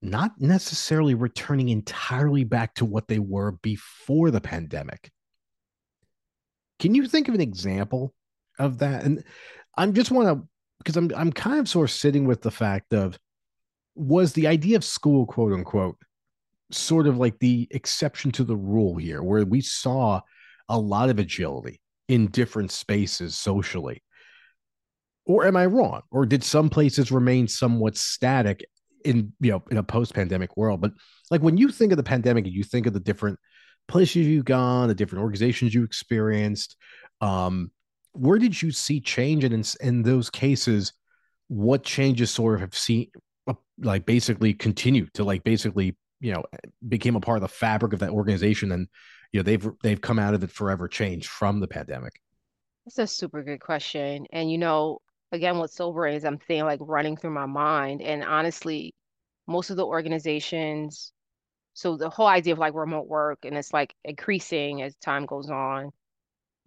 not 0.00 0.32
necessarily 0.40 1.14
returning 1.14 1.68
entirely 1.68 2.44
back 2.44 2.74
to 2.74 2.84
what 2.84 3.08
they 3.08 3.18
were 3.18 3.52
before 3.52 4.30
the 4.30 4.40
pandemic. 4.40 5.10
Can 6.78 6.94
you 6.94 7.06
think 7.08 7.28
of 7.28 7.34
an 7.34 7.40
example 7.40 8.14
of 8.58 8.78
that? 8.78 9.04
And 9.04 9.24
I'm 9.76 9.94
just 9.94 10.10
want 10.10 10.28
to 10.28 10.48
because 10.78 10.96
I'm 10.96 11.10
I'm 11.16 11.32
kind 11.32 11.58
of 11.58 11.68
sort 11.68 11.90
of 11.90 11.94
sitting 11.94 12.26
with 12.26 12.42
the 12.42 12.50
fact 12.50 12.94
of 12.94 13.18
was 13.96 14.32
the 14.32 14.46
idea 14.46 14.76
of 14.76 14.84
school 14.84 15.26
quote 15.26 15.52
unquote 15.52 15.98
sort 16.70 17.06
of 17.06 17.16
like 17.16 17.38
the 17.38 17.66
exception 17.70 18.30
to 18.32 18.44
the 18.44 18.56
rule 18.56 18.96
here 18.96 19.22
where 19.22 19.44
we 19.44 19.60
saw 19.60 20.20
a 20.68 20.78
lot 20.78 21.08
of 21.08 21.18
agility 21.18 21.80
in 22.08 22.26
different 22.28 22.70
spaces 22.70 23.36
socially. 23.36 24.02
Or 25.26 25.46
am 25.46 25.56
i 25.56 25.66
wrong? 25.66 26.02
Or 26.10 26.26
did 26.26 26.42
some 26.42 26.70
places 26.70 27.12
remain 27.12 27.48
somewhat 27.48 27.96
static 27.96 28.64
in 29.04 29.32
you 29.40 29.52
know 29.52 29.62
in 29.70 29.76
a 29.76 29.82
post-pandemic 29.82 30.56
world? 30.56 30.80
But 30.80 30.92
like 31.30 31.42
when 31.42 31.56
you 31.56 31.70
think 31.70 31.92
of 31.92 31.96
the 31.96 32.02
pandemic 32.02 32.46
and 32.46 32.54
you 32.54 32.64
think 32.64 32.86
of 32.86 32.94
the 32.94 33.00
different 33.00 33.38
places 33.86 34.16
you've 34.16 34.44
gone 34.44 34.88
the 34.88 34.94
different 34.94 35.22
organizations 35.22 35.72
you 35.72 35.82
experienced 35.82 36.76
um 37.22 37.70
where 38.12 38.38
did 38.38 38.60
you 38.60 38.70
see 38.70 39.00
change? 39.00 39.44
And 39.44 39.54
in, 39.54 39.64
in 39.80 40.02
those 40.02 40.28
cases 40.30 40.92
what 41.48 41.82
changes 41.82 42.30
sort 42.30 42.54
of 42.54 42.60
have 42.60 42.76
seen 42.76 43.10
uh, 43.46 43.54
like 43.80 44.04
basically 44.04 44.52
continue 44.52 45.06
to 45.14 45.24
like 45.24 45.44
basically 45.44 45.96
you 46.20 46.32
know 46.32 46.42
became 46.86 47.16
a 47.16 47.20
part 47.20 47.36
of 47.36 47.42
the 47.42 47.48
fabric 47.48 47.92
of 47.92 48.00
that 48.00 48.10
organization 48.10 48.72
and 48.72 48.88
you 49.32 49.38
know 49.38 49.44
they've 49.44 49.68
they've 49.82 50.00
come 50.00 50.18
out 50.18 50.34
of 50.34 50.42
it 50.42 50.50
forever 50.50 50.88
changed 50.88 51.28
from 51.28 51.60
the 51.60 51.68
pandemic 51.68 52.20
that's 52.84 52.98
a 52.98 53.06
super 53.06 53.42
good 53.42 53.60
question 53.60 54.26
and 54.32 54.50
you 54.50 54.58
know 54.58 54.98
again 55.32 55.58
what's 55.58 55.74
sobering 55.74 56.14
is 56.14 56.24
i'm 56.24 56.38
thinking 56.38 56.64
like 56.64 56.80
running 56.82 57.16
through 57.16 57.30
my 57.30 57.46
mind 57.46 58.02
and 58.02 58.24
honestly 58.24 58.94
most 59.46 59.70
of 59.70 59.76
the 59.76 59.86
organizations 59.86 61.12
so 61.74 61.96
the 61.96 62.10
whole 62.10 62.26
idea 62.26 62.52
of 62.52 62.58
like 62.58 62.74
remote 62.74 63.06
work 63.06 63.38
and 63.44 63.56
it's 63.56 63.72
like 63.72 63.94
increasing 64.04 64.82
as 64.82 64.94
time 64.96 65.26
goes 65.26 65.48
on 65.50 65.92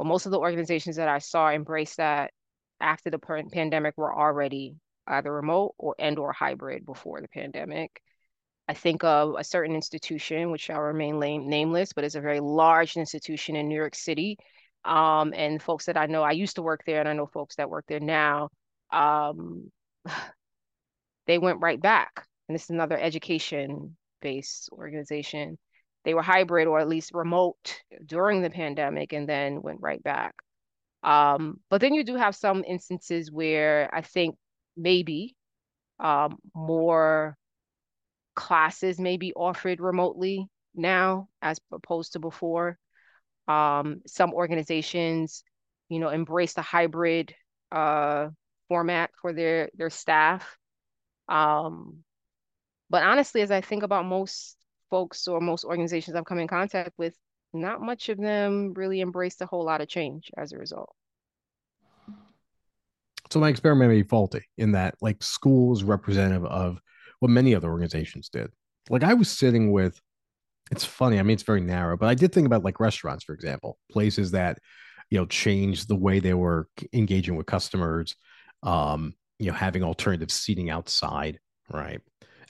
but 0.02 0.08
most 0.08 0.26
of 0.26 0.32
the 0.32 0.40
organizations 0.40 0.96
that 0.96 1.08
I 1.08 1.20
saw 1.20 1.52
embrace 1.52 1.98
that 1.98 2.32
after 2.80 3.12
the 3.12 3.20
pandemic 3.20 3.96
were 3.98 4.12
already 4.12 4.74
either 5.06 5.32
remote 5.32 5.76
or 5.78 5.94
and 6.00 6.18
or 6.18 6.34
hybrid 6.34 6.88
before 6.88 7.22
the 7.22 7.28
pandemic. 7.28 8.02
I 8.72 8.74
think 8.74 9.04
of 9.04 9.36
a 9.38 9.44
certain 9.44 9.76
institution, 9.76 10.50
which 10.50 10.62
shall 10.62 10.80
remain 10.80 11.20
lame, 11.20 11.50
nameless, 11.50 11.92
but 11.92 12.06
it's 12.06 12.16
a 12.16 12.22
very 12.22 12.40
large 12.40 12.96
institution 12.96 13.58
in 13.58 13.68
New 13.68 13.76
York 13.76 13.96
City. 13.96 14.38
Um, 14.86 15.34
and 15.36 15.62
folks 15.62 15.88
that 15.88 15.98
I 15.98 16.06
know, 16.06 16.24
I 16.24 16.32
used 16.32 16.56
to 16.56 16.62
work 16.62 16.84
there, 16.86 17.02
and 17.02 17.10
I 17.10 17.12
know 17.12 17.26
folks 17.26 17.58
that 17.58 17.70
work 17.70 17.84
there 17.90 18.00
now. 18.00 18.48
Um, 18.90 19.70
they 21.28 21.38
went 21.38 21.60
right 21.60 21.82
back, 21.82 22.26
and 22.48 22.56
this 22.56 22.64
is 22.64 22.70
another 22.70 22.98
education-based 22.98 24.70
organization 24.72 25.58
they 26.06 26.14
were 26.14 26.22
hybrid 26.22 26.68
or 26.68 26.80
at 26.80 26.88
least 26.88 27.14
remote 27.14 27.82
during 28.06 28.42
the 28.42 28.50
pandemic 28.50 29.12
and 29.12 29.28
then 29.28 29.62
went 29.62 29.82
right 29.82 30.02
back. 30.02 30.34
Um, 31.04 31.60
but 31.70 31.82
then 31.82 31.94
you 31.94 32.06
do 32.06 32.16
have 32.16 32.38
some 32.38 32.64
instances 32.66 33.30
where 33.30 33.94
I 33.94 34.02
think 34.02 34.38
maybe 34.78 35.36
um, 36.00 36.38
more 36.56 37.36
classes 38.36 39.00
may 39.00 39.18
be 39.18 39.34
offered 39.34 39.80
remotely 39.80 40.48
now 40.76 41.28
as 41.42 41.60
opposed 41.72 42.14
to 42.14 42.20
before. 42.20 42.78
Um, 43.48 44.02
some 44.06 44.34
organizations, 44.34 45.44
you 45.90 46.00
know, 46.00 46.10
embrace 46.10 46.54
the 46.54 46.62
hybrid 46.62 47.34
uh, 47.72 48.30
format 48.70 49.12
for 49.22 49.34
their 49.34 49.70
their 49.76 49.90
staff. 49.90 50.58
Um, 51.28 52.04
but 52.90 53.04
honestly, 53.04 53.42
as 53.42 53.52
I 53.52 53.62
think 53.62 53.84
about 53.84 54.06
most 54.06 54.58
folks 54.90 55.28
or 55.28 55.40
most 55.40 55.64
organizations 55.66 56.16
I've 56.16 56.26
come 56.26 56.40
in 56.40 56.48
contact 56.48 56.92
with, 56.98 57.16
not 57.54 57.82
much 57.82 58.10
of 58.10 58.18
them 58.18 58.74
really 58.76 59.02
embraced 59.02 59.42
a 59.42 59.46
whole 59.46 59.66
lot 59.66 59.82
of 59.82 59.88
change 59.88 60.30
as 60.38 60.52
a 60.52 60.58
result. 60.58 60.94
So 63.30 63.40
my 63.40 63.48
experiment 63.48 63.90
may 63.90 64.02
be 64.02 64.08
faulty 64.08 64.42
in 64.58 64.74
that 64.74 64.96
like 65.02 65.24
school 65.24 65.74
is 65.74 65.86
representative 65.86 66.46
of 66.46 66.80
what 67.22 67.32
many 67.32 67.56
other 67.56 67.70
organizations 67.70 68.30
did. 68.30 68.52
Like 68.90 69.04
I 69.04 69.14
was 69.14 69.30
sitting 69.30 69.72
with, 69.72 70.00
it's 70.70 70.86
funny. 70.86 71.18
I 71.18 71.24
mean, 71.24 71.34
it's 71.34 71.44
very 71.44 71.62
narrow, 71.62 71.98
but 71.98 72.10
I 72.10 72.14
did 72.14 72.34
think 72.34 72.46
about 72.46 72.64
like 72.64 72.80
restaurants, 72.80 73.24
for 73.24 73.34
example, 73.34 73.80
places 73.90 74.32
that, 74.32 74.60
you 75.10 75.18
know, 75.18 75.26
changed 75.26 75.88
the 75.88 75.96
way 75.96 76.20
they 76.20 76.34
were 76.34 76.68
engaging 76.94 77.36
with 77.36 77.46
customers, 77.46 78.16
um, 78.64 79.14
you 79.40 79.48
know, 79.48 79.58
having 79.58 79.84
alternative 79.84 80.32
seating 80.32 80.70
outside, 80.70 81.40
right? 81.72 82.02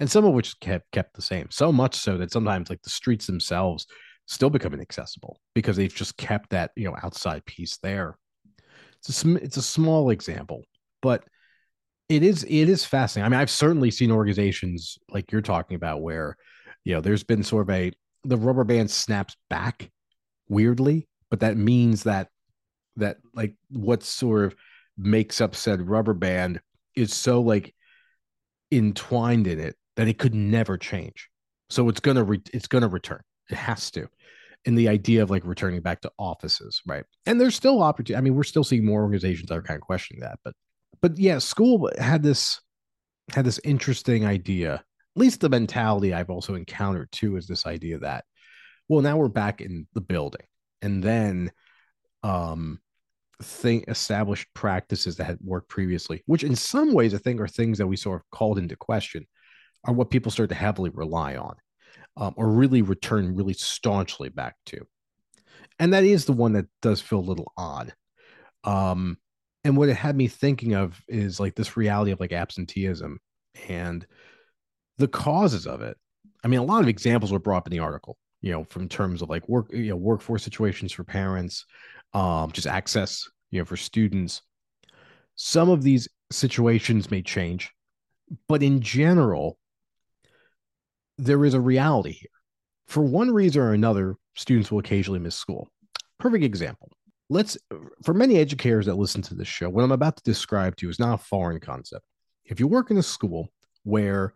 and 0.02 0.10
some 0.10 0.26
of 0.26 0.34
which 0.34 0.60
kept 0.60 0.92
kept 0.92 1.14
the 1.14 1.22
same. 1.22 1.48
So 1.52 1.72
much 1.72 1.96
so 1.96 2.18
that 2.18 2.32
sometimes 2.32 2.70
like 2.70 2.82
the 2.82 2.90
streets 2.90 3.28
themselves 3.28 3.86
still 4.26 4.50
become 4.50 4.74
inaccessible 4.74 5.40
because 5.54 5.78
they've 5.78 5.94
just 5.94 6.18
kept 6.18 6.50
that 6.50 6.72
you 6.76 6.86
know 6.86 6.98
outside 7.04 7.46
piece 7.46 7.78
there. 7.78 8.18
It's 8.98 9.24
a 9.24 9.36
it's 9.36 9.58
a 9.58 9.62
small 9.62 10.10
example, 10.10 10.64
but 11.04 11.24
it 12.12 12.24
is 12.24 12.44
it 12.44 12.68
is 12.68 12.84
fascinating. 12.84 13.26
I 13.26 13.30
mean, 13.30 13.40
I've 13.40 13.50
certainly 13.50 13.90
seen 13.90 14.12
organizations 14.12 14.98
like 15.10 15.32
you're 15.32 15.42
talking 15.42 15.76
about 15.76 16.02
where 16.02 16.36
you 16.84 16.94
know 16.94 17.00
there's 17.00 17.24
been 17.24 17.42
sort 17.42 17.70
of 17.70 17.70
a 17.74 17.94
the 18.26 18.36
rubber 18.36 18.66
band 18.66 18.92
snaps 18.92 19.38
back 19.50 19.90
weirdly, 20.50 21.08
but 21.30 21.40
that 21.40 21.56
means 21.56 22.04
that 22.04 22.28
that 22.98 23.18
like 23.34 23.56
what 23.70 24.04
sort 24.04 24.44
of 24.44 24.56
makes 24.98 25.40
up 25.40 25.56
said 25.56 25.88
rubber 25.88 26.14
band 26.14 26.60
is 26.98 27.14
so 27.14 27.40
like 27.42 27.74
entwined 28.72 29.48
in 29.48 29.60
it 29.60 29.78
that 29.96 30.10
it 30.10 30.18
could 30.18 30.36
never 30.36 30.78
change. 30.78 31.30
So 31.70 31.88
it's 31.88 32.02
gonna 32.02 32.26
re- 32.26 32.42
it's 32.54 32.68
gonna 32.68 32.90
return. 32.90 33.22
It 33.50 33.56
has 33.56 33.90
to. 33.92 34.08
And 34.66 34.78
the 34.78 34.90
idea 34.90 35.24
of 35.24 35.30
like 35.30 35.46
returning 35.46 35.80
back 35.80 36.02
to 36.02 36.12
offices, 36.20 36.82
right? 36.86 37.06
And 37.26 37.40
there's 37.40 37.56
still 37.56 37.82
opportunity. 37.82 38.18
I 38.18 38.22
mean, 38.22 38.36
we're 38.36 38.44
still 38.44 38.66
seeing 38.66 38.86
more 38.86 39.02
organizations 39.02 39.48
that 39.48 39.58
are 39.58 39.64
kind 39.64 39.78
of 39.78 39.82
questioning 39.82 40.22
that, 40.22 40.40
but 40.44 40.54
but 41.02 41.18
yeah, 41.18 41.38
school 41.40 41.90
had 41.98 42.24
this 42.24 42.60
had 43.34 43.46
this 43.46 43.60
interesting 43.64 44.26
idea. 44.26 44.76
At 44.76 45.20
least 45.20 45.42
the 45.42 45.50
mentality 45.50 46.14
I've 46.14 46.30
also 46.30 46.56
encountered 46.56 47.12
too 47.12 47.38
is 47.38 47.48
this 47.48 47.66
idea 47.66 48.00
that, 48.00 48.26
well, 48.88 49.02
now 49.02 49.18
we're 49.18 49.28
back 49.28 49.62
in 49.62 49.88
the 49.94 50.02
building, 50.02 50.46
and 50.82 51.04
then 51.04 51.52
um 52.24 52.80
thing 53.42 53.84
established 53.88 54.48
practices 54.54 55.16
that 55.18 55.26
had 55.26 55.40
worked 55.42 55.70
previously, 55.70 56.24
which 56.28 56.44
in 56.44 56.56
some 56.56 56.94
ways 56.94 57.14
I 57.14 57.18
think 57.18 57.42
are 57.42 57.48
things 57.48 57.78
that 57.78 57.88
we 57.88 57.98
sort 57.98 58.22
of 58.22 58.30
called 58.32 58.60
into 58.60 58.76
question 58.76 59.26
are 59.84 59.94
what 59.94 60.12
people 60.12 60.32
start 60.32 60.50
to 60.50 60.56
heavily 60.56 60.92
rely 60.94 61.36
on 61.36 61.56
um, 62.18 62.34
or 62.38 62.50
really 62.50 62.82
return 62.82 63.36
really 63.36 63.54
staunchly 63.54 64.30
back 64.30 64.56
to. 64.68 64.86
And 65.80 65.94
that 65.94 66.04
is 66.04 66.26
the 66.26 66.34
one 66.34 66.54
that 66.54 66.68
does 66.82 67.02
feel 67.02 67.20
a 67.20 67.22
little 67.22 67.52
odd. 67.58 67.94
Um, 68.64 69.18
and 69.64 69.78
what 69.78 69.90
it 69.90 69.96
had 69.96 70.16
me 70.16 70.28
thinking 70.28 70.74
of 70.74 71.00
is 71.08 71.40
like 71.40 71.56
this 71.56 71.78
reality 71.78 72.12
of 72.12 72.20
like 72.20 72.34
absenteeism 72.34 73.20
and 73.68 74.06
the 74.98 75.08
causes 75.08 75.68
of 75.68 75.82
it. 75.82 75.98
I 76.44 76.48
mean, 76.48 76.60
a 76.60 76.64
lot 76.64 76.82
of 76.82 76.88
examples 76.88 77.32
were 77.32 77.40
brought 77.40 77.58
up 77.58 77.68
in 77.68 77.72
the 77.72 77.80
article, 77.80 78.18
you 78.42 78.52
know, 78.52 78.64
from 78.64 78.90
terms 78.90 79.22
of 79.22 79.30
like 79.30 79.48
work, 79.48 79.72
you 79.72 79.90
know, 79.90 79.96
workforce 79.96 80.44
situations 80.44 80.92
for 80.92 81.04
parents, 81.04 81.66
um, 82.14 82.52
just 82.52 82.68
access, 82.68 83.30
you 83.52 83.60
know, 83.60 83.66
for 83.66 83.78
students. 83.78 84.42
Some 85.36 85.70
of 85.70 85.84
these 85.84 86.08
situations 86.32 87.12
may 87.12 87.22
change, 87.22 87.72
but 88.48 88.64
in 88.64 88.82
general, 88.82 89.60
there 91.18 91.46
is 91.46 91.54
a 91.54 91.62
reality 91.62 92.12
here. 92.12 92.30
For 92.88 93.04
one 93.04 93.32
reason 93.32 93.62
or 93.62 93.74
another, 93.74 94.16
students 94.36 94.72
will 94.72 94.80
occasionally 94.80 95.20
miss 95.20 95.36
school. 95.36 95.70
Perfect 96.20 96.44
example. 96.44 96.92
Let's, 97.32 97.58
for 98.04 98.14
many 98.14 98.36
educators 98.36 98.88
that 98.88 98.96
listen 98.96 99.22
to 99.22 99.36
this 99.36 99.48
show, 99.48 99.70
what 99.70 99.86
I'm 99.86 99.94
about 99.94 100.18
to 100.18 100.24
describe 100.24 100.76
to 100.76 100.86
you 100.86 100.90
is 100.90 101.00
not 101.00 101.14
a 101.14 101.24
foreign 101.24 101.62
concept. 101.62 102.04
If 102.44 102.60
you 102.60 102.68
work 102.68 102.92
in 102.92 102.98
a 102.98 103.04
school 103.04 103.54
where 103.84 104.34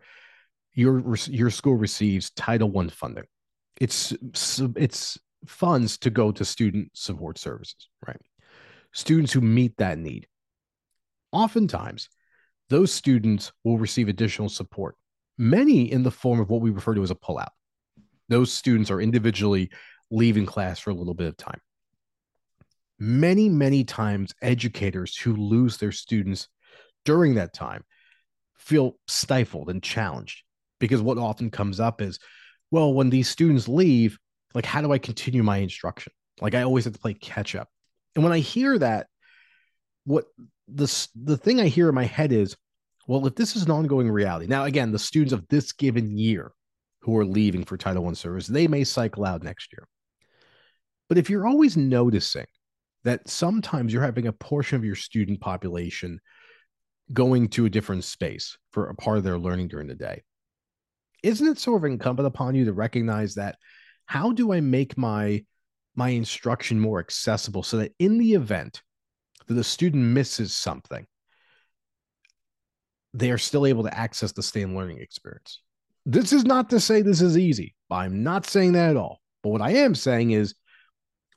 your 0.72 1.14
your 1.26 1.50
school 1.50 1.74
receives 1.74 2.30
Title 2.30 2.72
I 2.78 2.86
funding, 2.88 3.26
it's 3.78 4.14
it's 4.76 5.18
funds 5.46 5.98
to 5.98 6.10
go 6.10 6.32
to 6.32 6.42
student 6.42 6.90
support 6.94 7.36
services, 7.36 7.90
right? 8.06 8.16
Students 8.94 9.30
who 9.30 9.42
meet 9.42 9.76
that 9.76 9.98
need. 9.98 10.26
Oftentimes, 11.32 12.08
those 12.70 12.94
students 12.94 13.52
will 13.62 13.76
receive 13.76 14.08
additional 14.08 14.48
support, 14.48 14.94
many 15.36 15.92
in 15.92 16.02
the 16.02 16.10
form 16.10 16.40
of 16.40 16.48
what 16.48 16.62
we 16.62 16.70
refer 16.70 16.94
to 16.94 17.02
as 17.02 17.10
a 17.10 17.14
pullout. 17.14 17.52
Those 18.30 18.50
students 18.50 18.90
are 18.90 19.02
individually 19.02 19.70
leaving 20.10 20.46
class 20.46 20.78
for 20.78 20.88
a 20.88 20.94
little 20.94 21.12
bit 21.12 21.28
of 21.28 21.36
time. 21.36 21.60
Many, 22.98 23.48
many 23.48 23.84
times, 23.84 24.32
educators 24.40 25.16
who 25.16 25.36
lose 25.36 25.76
their 25.76 25.92
students 25.92 26.48
during 27.04 27.34
that 27.34 27.52
time 27.52 27.84
feel 28.58 28.98
stifled 29.06 29.70
and 29.70 29.82
challenged 29.82 30.42
because 30.78 31.02
what 31.02 31.18
often 31.18 31.50
comes 31.50 31.78
up 31.78 32.00
is, 32.00 32.18
well, 32.70 32.92
when 32.92 33.10
these 33.10 33.28
students 33.28 33.68
leave, 33.68 34.18
like, 34.54 34.66
how 34.66 34.80
do 34.80 34.92
I 34.92 34.98
continue 34.98 35.42
my 35.42 35.58
instruction? 35.58 36.12
Like, 36.40 36.54
I 36.54 36.62
always 36.62 36.84
have 36.84 36.94
to 36.94 36.98
play 36.98 37.14
catch 37.14 37.54
up. 37.54 37.68
And 38.14 38.24
when 38.24 38.32
I 38.32 38.38
hear 38.38 38.78
that, 38.78 39.06
what 40.04 40.24
the, 40.68 41.08
the 41.14 41.36
thing 41.36 41.60
I 41.60 41.66
hear 41.66 41.88
in 41.88 41.94
my 41.94 42.04
head 42.04 42.32
is, 42.32 42.56
well, 43.06 43.26
if 43.26 43.34
this 43.34 43.56
is 43.56 43.62
an 43.64 43.70
ongoing 43.70 44.10
reality, 44.10 44.46
now, 44.46 44.64
again, 44.64 44.90
the 44.90 44.98
students 44.98 45.32
of 45.32 45.46
this 45.48 45.72
given 45.72 46.16
year 46.16 46.52
who 47.00 47.16
are 47.16 47.24
leaving 47.24 47.64
for 47.64 47.76
Title 47.76 48.08
I 48.08 48.12
service, 48.14 48.46
they 48.46 48.66
may 48.66 48.84
cycle 48.84 49.24
out 49.24 49.44
next 49.44 49.72
year. 49.72 49.86
But 51.08 51.18
if 51.18 51.30
you're 51.30 51.46
always 51.46 51.76
noticing 51.76 52.46
that 53.06 53.28
sometimes 53.28 53.92
you're 53.92 54.02
having 54.02 54.26
a 54.26 54.32
portion 54.32 54.76
of 54.76 54.84
your 54.84 54.96
student 54.96 55.40
population 55.40 56.20
going 57.12 57.46
to 57.46 57.64
a 57.64 57.70
different 57.70 58.02
space 58.02 58.58
for 58.72 58.88
a 58.88 58.96
part 58.96 59.16
of 59.16 59.22
their 59.22 59.38
learning 59.38 59.68
during 59.68 59.86
the 59.86 59.94
day, 59.94 60.24
isn't 61.22 61.46
it 61.46 61.56
sort 61.56 61.80
of 61.80 61.84
incumbent 61.84 62.26
upon 62.26 62.56
you 62.56 62.64
to 62.64 62.72
recognize 62.72 63.36
that 63.36 63.58
how 64.06 64.32
do 64.32 64.52
I 64.52 64.60
make 64.60 64.98
my 64.98 65.44
my 65.94 66.08
instruction 66.08 66.80
more 66.80 66.98
accessible 66.98 67.62
so 67.62 67.78
that 67.78 67.92
in 68.00 68.18
the 68.18 68.34
event 68.34 68.82
that 69.46 69.54
the 69.54 69.64
student 69.64 70.02
misses 70.02 70.52
something, 70.52 71.06
they 73.14 73.30
are 73.30 73.38
still 73.38 73.66
able 73.66 73.84
to 73.84 73.96
access 73.96 74.32
the 74.32 74.42
same 74.42 74.76
learning 74.76 74.98
experience. 74.98 75.62
This 76.04 76.32
is 76.32 76.44
not 76.44 76.70
to 76.70 76.80
say 76.80 77.02
this 77.02 77.22
is 77.22 77.38
easy. 77.38 77.76
I'm 77.88 78.24
not 78.24 78.46
saying 78.46 78.72
that 78.72 78.90
at 78.90 78.96
all. 78.96 79.20
But 79.44 79.50
what 79.50 79.62
I 79.62 79.70
am 79.70 79.94
saying 79.94 80.32
is 80.32 80.56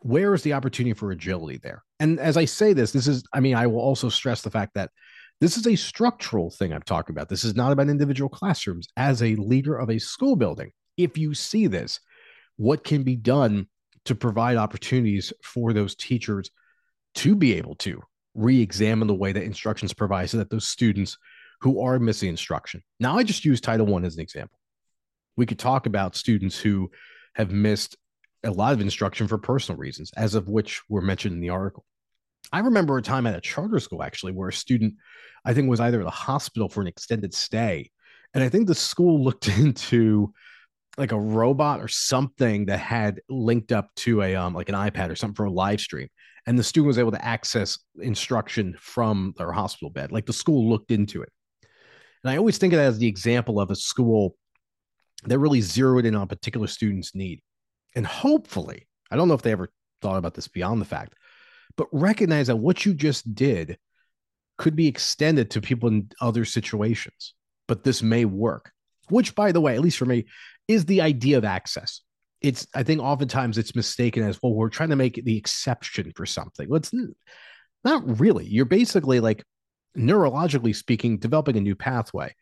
where 0.01 0.33
is 0.33 0.43
the 0.43 0.53
opportunity 0.53 0.93
for 0.93 1.11
agility 1.11 1.59
there? 1.61 1.83
And 1.99 2.19
as 2.19 2.37
I 2.37 2.45
say 2.45 2.73
this, 2.73 2.91
this 2.91 3.07
is, 3.07 3.23
I 3.33 3.39
mean, 3.39 3.55
I 3.55 3.67
will 3.67 3.79
also 3.79 4.09
stress 4.09 4.41
the 4.41 4.51
fact 4.51 4.73
that 4.75 4.91
this 5.41 5.57
is 5.57 5.67
a 5.67 5.75
structural 5.75 6.51
thing 6.51 6.73
I'm 6.73 6.81
talking 6.81 7.13
about. 7.13 7.29
This 7.29 7.43
is 7.43 7.55
not 7.55 7.71
about 7.71 7.89
individual 7.89 8.29
classrooms. 8.29 8.87
As 8.97 9.21
a 9.21 9.35
leader 9.35 9.77
of 9.77 9.89
a 9.89 9.99
school 9.99 10.35
building, 10.35 10.71
if 10.97 11.17
you 11.17 11.33
see 11.33 11.67
this, 11.67 11.99
what 12.57 12.83
can 12.83 13.03
be 13.03 13.15
done 13.15 13.67
to 14.05 14.15
provide 14.15 14.57
opportunities 14.57 15.31
for 15.43 15.71
those 15.71 15.95
teachers 15.95 16.49
to 17.15 17.35
be 17.35 17.53
able 17.53 17.75
to 17.75 18.01
re-examine 18.35 19.07
the 19.07 19.15
way 19.15 19.31
that 19.31 19.43
instructions 19.43 19.93
provide 19.93 20.29
so 20.29 20.37
that 20.37 20.49
those 20.49 20.67
students 20.67 21.17
who 21.61 21.81
are 21.81 21.99
missing 21.99 22.29
instruction. 22.29 22.81
Now 22.99 23.17
I 23.17 23.23
just 23.23 23.45
use 23.45 23.59
Title 23.59 23.85
One 23.85 24.05
as 24.05 24.15
an 24.15 24.21
example. 24.21 24.57
We 25.35 25.45
could 25.45 25.59
talk 25.59 25.85
about 25.85 26.15
students 26.15 26.57
who 26.57 26.91
have 27.35 27.51
missed 27.51 27.97
a 28.43 28.51
lot 28.51 28.73
of 28.73 28.81
instruction 28.81 29.27
for 29.27 29.37
personal 29.37 29.79
reasons, 29.79 30.11
as 30.15 30.35
of 30.35 30.47
which 30.47 30.81
were 30.89 31.01
mentioned 31.01 31.33
in 31.33 31.41
the 31.41 31.49
article. 31.49 31.85
I 32.51 32.59
remember 32.59 32.97
a 32.97 33.01
time 33.01 33.27
at 33.27 33.35
a 33.35 33.41
charter 33.41 33.79
school 33.79 34.01
actually 34.01 34.31
where 34.31 34.49
a 34.49 34.53
student, 34.53 34.95
I 35.45 35.53
think, 35.53 35.69
was 35.69 35.79
either 35.79 36.01
at 36.01 36.07
a 36.07 36.11
hospital 36.11 36.69
for 36.69 36.81
an 36.81 36.87
extended 36.87 37.33
stay. 37.33 37.91
And 38.33 38.43
I 38.43 38.49
think 38.49 38.67
the 38.67 38.75
school 38.75 39.23
looked 39.23 39.47
into 39.47 40.33
like 40.97 41.11
a 41.11 41.19
robot 41.19 41.79
or 41.79 41.87
something 41.87 42.65
that 42.65 42.79
had 42.79 43.21
linked 43.29 43.71
up 43.71 43.89
to 43.95 44.21
a 44.21 44.35
um 44.35 44.53
like 44.53 44.69
an 44.69 44.75
iPad 44.75 45.09
or 45.09 45.15
something 45.15 45.35
for 45.35 45.45
a 45.45 45.51
live 45.51 45.79
stream. 45.79 46.09
And 46.45 46.57
the 46.57 46.63
student 46.63 46.87
was 46.87 46.97
able 46.97 47.11
to 47.11 47.23
access 47.23 47.77
instruction 48.01 48.75
from 48.79 49.33
their 49.37 49.51
hospital 49.51 49.89
bed. 49.89 50.11
Like 50.11 50.25
the 50.25 50.33
school 50.33 50.69
looked 50.69 50.91
into 50.91 51.21
it. 51.21 51.29
And 52.23 52.31
I 52.31 52.37
always 52.37 52.57
think 52.57 52.73
of 52.73 52.77
that 52.77 52.87
as 52.87 52.97
the 52.97 53.07
example 53.07 53.59
of 53.59 53.71
a 53.71 53.75
school 53.75 54.35
that 55.25 55.39
really 55.39 55.61
zeroed 55.61 56.05
in 56.05 56.15
on 56.15 56.23
a 56.23 56.27
particular 56.27 56.67
student's 56.67 57.13
need. 57.13 57.41
And 57.95 58.05
hopefully, 58.05 58.87
I 59.11 59.15
don't 59.15 59.27
know 59.27 59.33
if 59.33 59.41
they 59.41 59.51
ever 59.51 59.71
thought 60.01 60.17
about 60.17 60.33
this 60.33 60.47
beyond 60.47 60.81
the 60.81 60.85
fact, 60.85 61.15
but 61.75 61.87
recognize 61.91 62.47
that 62.47 62.55
what 62.55 62.85
you 62.85 62.93
just 62.93 63.33
did 63.33 63.77
could 64.57 64.75
be 64.75 64.87
extended 64.87 65.51
to 65.51 65.61
people 65.61 65.89
in 65.89 66.09
other 66.21 66.45
situations. 66.45 67.33
But 67.67 67.83
this 67.83 68.01
may 68.01 68.25
work, 68.25 68.71
which, 69.09 69.35
by 69.35 69.51
the 69.51 69.61
way, 69.61 69.75
at 69.75 69.81
least 69.81 69.97
for 69.97 70.05
me, 70.05 70.25
is 70.67 70.85
the 70.85 71.01
idea 71.01 71.37
of 71.37 71.45
access. 71.45 72.01
It's, 72.41 72.67
I 72.73 72.83
think, 72.83 73.01
oftentimes 73.01 73.57
it's 73.57 73.75
mistaken 73.75 74.23
as 74.23 74.39
well, 74.41 74.53
we're 74.53 74.69
trying 74.69 74.89
to 74.89 74.95
make 74.95 75.23
the 75.23 75.37
exception 75.37 76.11
for 76.15 76.25
something. 76.25 76.67
Let's 76.69 76.93
not 77.83 78.19
really. 78.19 78.45
You're 78.45 78.65
basically 78.65 79.19
like, 79.19 79.43
neurologically 79.97 80.75
speaking, 80.75 81.17
developing 81.17 81.57
a 81.57 81.61
new 81.61 81.75
pathway. 81.75 82.33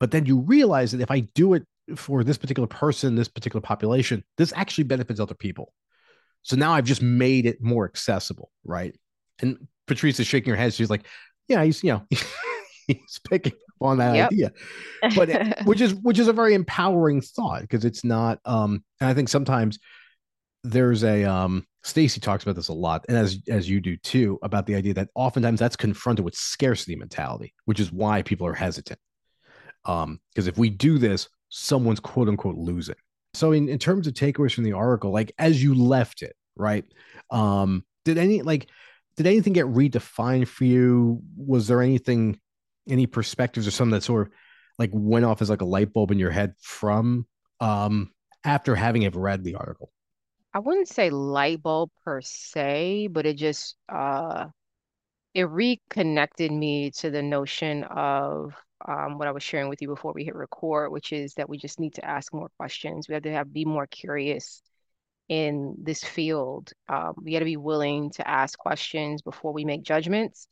But 0.00 0.10
then 0.10 0.26
you 0.26 0.40
realize 0.40 0.92
that 0.92 1.00
if 1.00 1.10
I 1.10 1.20
do 1.20 1.54
it 1.54 1.64
for 1.96 2.24
this 2.24 2.38
particular 2.38 2.66
person, 2.66 3.14
this 3.14 3.28
particular 3.28 3.60
population, 3.60 4.24
this 4.36 4.52
actually 4.56 4.84
benefits 4.84 5.20
other 5.20 5.34
people. 5.34 5.72
So 6.42 6.56
now 6.56 6.72
I've 6.72 6.84
just 6.84 7.02
made 7.02 7.46
it 7.46 7.62
more 7.62 7.84
accessible, 7.84 8.50
right? 8.64 8.94
And 9.40 9.68
Patrice 9.86 10.20
is 10.20 10.26
shaking 10.26 10.50
her 10.50 10.56
head. 10.56 10.74
She's 10.74 10.90
like, 10.90 11.06
"Yeah, 11.48 11.64
he's 11.64 11.82
you 11.82 11.92
know, 11.92 12.06
he's 12.86 13.20
picking 13.28 13.52
up 13.52 13.82
on 13.82 13.98
that 13.98 14.16
yep. 14.16 14.32
idea," 14.32 14.52
but 15.14 15.28
it, 15.28 15.58
which 15.64 15.80
is 15.80 15.94
which 15.94 16.18
is 16.18 16.28
a 16.28 16.32
very 16.32 16.54
empowering 16.54 17.20
thought 17.20 17.62
because 17.62 17.84
it's 17.84 18.04
not. 18.04 18.38
Um, 18.44 18.84
and 19.00 19.10
I 19.10 19.14
think 19.14 19.28
sometimes 19.28 19.78
there's 20.64 21.04
a 21.04 21.24
um, 21.24 21.66
Stacy 21.82 22.20
talks 22.20 22.42
about 22.42 22.56
this 22.56 22.68
a 22.68 22.72
lot, 22.74 23.04
and 23.08 23.16
as 23.16 23.40
as 23.48 23.68
you 23.68 23.80
do 23.80 23.96
too, 23.96 24.38
about 24.42 24.66
the 24.66 24.74
idea 24.74 24.94
that 24.94 25.08
oftentimes 25.14 25.60
that's 25.60 25.76
confronted 25.76 26.24
with 26.24 26.34
scarcity 26.34 26.96
mentality, 26.96 27.54
which 27.64 27.80
is 27.80 27.92
why 27.92 28.22
people 28.22 28.46
are 28.46 28.54
hesitant. 28.54 28.98
Um, 29.84 30.20
because 30.30 30.48
if 30.48 30.58
we 30.58 30.70
do 30.70 30.98
this, 30.98 31.28
someone's 31.48 32.00
quote 32.00 32.28
unquote 32.28 32.56
losing. 32.56 32.96
So 33.34 33.52
in, 33.52 33.68
in 33.68 33.78
terms 33.78 34.06
of 34.06 34.14
takeaways 34.14 34.54
from 34.54 34.64
the 34.64 34.72
article, 34.72 35.12
like 35.12 35.32
as 35.38 35.62
you 35.62 35.74
left 35.74 36.22
it, 36.22 36.34
right? 36.56 36.84
Um, 37.30 37.84
did 38.04 38.18
any 38.18 38.42
like 38.42 38.68
did 39.16 39.26
anything 39.26 39.52
get 39.52 39.66
redefined 39.66 40.48
for 40.48 40.64
you? 40.64 41.20
Was 41.36 41.66
there 41.68 41.82
anything, 41.82 42.38
any 42.88 43.06
perspectives 43.06 43.66
or 43.66 43.70
something 43.70 43.92
that 43.92 44.02
sort 44.02 44.28
of 44.28 44.32
like 44.78 44.90
went 44.92 45.24
off 45.24 45.42
as 45.42 45.50
like 45.50 45.60
a 45.60 45.66
light 45.66 45.92
bulb 45.92 46.10
in 46.10 46.18
your 46.18 46.30
head 46.30 46.54
from 46.60 47.26
um 47.60 48.12
after 48.44 48.74
having 48.74 49.04
ever 49.04 49.20
read 49.20 49.44
the 49.44 49.56
article? 49.56 49.90
I 50.54 50.60
wouldn't 50.60 50.88
say 50.88 51.10
light 51.10 51.62
bulb 51.62 51.90
per 52.04 52.20
se, 52.22 53.08
but 53.10 53.26
it 53.26 53.36
just 53.36 53.76
uh 53.88 54.46
it 55.34 55.44
reconnected 55.44 56.50
me 56.50 56.90
to 56.92 57.10
the 57.10 57.22
notion 57.22 57.84
of 57.84 58.54
um, 58.86 59.18
what 59.18 59.28
I 59.28 59.32
was 59.32 59.42
sharing 59.42 59.68
with 59.68 59.82
you 59.82 59.88
before 59.88 60.12
we 60.12 60.24
hit 60.24 60.34
record, 60.34 60.92
which 60.92 61.12
is 61.12 61.34
that 61.34 61.48
we 61.48 61.58
just 61.58 61.80
need 61.80 61.94
to 61.94 62.04
ask 62.04 62.32
more 62.32 62.50
questions. 62.58 63.08
We 63.08 63.14
have 63.14 63.24
to 63.24 63.32
have 63.32 63.52
be 63.52 63.64
more 63.64 63.86
curious 63.86 64.62
in 65.28 65.74
this 65.82 66.02
field. 66.02 66.72
Um, 66.88 67.14
we 67.22 67.32
got 67.32 67.40
to 67.40 67.44
be 67.44 67.56
willing 67.56 68.10
to 68.12 68.28
ask 68.28 68.58
questions 68.58 69.22
before 69.22 69.52
we 69.52 69.64
make 69.64 69.82
judgments, 69.82 70.48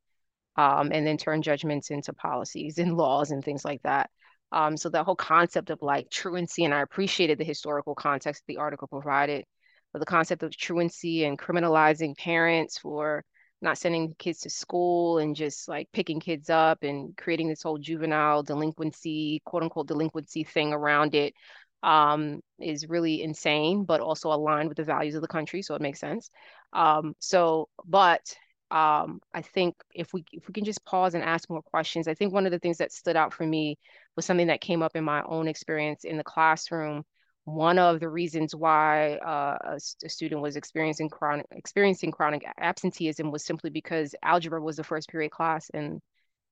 um, 0.56 0.90
and 0.92 1.06
then 1.06 1.16
turn 1.16 1.42
judgments 1.42 1.90
into 1.90 2.12
policies 2.12 2.78
and 2.78 2.96
laws 2.96 3.30
and 3.30 3.44
things 3.44 3.64
like 3.64 3.82
that. 3.82 4.10
Um, 4.52 4.76
so 4.76 4.88
the 4.88 5.04
whole 5.04 5.16
concept 5.16 5.70
of 5.70 5.82
like 5.82 6.10
truancy, 6.10 6.64
and 6.64 6.74
I 6.74 6.82
appreciated 6.82 7.38
the 7.38 7.44
historical 7.44 7.94
context 7.94 8.44
the 8.46 8.58
article 8.58 8.88
provided, 8.88 9.44
but 9.92 9.98
the 9.98 10.06
concept 10.06 10.42
of 10.42 10.56
truancy 10.56 11.24
and 11.24 11.38
criminalizing 11.38 12.16
parents 12.16 12.78
for 12.78 13.24
not 13.62 13.78
sending 13.78 14.14
kids 14.18 14.40
to 14.40 14.50
school 14.50 15.18
and 15.18 15.34
just 15.34 15.68
like 15.68 15.88
picking 15.92 16.20
kids 16.20 16.50
up 16.50 16.82
and 16.82 17.16
creating 17.16 17.48
this 17.48 17.62
whole 17.62 17.78
juvenile 17.78 18.42
delinquency, 18.42 19.40
quote 19.44 19.62
unquote 19.62 19.88
delinquency 19.88 20.44
thing 20.44 20.72
around 20.72 21.14
it 21.14 21.34
um, 21.82 22.40
is 22.60 22.88
really 22.88 23.22
insane, 23.22 23.84
but 23.84 24.00
also 24.00 24.32
aligned 24.32 24.68
with 24.68 24.76
the 24.76 24.84
values 24.84 25.14
of 25.14 25.22
the 25.22 25.28
country. 25.28 25.62
So 25.62 25.74
it 25.74 25.80
makes 25.80 26.00
sense. 26.00 26.30
Um, 26.72 27.14
so, 27.18 27.68
but 27.84 28.34
um, 28.70 29.20
I 29.32 29.42
think 29.42 29.74
if 29.94 30.12
we 30.12 30.24
if 30.32 30.48
we 30.48 30.52
can 30.52 30.64
just 30.64 30.84
pause 30.84 31.14
and 31.14 31.22
ask 31.22 31.48
more 31.48 31.62
questions, 31.62 32.08
I 32.08 32.14
think 32.14 32.32
one 32.32 32.46
of 32.46 32.52
the 32.52 32.58
things 32.58 32.78
that 32.78 32.92
stood 32.92 33.16
out 33.16 33.32
for 33.32 33.46
me 33.46 33.78
was 34.16 34.26
something 34.26 34.48
that 34.48 34.60
came 34.60 34.82
up 34.82 34.96
in 34.96 35.04
my 35.04 35.22
own 35.22 35.48
experience 35.48 36.04
in 36.04 36.16
the 36.16 36.24
classroom 36.24 37.04
one 37.46 37.78
of 37.78 38.00
the 38.00 38.08
reasons 38.08 38.56
why 38.56 39.14
uh, 39.18 39.56
a, 39.62 39.78
a, 40.04 40.08
student 40.08 40.42
was 40.42 40.56
experiencing 40.56 41.08
chronic 41.08 41.46
experiencing 41.52 42.10
chronic 42.10 42.44
absenteeism 42.58 43.30
was 43.30 43.44
simply 43.44 43.70
because 43.70 44.16
algebra 44.20 44.60
was 44.60 44.76
the 44.76 44.82
first 44.82 45.08
period 45.08 45.30
class 45.30 45.70
and 45.72 46.00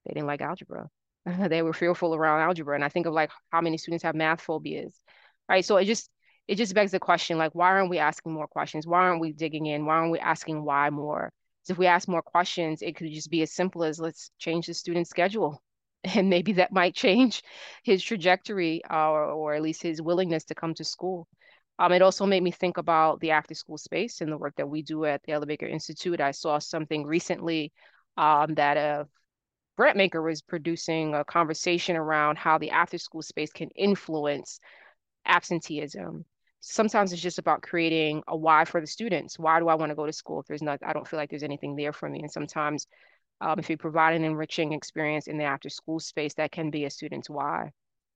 they 0.06 0.14
didn't 0.14 0.28
like 0.28 0.40
algebra. 0.40 0.88
they 1.48 1.62
were 1.62 1.72
fearful 1.72 2.14
around 2.14 2.42
algebra, 2.42 2.76
and 2.76 2.84
I 2.84 2.88
think 2.88 3.06
of 3.06 3.12
like 3.12 3.30
how 3.50 3.60
many 3.60 3.76
students 3.76 4.04
have 4.04 4.14
math 4.14 4.40
phobias, 4.40 4.94
right? 5.48 5.64
So 5.64 5.78
it 5.78 5.86
just 5.86 6.08
it 6.46 6.56
just 6.56 6.74
begs 6.74 6.92
the 6.92 7.00
question 7.00 7.38
like 7.38 7.56
why 7.56 7.70
aren't 7.70 7.90
we 7.90 7.98
asking 7.98 8.32
more 8.32 8.46
questions? 8.46 8.86
Why 8.86 9.00
aren't 9.00 9.20
we 9.20 9.32
digging 9.32 9.66
in? 9.66 9.86
Why 9.86 9.96
aren't 9.96 10.12
we 10.12 10.20
asking 10.20 10.64
why 10.64 10.90
more? 10.90 11.32
So 11.64 11.72
if 11.72 11.78
we 11.78 11.86
ask 11.86 12.06
more 12.06 12.22
questions, 12.22 12.82
it 12.82 12.94
could 12.94 13.10
just 13.12 13.30
be 13.30 13.42
as 13.42 13.52
simple 13.52 13.82
as 13.82 13.98
let's 13.98 14.30
change 14.38 14.66
the 14.66 14.74
student 14.74 15.08
schedule 15.08 15.60
and 16.04 16.28
maybe 16.30 16.52
that 16.54 16.72
might 16.72 16.94
change 16.94 17.42
his 17.82 18.02
trajectory 18.02 18.82
or, 18.90 19.24
or 19.24 19.54
at 19.54 19.62
least 19.62 19.82
his 19.82 20.02
willingness 20.02 20.44
to 20.44 20.54
come 20.54 20.74
to 20.74 20.84
school 20.84 21.26
Um, 21.78 21.92
it 21.92 22.02
also 22.02 22.26
made 22.26 22.42
me 22.42 22.52
think 22.52 22.78
about 22.78 23.20
the 23.20 23.32
after 23.32 23.54
school 23.54 23.78
space 23.78 24.20
and 24.20 24.30
the 24.30 24.38
work 24.38 24.54
that 24.56 24.68
we 24.68 24.82
do 24.82 25.04
at 25.06 25.22
the 25.24 25.46
Baker 25.46 25.66
Institute. 25.66 26.20
I 26.20 26.32
saw 26.32 26.58
something 26.60 27.04
recently 27.06 27.72
um, 28.16 28.54
that 28.54 28.76
a 28.76 29.08
grant 29.76 29.96
maker 29.96 30.22
was 30.22 30.42
producing 30.42 31.14
a 31.14 31.24
conversation 31.24 31.96
around 31.96 32.38
how 32.38 32.58
the 32.58 32.70
after 32.70 32.98
school 32.98 33.22
space 33.22 33.52
can 33.52 33.70
influence 33.76 34.60
absenteeism. 35.26 36.24
Sometimes 36.60 37.12
it's 37.12 37.22
just 37.22 37.38
about 37.38 37.62
creating 37.62 38.22
a 38.28 38.36
why 38.36 38.64
for 38.64 38.80
the 38.80 38.86
students. 38.86 39.38
Why 39.38 39.60
do 39.60 39.68
I 39.68 39.74
want 39.74 39.90
to 39.90 39.96
go 39.96 40.06
to 40.06 40.12
school 40.12 40.40
if 40.40 40.46
there's 40.46 40.62
not, 40.62 40.80
I 40.84 40.92
don't 40.92 41.06
feel 41.06 41.18
like 41.18 41.30
there's 41.30 41.42
anything 41.42 41.76
there 41.76 41.92
for 41.92 42.08
me. 42.08 42.20
And 42.20 42.30
sometimes 42.32 42.86
um, 43.44 43.58
if 43.58 43.68
you 43.68 43.76
provide 43.76 44.14
an 44.14 44.24
enriching 44.24 44.72
experience 44.72 45.26
in 45.26 45.36
the 45.36 45.44
after 45.44 45.68
school 45.68 46.00
space, 46.00 46.32
that 46.34 46.50
can 46.50 46.70
be 46.70 46.86
a 46.86 46.90
student's 46.90 47.28
why. 47.28 47.72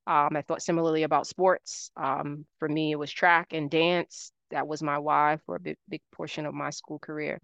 Um, 0.06 0.34
I 0.34 0.40
thought 0.40 0.62
similarly 0.62 1.02
about 1.02 1.26
sports. 1.26 1.90
Um, 1.98 2.46
for 2.58 2.66
me, 2.66 2.92
it 2.92 2.98
was 2.98 3.12
track 3.12 3.48
and 3.52 3.70
dance. 3.70 4.32
That 4.50 4.66
was 4.66 4.82
my 4.82 4.98
why 4.98 5.36
for 5.44 5.56
a 5.56 5.60
big, 5.60 5.76
big 5.86 6.00
portion 6.12 6.46
of 6.46 6.54
my 6.54 6.70
school 6.70 6.98
career. 6.98 7.40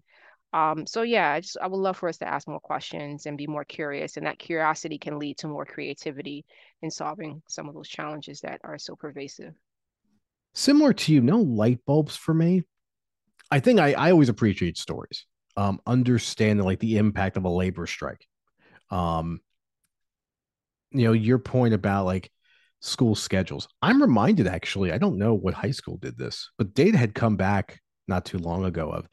Um, 0.51 0.87
so 0.87 1.03
yeah, 1.03 1.31
I 1.31 1.41
just 1.41 1.57
I 1.61 1.67
would 1.67 1.77
love 1.77 1.97
for 1.97 2.09
us 2.09 2.17
to 2.19 2.27
ask 2.27 2.47
more 2.47 2.59
questions 2.59 3.27
and 3.27 3.37
be 3.37 3.45
more 3.45 3.65
curious, 3.65 4.17
and 4.17 4.25
that 4.25 4.39
curiosity 4.39 4.97
can 4.97 5.19
lead 5.19 5.37
to 5.39 5.47
more 5.47 5.65
creativity 5.65 6.43
in 6.81 6.89
solving 6.89 7.43
some 7.47 7.69
of 7.69 7.75
those 7.75 7.89
challenges 7.89 8.41
that 8.41 8.61
are 8.63 8.79
so 8.79 8.95
pervasive. 8.95 9.53
Similar 10.55 10.93
to 10.93 11.13
you, 11.13 11.21
no 11.21 11.37
light 11.37 11.85
bulbs 11.85 12.15
for 12.15 12.33
me. 12.33 12.63
I 13.51 13.59
think 13.59 13.79
I, 13.79 13.93
I 13.93 14.11
always 14.11 14.29
appreciate 14.29 14.77
stories, 14.77 15.25
um, 15.57 15.79
understanding 15.85 16.65
like 16.65 16.79
the 16.79 16.97
impact 16.97 17.37
of 17.37 17.45
a 17.45 17.49
labor 17.49 17.87
strike. 17.87 18.25
Um, 18.89 19.39
you 20.91 21.05
know, 21.05 21.13
your 21.13 21.39
point 21.39 21.73
about 21.73 22.05
like 22.05 22.31
school 22.81 23.15
schedules. 23.15 23.67
I'm 23.81 24.01
reminded 24.01 24.47
actually, 24.47 24.91
I 24.91 24.97
don't 24.97 25.17
know 25.17 25.33
what 25.33 25.53
high 25.53 25.71
school 25.71 25.97
did 25.97 26.17
this, 26.17 26.49
but 26.57 26.73
data 26.73 26.97
had 26.97 27.15
come 27.15 27.35
back 27.35 27.79
not 28.07 28.25
too 28.25 28.37
long 28.37 28.65
ago 28.65 28.91
of, 28.91 29.07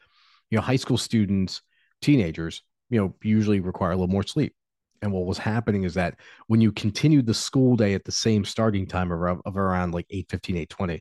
you 0.51 0.57
know, 0.57 0.63
high 0.63 0.77
school 0.77 0.99
students, 0.99 1.63
teenagers, 2.03 2.63
you 2.91 3.01
know, 3.01 3.15
usually 3.23 3.61
require 3.61 3.93
a 3.93 3.97
little 3.97 4.09
more 4.09 4.23
sleep. 4.23 4.55
And 5.01 5.11
what 5.13 5.27
was 5.27 5.39
happening 5.39 5.85
is 5.85 5.95
that 5.95 6.21
when 6.47 6.61
you 6.61 6.71
continued 6.71 7.27
the 7.27 7.35
school 7.35 7.75
day 7.75 7.95
at 7.95 8.05
the 8.05 8.13
same 8.13 8.45
starting 8.45 8.87
time 8.87 9.11
of, 9.11 9.41
of 9.45 9.57
around 9.57 9.95
like 9.95 10.07
815, 10.11 10.57
820, 10.57 11.01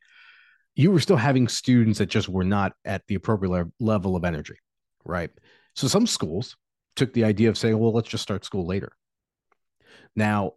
you 0.76 0.92
were 0.92 1.00
still 1.00 1.18
having 1.18 1.48
students 1.48 2.00
that 2.00 2.08
just 2.08 2.30
were 2.30 2.46
not 2.46 2.74
at 2.86 3.04
the 3.08 3.16
appropriate 3.16 3.68
level 3.80 4.16
of 4.16 4.24
energy. 4.24 4.56
Right. 5.06 5.32
So 5.76 5.88
some 5.88 6.08
schools 6.08 6.58
took 6.96 7.14
the 7.14 7.24
idea 7.24 7.50
of 7.50 7.58
saying, 7.58 7.78
well, 7.78 7.94
let's 7.94 8.10
just 8.10 8.24
start 8.24 8.46
school 8.46 8.66
later. 8.66 8.92
Now, 10.16 10.54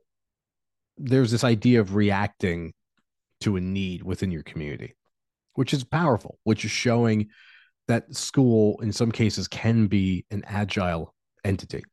there's 0.97 1.31
this 1.31 1.45
idea 1.45 1.81
of 1.81 1.95
reacting 1.95 2.73
to 3.41 3.57
a 3.57 3.61
need 3.61 4.03
within 4.03 4.31
your 4.31 4.43
community, 4.43 4.95
which 5.55 5.73
is 5.73 5.85
powerful, 5.85 6.39
which 6.45 6.65
is 6.65 6.71
showing 6.71 7.29
that 7.89 8.15
school 8.15 8.81
in 8.81 8.93
some 8.93 9.13
cases 9.13 9.49
can 9.49 9.87
be 9.87 10.25
an 10.31 10.43
agile 10.47 11.15
entity. 11.45 11.85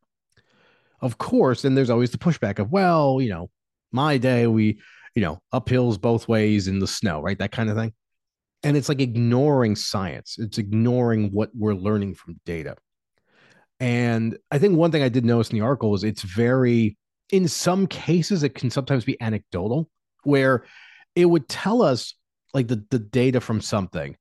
Of 1.01 1.17
course, 1.17 1.61
then 1.61 1.75
there's 1.75 1.89
always 1.89 2.11
the 2.11 2.17
pushback 2.17 2.59
of, 2.59 2.71
well, 2.71 3.19
you 3.21 3.29
know, 3.29 3.49
my 3.91 4.17
day, 4.17 4.47
we, 4.47 4.79
you 5.15 5.21
know, 5.21 5.41
uphills 5.53 5.99
both 5.99 6.27
ways 6.27 6.67
in 6.67 6.79
the 6.79 6.87
snow, 6.87 7.21
right? 7.21 7.37
That 7.37 7.51
kind 7.51 7.69
of 7.69 7.75
thing. 7.75 7.93
And 8.63 8.77
it's 8.77 8.89
like 8.89 9.01
ignoring 9.01 9.75
science, 9.75 10.37
it's 10.37 10.57
ignoring 10.57 11.31
what 11.31 11.49
we're 11.55 11.73
learning 11.73 12.15
from 12.15 12.39
data. 12.45 12.75
And 13.79 14.37
I 14.51 14.59
think 14.59 14.77
one 14.77 14.91
thing 14.91 15.01
I 15.01 15.09
did 15.09 15.25
notice 15.25 15.49
in 15.49 15.57
the 15.57 15.65
article 15.65 15.95
is 15.95 16.03
it's 16.03 16.21
very 16.21 16.97
in 17.31 17.47
some 17.47 17.87
cases 17.87 18.43
it 18.43 18.53
can 18.53 18.69
sometimes 18.69 19.05
be 19.05 19.19
anecdotal 19.21 19.89
where 20.23 20.65
it 21.15 21.25
would 21.25 21.47
tell 21.47 21.81
us 21.81 22.13
like 22.53 22.67
the, 22.67 22.83
the 22.91 22.99
data 22.99 23.41
from 23.41 23.61
something. 23.61 24.15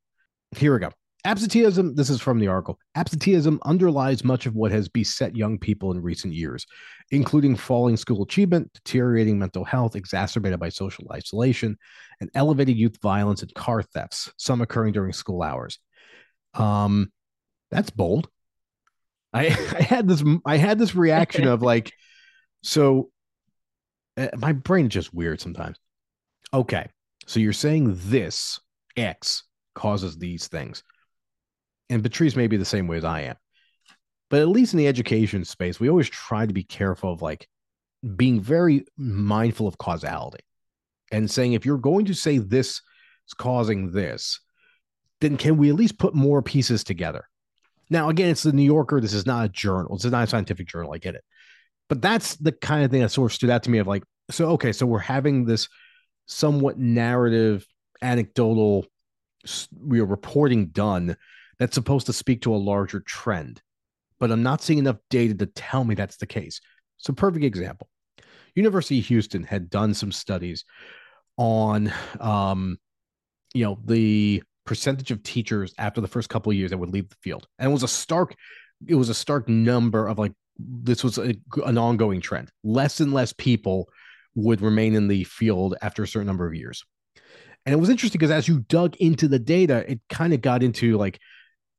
Here 0.57 0.73
we 0.73 0.79
go 0.79 0.91
absenteeism 1.25 1.95
this 1.95 2.09
is 2.11 2.21
from 2.21 2.39
the 2.39 2.49
article 2.49 2.79
absenteeism 2.95 3.61
underlies 3.65 4.25
much 4.25 4.47
of 4.47 4.55
what 4.55 4.73
has 4.73 4.89
beset 4.89 5.37
young 5.37 5.59
people 5.59 5.91
in 5.93 6.01
recent 6.01 6.33
years 6.33 6.67
including 7.11 7.55
falling 7.55 7.97
school 7.97 8.23
achievement 8.23 8.71
deteriorating 8.73 9.39
mental 9.39 9.65
health 9.65 9.97
exacerbated 9.97 10.59
by 10.59 10.69
social 10.69 11.05
isolation 11.13 11.77
and 12.21 12.31
elevated 12.35 12.77
youth 12.77 12.97
violence 13.03 13.43
and 13.43 13.53
car 13.55 13.83
thefts 13.83 14.33
some 14.39 14.61
occurring 14.61 14.93
during 14.93 15.13
school 15.13 15.43
hours 15.43 15.79
um 16.55 17.11
that's 17.71 17.91
bold 17.91 18.29
i 19.33 19.47
i 19.79 19.83
had 19.83 20.09
this 20.09 20.25
i 20.47 20.57
had 20.57 20.79
this 20.79 20.95
reaction 20.95 21.47
of 21.47 21.61
like 21.73 21.93
so 22.63 23.11
uh, 24.17 24.29
my 24.37 24.53
brain 24.53 24.87
is 24.87 24.93
just 24.93 25.15
weird 25.15 25.41
sometimes. 25.41 25.79
Okay. 26.53 26.87
So 27.27 27.41
you're 27.41 27.53
saying 27.53 27.99
this 28.07 28.61
X 28.97 29.45
causes 29.75 30.19
these 30.19 30.49
things. 30.49 30.83
And 31.91 32.03
Patrice 32.03 32.37
may 32.37 32.47
be 32.47 32.57
the 32.57 32.65
same 32.65 32.87
way 32.87 32.97
as 32.97 33.05
I 33.05 33.23
am. 33.23 33.37
But 34.31 34.41
at 34.41 34.49
least 34.49 34.73
in 34.73 34.79
the 34.79 34.87
education 34.87 35.45
space, 35.45 35.81
we 35.81 35.91
always 35.91 36.09
try 36.09 36.47
to 36.47 36.53
be 36.53 36.63
careful 36.63 37.13
of 37.13 37.21
like 37.21 37.49
being 38.17 38.41
very 38.41 38.87
mindful 38.97 39.67
of 39.67 39.77
causality 39.77 40.45
and 41.11 41.31
saying 41.31 41.53
if 41.53 41.67
you're 41.67 41.79
going 41.79 42.07
to 42.07 42.15
say 42.15 42.39
this 42.39 42.81
is 43.27 43.35
causing 43.37 43.91
this, 43.91 44.41
then 45.21 45.37
can 45.37 45.57
we 45.57 45.69
at 45.69 45.75
least 45.75 45.99
put 45.99 46.15
more 46.15 46.41
pieces 46.41 46.85
together? 46.85 47.29
Now, 47.91 48.09
again, 48.09 48.31
it's 48.31 48.45
the 48.45 48.53
New 48.53 48.63
Yorker. 48.63 49.01
This 49.01 49.13
is 49.13 49.27
not 49.27 49.47
a 49.47 49.49
journal. 49.49 49.97
This 49.97 50.05
is 50.05 50.13
not 50.13 50.25
a 50.25 50.27
scientific 50.29 50.69
journal. 50.69 50.93
I 50.93 50.99
get 50.99 51.17
it. 51.17 51.25
But 51.89 52.01
that's 52.01 52.37
the 52.37 52.53
kind 52.53 52.85
of 52.85 52.93
thing 52.93 53.01
that 53.01 53.11
sort 53.11 53.33
of 53.33 53.35
stood 53.35 53.51
out 53.51 53.65
to 53.65 53.71
me 53.71 53.79
of 53.79 53.89
like, 53.89 54.05
so 54.31 54.51
okay, 54.51 54.71
so 54.71 54.87
we're 54.87 55.01
having 55.01 55.45
this 55.45 55.69
somewhat 56.27 56.79
narrative, 56.79 57.67
anecdotal, 58.01 58.87
we 59.77 59.99
are 59.99 60.07
reporting 60.07 60.67
done 60.69 61.17
that's 61.61 61.75
supposed 61.75 62.07
to 62.07 62.13
speak 62.13 62.41
to 62.43 62.55
a 62.55 62.57
larger 62.57 63.01
trend, 63.01 63.61
but 64.19 64.33
I'm 64.33 64.43
not 64.43 64.63
seeing 64.63 64.79
enough 64.79 64.97
data 65.11 65.35
to 65.35 65.47
tell 65.47 65.85
me 65.85 65.95
that's 65.95 66.17
the 66.17 66.27
case. 66.27 66.61
So, 66.97 67.13
perfect 67.13 67.45
example. 67.45 67.89
University 68.55 68.99
of 68.99 69.07
Houston 69.07 69.45
had 69.45 69.71
done 69.71 69.95
some 69.95 70.11
studies 70.11 70.65
on, 71.37 71.93
um, 72.19 72.79
you 73.55 73.65
know, 73.65 73.79
the 73.85 74.43
percentage 74.65 75.11
of 75.11 75.23
teachers 75.23 75.75
after 75.79 76.01
the 76.01 76.09
first 76.09 76.31
couple 76.31 76.51
of 76.51 76.57
years 76.57 76.71
that 76.71 76.79
would 76.79 76.93
leave 76.93 77.11
the 77.11 77.17
field, 77.23 77.47
and 77.59 77.71
it 77.71 77.73
was 77.73 77.83
a 77.83 77.89
stark, 77.89 78.35
it 78.89 78.95
was 78.95 79.11
a 79.11 79.15
stark 79.15 79.47
number 79.47 80.09
of 80.09 80.19
like 80.19 80.33
this 80.59 81.05
was 81.05 81.19
a, 81.19 81.35
an 81.67 81.77
ongoing 81.77 82.23
trend. 82.23 82.51
Less 82.65 83.01
and 83.01 83.13
less 83.13 83.35
people 83.35 83.89
would 84.35 84.63
remain 84.63 84.95
in 84.95 85.09
the 85.09 85.25
field 85.25 85.75
after 85.83 86.03
a 86.03 86.09
certain 86.09 86.27
number 86.27 86.47
of 86.47 86.55
years. 86.55 86.85
And 87.67 87.75
it 87.75 87.79
was 87.79 87.91
interesting 87.91 88.19
because 88.19 88.31
as 88.31 88.49
you 88.49 88.61
dug 88.61 88.97
into 88.97 89.29
the 89.29 89.39
data, 89.39 89.85
it 89.91 90.01
kind 90.09 90.33
of 90.33 90.41
got 90.41 90.63
into 90.63 90.97
like 90.97 91.21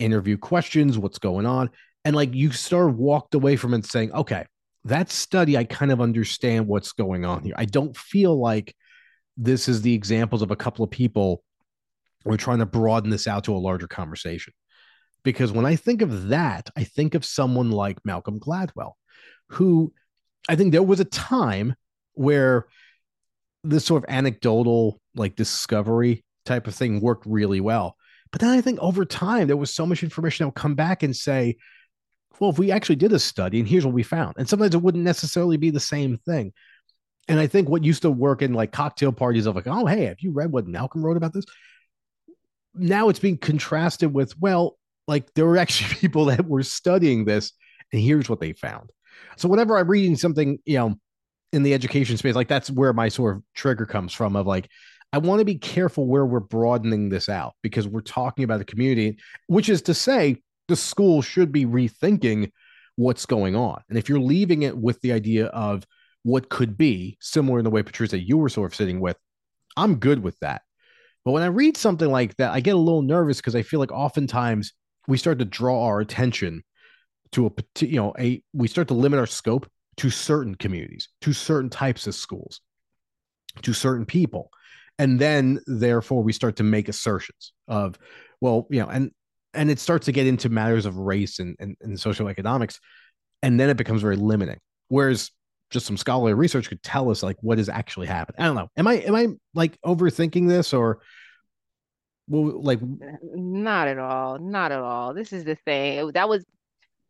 interview 0.02 0.38
questions, 0.38 0.98
what's 0.98 1.20
going 1.20 1.46
on. 1.46 1.70
And 2.04 2.16
like 2.16 2.34
you 2.34 2.52
sort 2.52 2.90
of 2.90 2.98
walked 2.98 3.36
away 3.36 3.56
from 3.56 3.74
it 3.74 3.86
saying, 3.86 4.12
okay, 4.14 4.46
that 4.86 5.12
study, 5.12 5.58
I 5.58 5.64
kind 5.64 5.92
of 5.92 6.02
understand 6.02 6.68
what's 6.68 6.92
going 6.94 7.26
on 7.26 7.44
here. 7.44 7.54
I 7.56 7.66
don't 7.66 7.96
feel 7.96 8.40
like 8.40 8.76
this 9.38 9.68
is 9.68 9.82
the 9.82 9.94
examples 9.94 10.42
of 10.42 10.52
a 10.52 10.56
couple 10.56 10.84
of 10.84 10.92
people. 10.92 11.44
We're 12.26 12.38
trying 12.38 12.60
to 12.60 12.66
broaden 12.66 13.10
this 13.10 13.28
out 13.28 13.44
to 13.46 13.56
a 13.56 13.58
larger 13.58 13.88
conversation 13.88 14.54
because 15.24 15.52
when 15.52 15.66
I 15.66 15.76
think 15.76 16.02
of 16.02 16.30
that, 16.30 16.70
I 16.76 16.84
think 16.84 17.16
of 17.16 17.26
someone 17.26 17.72
like 17.72 18.00
Malcolm 18.04 18.40
Gladwell, 18.40 18.94
who 19.50 19.94
I 20.50 20.56
think 20.56 20.72
there 20.72 20.84
was 20.84 21.00
a 21.00 21.06
time 21.06 21.76
where 22.14 22.68
this 23.64 23.86
sort 23.86 24.04
of 24.04 24.10
anecdotal, 24.10 25.00
like 25.16 25.36
discovery 25.36 26.24
type 26.46 26.68
of 26.68 26.76
thing 26.76 27.00
worked 27.00 27.26
really 27.26 27.62
well. 27.62 27.96
But 28.32 28.42
then 28.42 28.52
I 28.52 28.62
think 28.62 28.80
over 28.80 29.06
time, 29.06 29.48
there 29.48 29.58
was 29.58 29.74
so 29.74 29.86
much 29.86 30.04
information 30.04 30.44
that 30.44 30.48
would 30.50 30.56
come 30.62 30.76
back 30.76 31.04
and 31.04 31.16
say, 31.16 31.58
well, 32.40 32.50
if 32.50 32.58
we 32.58 32.72
actually 32.72 32.96
did 32.96 33.14
a 33.14 33.20
study 33.20 33.60
and 33.60 33.68
here's 33.68 33.86
what 33.86 33.94
we 33.94 34.04
found, 34.04 34.36
and 34.38 34.48
sometimes 34.48 34.74
it 34.74 34.82
wouldn't 34.82 35.04
necessarily 35.04 35.58
be 35.58 35.70
the 35.70 35.80
same 35.80 36.18
thing. 36.18 36.54
And 37.28 37.40
I 37.40 37.48
think 37.48 37.70
what 37.70 37.84
used 37.84 38.02
to 38.02 38.12
work 38.12 38.42
in 38.42 38.54
like 38.54 38.72
cocktail 38.72 39.12
parties 39.12 39.46
of 39.46 39.56
like, 39.56 39.68
oh, 39.68 39.86
hey, 39.86 40.06
have 40.06 40.22
you 40.22 40.32
read 40.32 40.52
what 40.52 40.68
Malcolm 40.68 41.04
wrote 41.04 41.18
about 41.18 41.34
this? 41.34 41.46
Now 42.74 43.10
it's 43.10 43.20
being 43.20 43.38
contrasted 43.38 44.14
with, 44.14 44.38
well, 44.40 44.78
like 45.08 45.34
there 45.34 45.46
were 45.46 45.58
actually 45.66 45.94
people 45.96 46.26
that 46.26 46.48
were 46.48 46.64
studying 46.64 47.26
this 47.26 47.54
and 47.92 48.02
here's 48.02 48.30
what 48.30 48.40
they 48.40 48.54
found 48.54 48.92
so 49.36 49.48
whenever 49.48 49.78
i'm 49.78 49.88
reading 49.88 50.16
something 50.16 50.58
you 50.66 50.78
know 50.78 50.96
in 51.54 51.64
the 51.64 51.74
education 51.74 52.18
space 52.18 52.36
like 52.36 52.48
that's 52.48 52.72
where 52.72 52.94
my 52.94 53.10
sort 53.10 53.36
of 53.36 53.44
trigger 53.54 53.86
comes 53.86 54.14
from 54.14 54.36
of 54.36 54.48
like 54.48 54.70
i 55.14 55.18
want 55.18 55.40
to 55.40 55.46
be 55.46 55.56
careful 55.56 56.08
where 56.08 56.26
we're 56.26 56.40
broadening 56.40 57.10
this 57.10 57.30
out 57.30 57.54
because 57.62 57.88
we're 57.88 58.02
talking 58.02 58.44
about 58.44 58.60
the 58.60 58.66
community 58.66 59.18
which 59.48 59.70
is 59.70 59.82
to 59.82 59.94
say 59.94 60.38
the 60.68 60.76
school 60.76 61.22
should 61.22 61.52
be 61.52 61.66
rethinking 61.66 62.50
what's 62.96 63.26
going 63.26 63.56
on. 63.56 63.82
And 63.90 63.98
if 63.98 64.10
you're 64.10 64.20
leaving 64.20 64.64
it 64.64 64.78
with 64.78 65.02
the 65.02 65.12
idea 65.12 65.48
of 65.48 65.86
what 66.24 66.50
could 66.50 66.78
be 66.78 67.18
similar 67.20 67.60
in 67.60 67.64
the 67.64 67.70
way 67.70 67.84
Patricia, 67.84 68.20
you 68.20 68.38
were 68.38 68.50
sort 68.50 68.72
of 68.72 68.76
sitting 68.76 69.00
with 69.00 69.18
i'm 69.78 69.96
good 69.96 70.22
with 70.22 70.38
that. 70.40 70.62
But 71.24 71.32
when 71.32 71.44
i 71.44 71.48
read 71.48 71.78
something 71.78 72.10
like 72.10 72.36
that 72.38 72.52
i 72.52 72.60
get 72.60 72.76
a 72.76 72.80
little 72.80 73.02
nervous 73.02 73.38
because 73.38 73.56
i 73.56 73.62
feel 73.62 73.80
like 73.80 73.92
oftentimes 73.92 74.74
we 75.08 75.18
start 75.18 75.40
to 75.40 75.46
draw 75.46 75.86
our 75.86 76.00
attention 76.00 76.64
to 77.34 77.48
a 77.48 77.86
you 77.86 77.98
know 77.98 78.14
a 78.20 78.42
we 78.54 78.68
start 78.68 78.88
to 78.90 78.94
limit 78.94 79.20
our 79.20 79.28
scope 79.28 79.70
to 79.98 80.10
certain 80.10 80.56
communities 80.56 81.10
to 81.22 81.34
certain 81.34 81.70
types 81.70 82.08
of 82.08 82.16
schools 82.16 82.62
to 83.62 83.74
certain 83.74 84.06
people 84.06 84.52
and 85.02 85.20
then 85.20 85.60
therefore 85.66 86.22
we 86.22 86.32
start 86.32 86.56
to 86.58 86.64
make 86.64 86.88
assertions 86.88 87.54
of 87.68 87.98
well 88.40 88.68
you 88.70 88.80
know 88.80 88.88
and 88.88 89.12
and 89.54 89.70
it 89.70 89.80
starts 89.80 90.06
to 90.06 90.12
get 90.12 90.28
into 90.28 90.48
matters 90.48 90.86
of 90.86 90.96
race 90.96 91.40
and, 91.40 91.56
and, 91.60 91.76
and 91.82 92.00
social 92.00 92.30
economics 92.30 92.80
and 93.42 93.60
then 93.60 93.70
it 93.70 93.78
becomes 93.78 94.02
very 94.02 94.16
limiting. 94.16 94.60
Whereas 94.88 95.32
just 95.70 95.86
some 95.86 95.98
scholarly 95.98 96.34
research 96.34 96.70
could 96.70 96.84
tell 96.84 97.10
us 97.10 97.24
like 97.24 97.38
what 97.42 97.60
is 97.60 97.70
actually 97.70 98.08
happening. 98.08 98.42
I 98.42 98.46
don't 98.46 98.56
know. 98.56 98.68
Am 98.78 98.88
i 98.88 98.96
am 98.96 99.16
i 99.16 99.28
like 99.54 99.80
overthinking 99.86 100.48
this 100.48 100.74
or 100.74 101.00
well 102.28 102.62
like 102.62 102.80
not 103.22 103.88
at 103.88 103.98
all. 103.98 104.38
Not 104.40 104.72
at 104.72 104.80
all. 104.80 105.14
This 105.14 105.34
is 105.34 105.44
the 105.46 105.56
thing. 105.56 106.12
That 106.14 106.30
was 106.30 106.46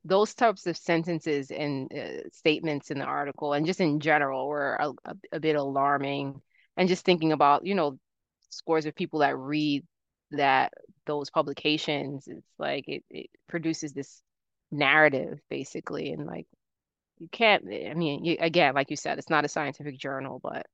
those 0.03 0.33
types 0.33 0.65
of 0.65 0.77
sentences 0.77 1.51
and 1.51 1.91
uh, 1.93 2.27
statements 2.31 2.89
in 2.89 2.97
the 2.97 3.05
article 3.05 3.53
and 3.53 3.67
just 3.67 3.79
in 3.79 3.99
general 3.99 4.47
were 4.47 4.75
a, 4.79 4.89
a, 5.05 5.15
a, 5.33 5.39
bit 5.39 5.55
alarming 5.55 6.41
and 6.77 6.89
just 6.89 7.05
thinking 7.05 7.31
about 7.31 7.65
you 7.65 7.75
know 7.75 7.97
scores 8.49 8.85
of 8.85 8.95
people 8.95 9.19
that 9.19 9.37
read 9.37 9.83
that 10.31 10.73
those 11.05 11.29
publications 11.29 12.27
it's 12.27 12.53
like 12.57 12.87
it, 12.87 13.03
it 13.09 13.27
produces 13.47 13.93
this 13.93 14.21
narrative 14.71 15.39
basically 15.49 16.11
and 16.11 16.25
like 16.25 16.47
you 17.19 17.27
can't 17.31 17.65
i 17.67 17.93
mean 17.93 18.23
you, 18.25 18.37
again 18.39 18.73
like 18.73 18.89
you 18.89 18.95
said 18.95 19.17
it's 19.17 19.29
not 19.29 19.45
a 19.45 19.49
scientific 19.49 19.97
journal 19.97 20.39
but 20.41 20.65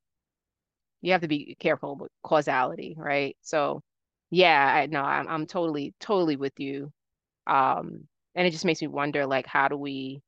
you 1.01 1.11
have 1.11 1.21
to 1.21 1.27
be 1.27 1.55
careful 1.59 1.95
with 1.95 2.11
causality 2.23 2.95
right? 2.97 3.37
So 3.41 3.81
yeah 4.29 4.73
i 4.75 4.85
know 4.87 5.01
i'm, 5.01 5.27
I'm 5.27 5.45
totally 5.45 5.93
totally 6.01 6.35
with 6.35 6.59
you 6.59 6.91
um 7.47 8.07
and 8.35 8.45
it 8.45 8.51
just 8.51 8.65
makes 8.65 8.81
me 8.81 8.87
wonder 8.87 9.25
like 9.25 9.47
how 9.47 9.69
do 9.69 9.77
we 9.77 10.21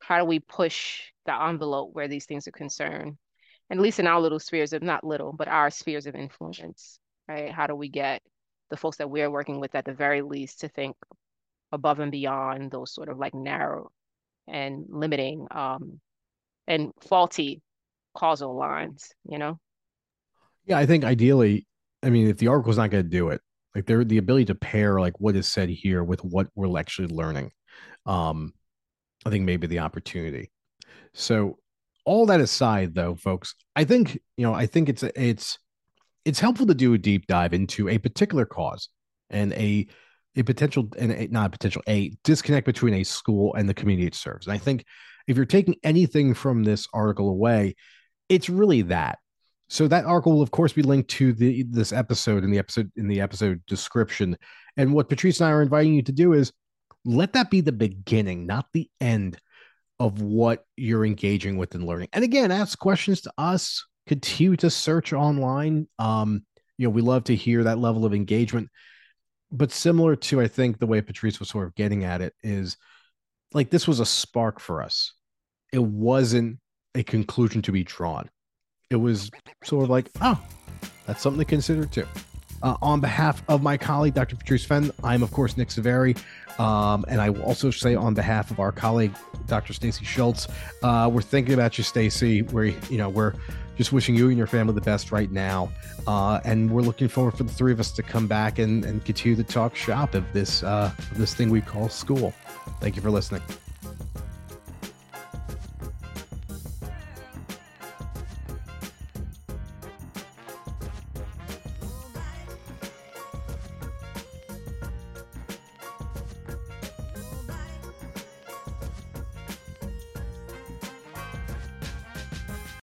how 0.00 0.18
do 0.18 0.24
we 0.24 0.40
push 0.40 1.02
the 1.26 1.34
envelope 1.34 1.90
where 1.92 2.08
these 2.08 2.24
things 2.24 2.48
are 2.48 2.52
concerned 2.52 3.18
at 3.72 3.80
least 3.80 3.98
in 3.98 4.06
our 4.06 4.20
little 4.20 4.38
spheres 4.38 4.72
of 4.72 4.82
not 4.82 5.02
little 5.02 5.32
but 5.32 5.48
our 5.48 5.70
spheres 5.70 6.06
of 6.06 6.14
influence 6.14 7.00
right 7.28 7.50
how 7.50 7.66
do 7.66 7.74
we 7.74 7.88
get 7.88 8.22
the 8.70 8.76
folks 8.76 8.98
that 8.98 9.10
we're 9.10 9.30
working 9.30 9.58
with 9.58 9.74
at 9.74 9.84
the 9.84 9.92
very 9.92 10.22
least 10.22 10.60
to 10.60 10.68
think 10.68 10.94
above 11.72 11.98
and 11.98 12.12
beyond 12.12 12.70
those 12.70 12.94
sort 12.94 13.08
of 13.08 13.18
like 13.18 13.34
narrow 13.34 13.90
and 14.46 14.84
limiting 14.88 15.46
um, 15.50 16.00
and 16.66 16.92
faulty 17.00 17.62
causal 18.14 18.56
lines, 18.56 19.12
you 19.28 19.38
know? 19.38 19.58
Yeah, 20.66 20.78
I 20.78 20.86
think 20.86 21.04
ideally, 21.04 21.66
I 22.02 22.10
mean, 22.10 22.28
if 22.28 22.38
the 22.38 22.48
article's 22.48 22.76
not 22.76 22.90
going 22.90 23.04
to 23.04 23.10
do 23.10 23.30
it, 23.30 23.40
like 23.74 23.86
there, 23.86 24.04
the 24.04 24.18
ability 24.18 24.46
to 24.46 24.54
pair 24.54 25.00
like 25.00 25.18
what 25.18 25.34
is 25.34 25.48
said 25.48 25.68
here 25.68 26.04
with 26.04 26.22
what 26.22 26.48
we're 26.54 26.78
actually 26.78 27.08
learning, 27.08 27.50
um, 28.06 28.52
I 29.24 29.30
think 29.30 29.44
maybe 29.44 29.66
the 29.66 29.80
opportunity. 29.80 30.50
So, 31.14 31.58
all 32.04 32.26
that 32.26 32.40
aside, 32.40 32.94
though, 32.94 33.14
folks, 33.14 33.54
I 33.76 33.84
think 33.84 34.20
you 34.36 34.44
know, 34.44 34.54
I 34.54 34.66
think 34.66 34.88
it's 34.88 35.02
it's 35.02 35.58
it's 36.24 36.40
helpful 36.40 36.66
to 36.66 36.74
do 36.74 36.94
a 36.94 36.98
deep 36.98 37.26
dive 37.26 37.52
into 37.52 37.88
a 37.88 37.98
particular 37.98 38.44
cause 38.44 38.88
and 39.30 39.52
a 39.54 39.86
a 40.36 40.42
potential 40.42 40.88
and 40.98 41.12
a, 41.12 41.28
not 41.28 41.46
a 41.46 41.50
potential 41.50 41.82
a 41.88 42.12
disconnect 42.24 42.66
between 42.66 42.94
a 42.94 43.04
school 43.04 43.54
and 43.54 43.68
the 43.68 43.74
community 43.74 44.06
it 44.06 44.14
serves. 44.14 44.46
And 44.46 44.54
I 44.54 44.58
think 44.58 44.84
if 45.26 45.36
you're 45.36 45.46
taking 45.46 45.76
anything 45.82 46.34
from 46.34 46.64
this 46.64 46.86
article 46.92 47.28
away, 47.28 47.76
it's 48.28 48.48
really 48.48 48.82
that. 48.82 49.18
So 49.68 49.88
that 49.88 50.04
article 50.04 50.32
will 50.32 50.42
of 50.42 50.50
course 50.50 50.72
be 50.72 50.82
linked 50.82 51.10
to 51.10 51.32
the 51.32 51.64
this 51.64 51.92
episode 51.92 52.44
in 52.44 52.50
the 52.50 52.58
episode 52.58 52.90
in 52.96 53.08
the 53.08 53.20
episode 53.20 53.64
description. 53.66 54.36
And 54.76 54.92
what 54.92 55.08
Patrice 55.08 55.40
and 55.40 55.48
I 55.48 55.52
are 55.52 55.62
inviting 55.62 55.94
you 55.94 56.02
to 56.02 56.12
do 56.12 56.32
is 56.32 56.52
let 57.04 57.32
that 57.32 57.50
be 57.50 57.60
the 57.60 57.72
beginning, 57.72 58.46
not 58.46 58.66
the 58.72 58.88
end 59.00 59.38
of 60.02 60.20
what 60.20 60.64
you're 60.76 61.06
engaging 61.06 61.56
with 61.56 61.76
and 61.76 61.86
learning. 61.86 62.08
And 62.12 62.24
again, 62.24 62.50
ask 62.50 62.76
questions 62.76 63.20
to 63.20 63.32
us 63.38 63.86
continue 64.08 64.56
to 64.56 64.68
search 64.68 65.12
online. 65.12 65.86
Um, 65.96 66.44
you 66.76 66.88
know, 66.88 66.90
we 66.90 67.02
love 67.02 67.22
to 67.24 67.36
hear 67.36 67.62
that 67.62 67.78
level 67.78 68.04
of 68.04 68.12
engagement. 68.12 68.68
But 69.52 69.70
similar 69.70 70.16
to, 70.16 70.40
I 70.40 70.48
think, 70.48 70.80
the 70.80 70.88
way 70.88 71.00
Patrice 71.02 71.38
was 71.38 71.50
sort 71.50 71.68
of 71.68 71.76
getting 71.76 72.02
at 72.02 72.20
it 72.20 72.34
is 72.42 72.76
like 73.54 73.70
this 73.70 73.86
was 73.86 74.00
a 74.00 74.06
spark 74.06 74.58
for 74.58 74.82
us. 74.82 75.12
It 75.72 75.84
wasn't 75.84 76.58
a 76.96 77.04
conclusion 77.04 77.62
to 77.62 77.70
be 77.70 77.84
drawn. 77.84 78.28
It 78.90 78.96
was 78.96 79.30
sort 79.62 79.84
of 79.84 79.90
like, 79.90 80.10
oh, 80.20 80.42
that's 81.06 81.22
something 81.22 81.38
to 81.38 81.44
consider 81.44 81.86
too. 81.86 82.08
Uh, 82.62 82.76
on 82.80 83.00
behalf 83.00 83.42
of 83.48 83.62
my 83.62 83.76
colleague, 83.76 84.14
Dr. 84.14 84.36
Patrice 84.36 84.64
Fenn, 84.64 84.90
I'm, 85.02 85.22
of 85.22 85.32
course, 85.32 85.56
Nick 85.56 85.68
Saveri. 85.68 86.16
Um, 86.58 87.04
and 87.08 87.20
I 87.20 87.30
will 87.30 87.42
also 87.42 87.70
say 87.70 87.94
on 87.94 88.14
behalf 88.14 88.50
of 88.50 88.60
our 88.60 88.72
colleague, 88.72 89.14
Dr. 89.46 89.72
Stacy 89.72 90.04
Schultz, 90.04 90.48
uh, 90.82 91.10
we're 91.12 91.22
thinking 91.22 91.54
about 91.54 91.76
you, 91.78 91.84
Stacy. 91.84 92.42
We're, 92.42 92.66
you 92.90 92.98
know, 92.98 93.08
we're 93.08 93.34
just 93.76 93.92
wishing 93.92 94.14
you 94.14 94.28
and 94.28 94.38
your 94.38 94.46
family 94.46 94.74
the 94.74 94.80
best 94.80 95.12
right 95.12 95.30
now. 95.30 95.70
Uh, 96.06 96.40
and 96.44 96.70
we're 96.70 96.82
looking 96.82 97.08
forward 97.08 97.36
for 97.36 97.44
the 97.44 97.52
three 97.52 97.72
of 97.72 97.80
us 97.80 97.90
to 97.92 98.02
come 98.02 98.26
back 98.26 98.58
and, 98.58 98.84
and 98.84 99.04
continue 99.04 99.36
to 99.36 99.44
talk 99.44 99.74
shop 99.74 100.14
of 100.14 100.30
this 100.32 100.62
uh, 100.62 100.92
of 100.98 101.18
this 101.18 101.34
thing 101.34 101.50
we 101.50 101.60
call 101.60 101.88
school. 101.88 102.32
Thank 102.80 102.96
you 102.96 103.02
for 103.02 103.10
listening. 103.10 103.42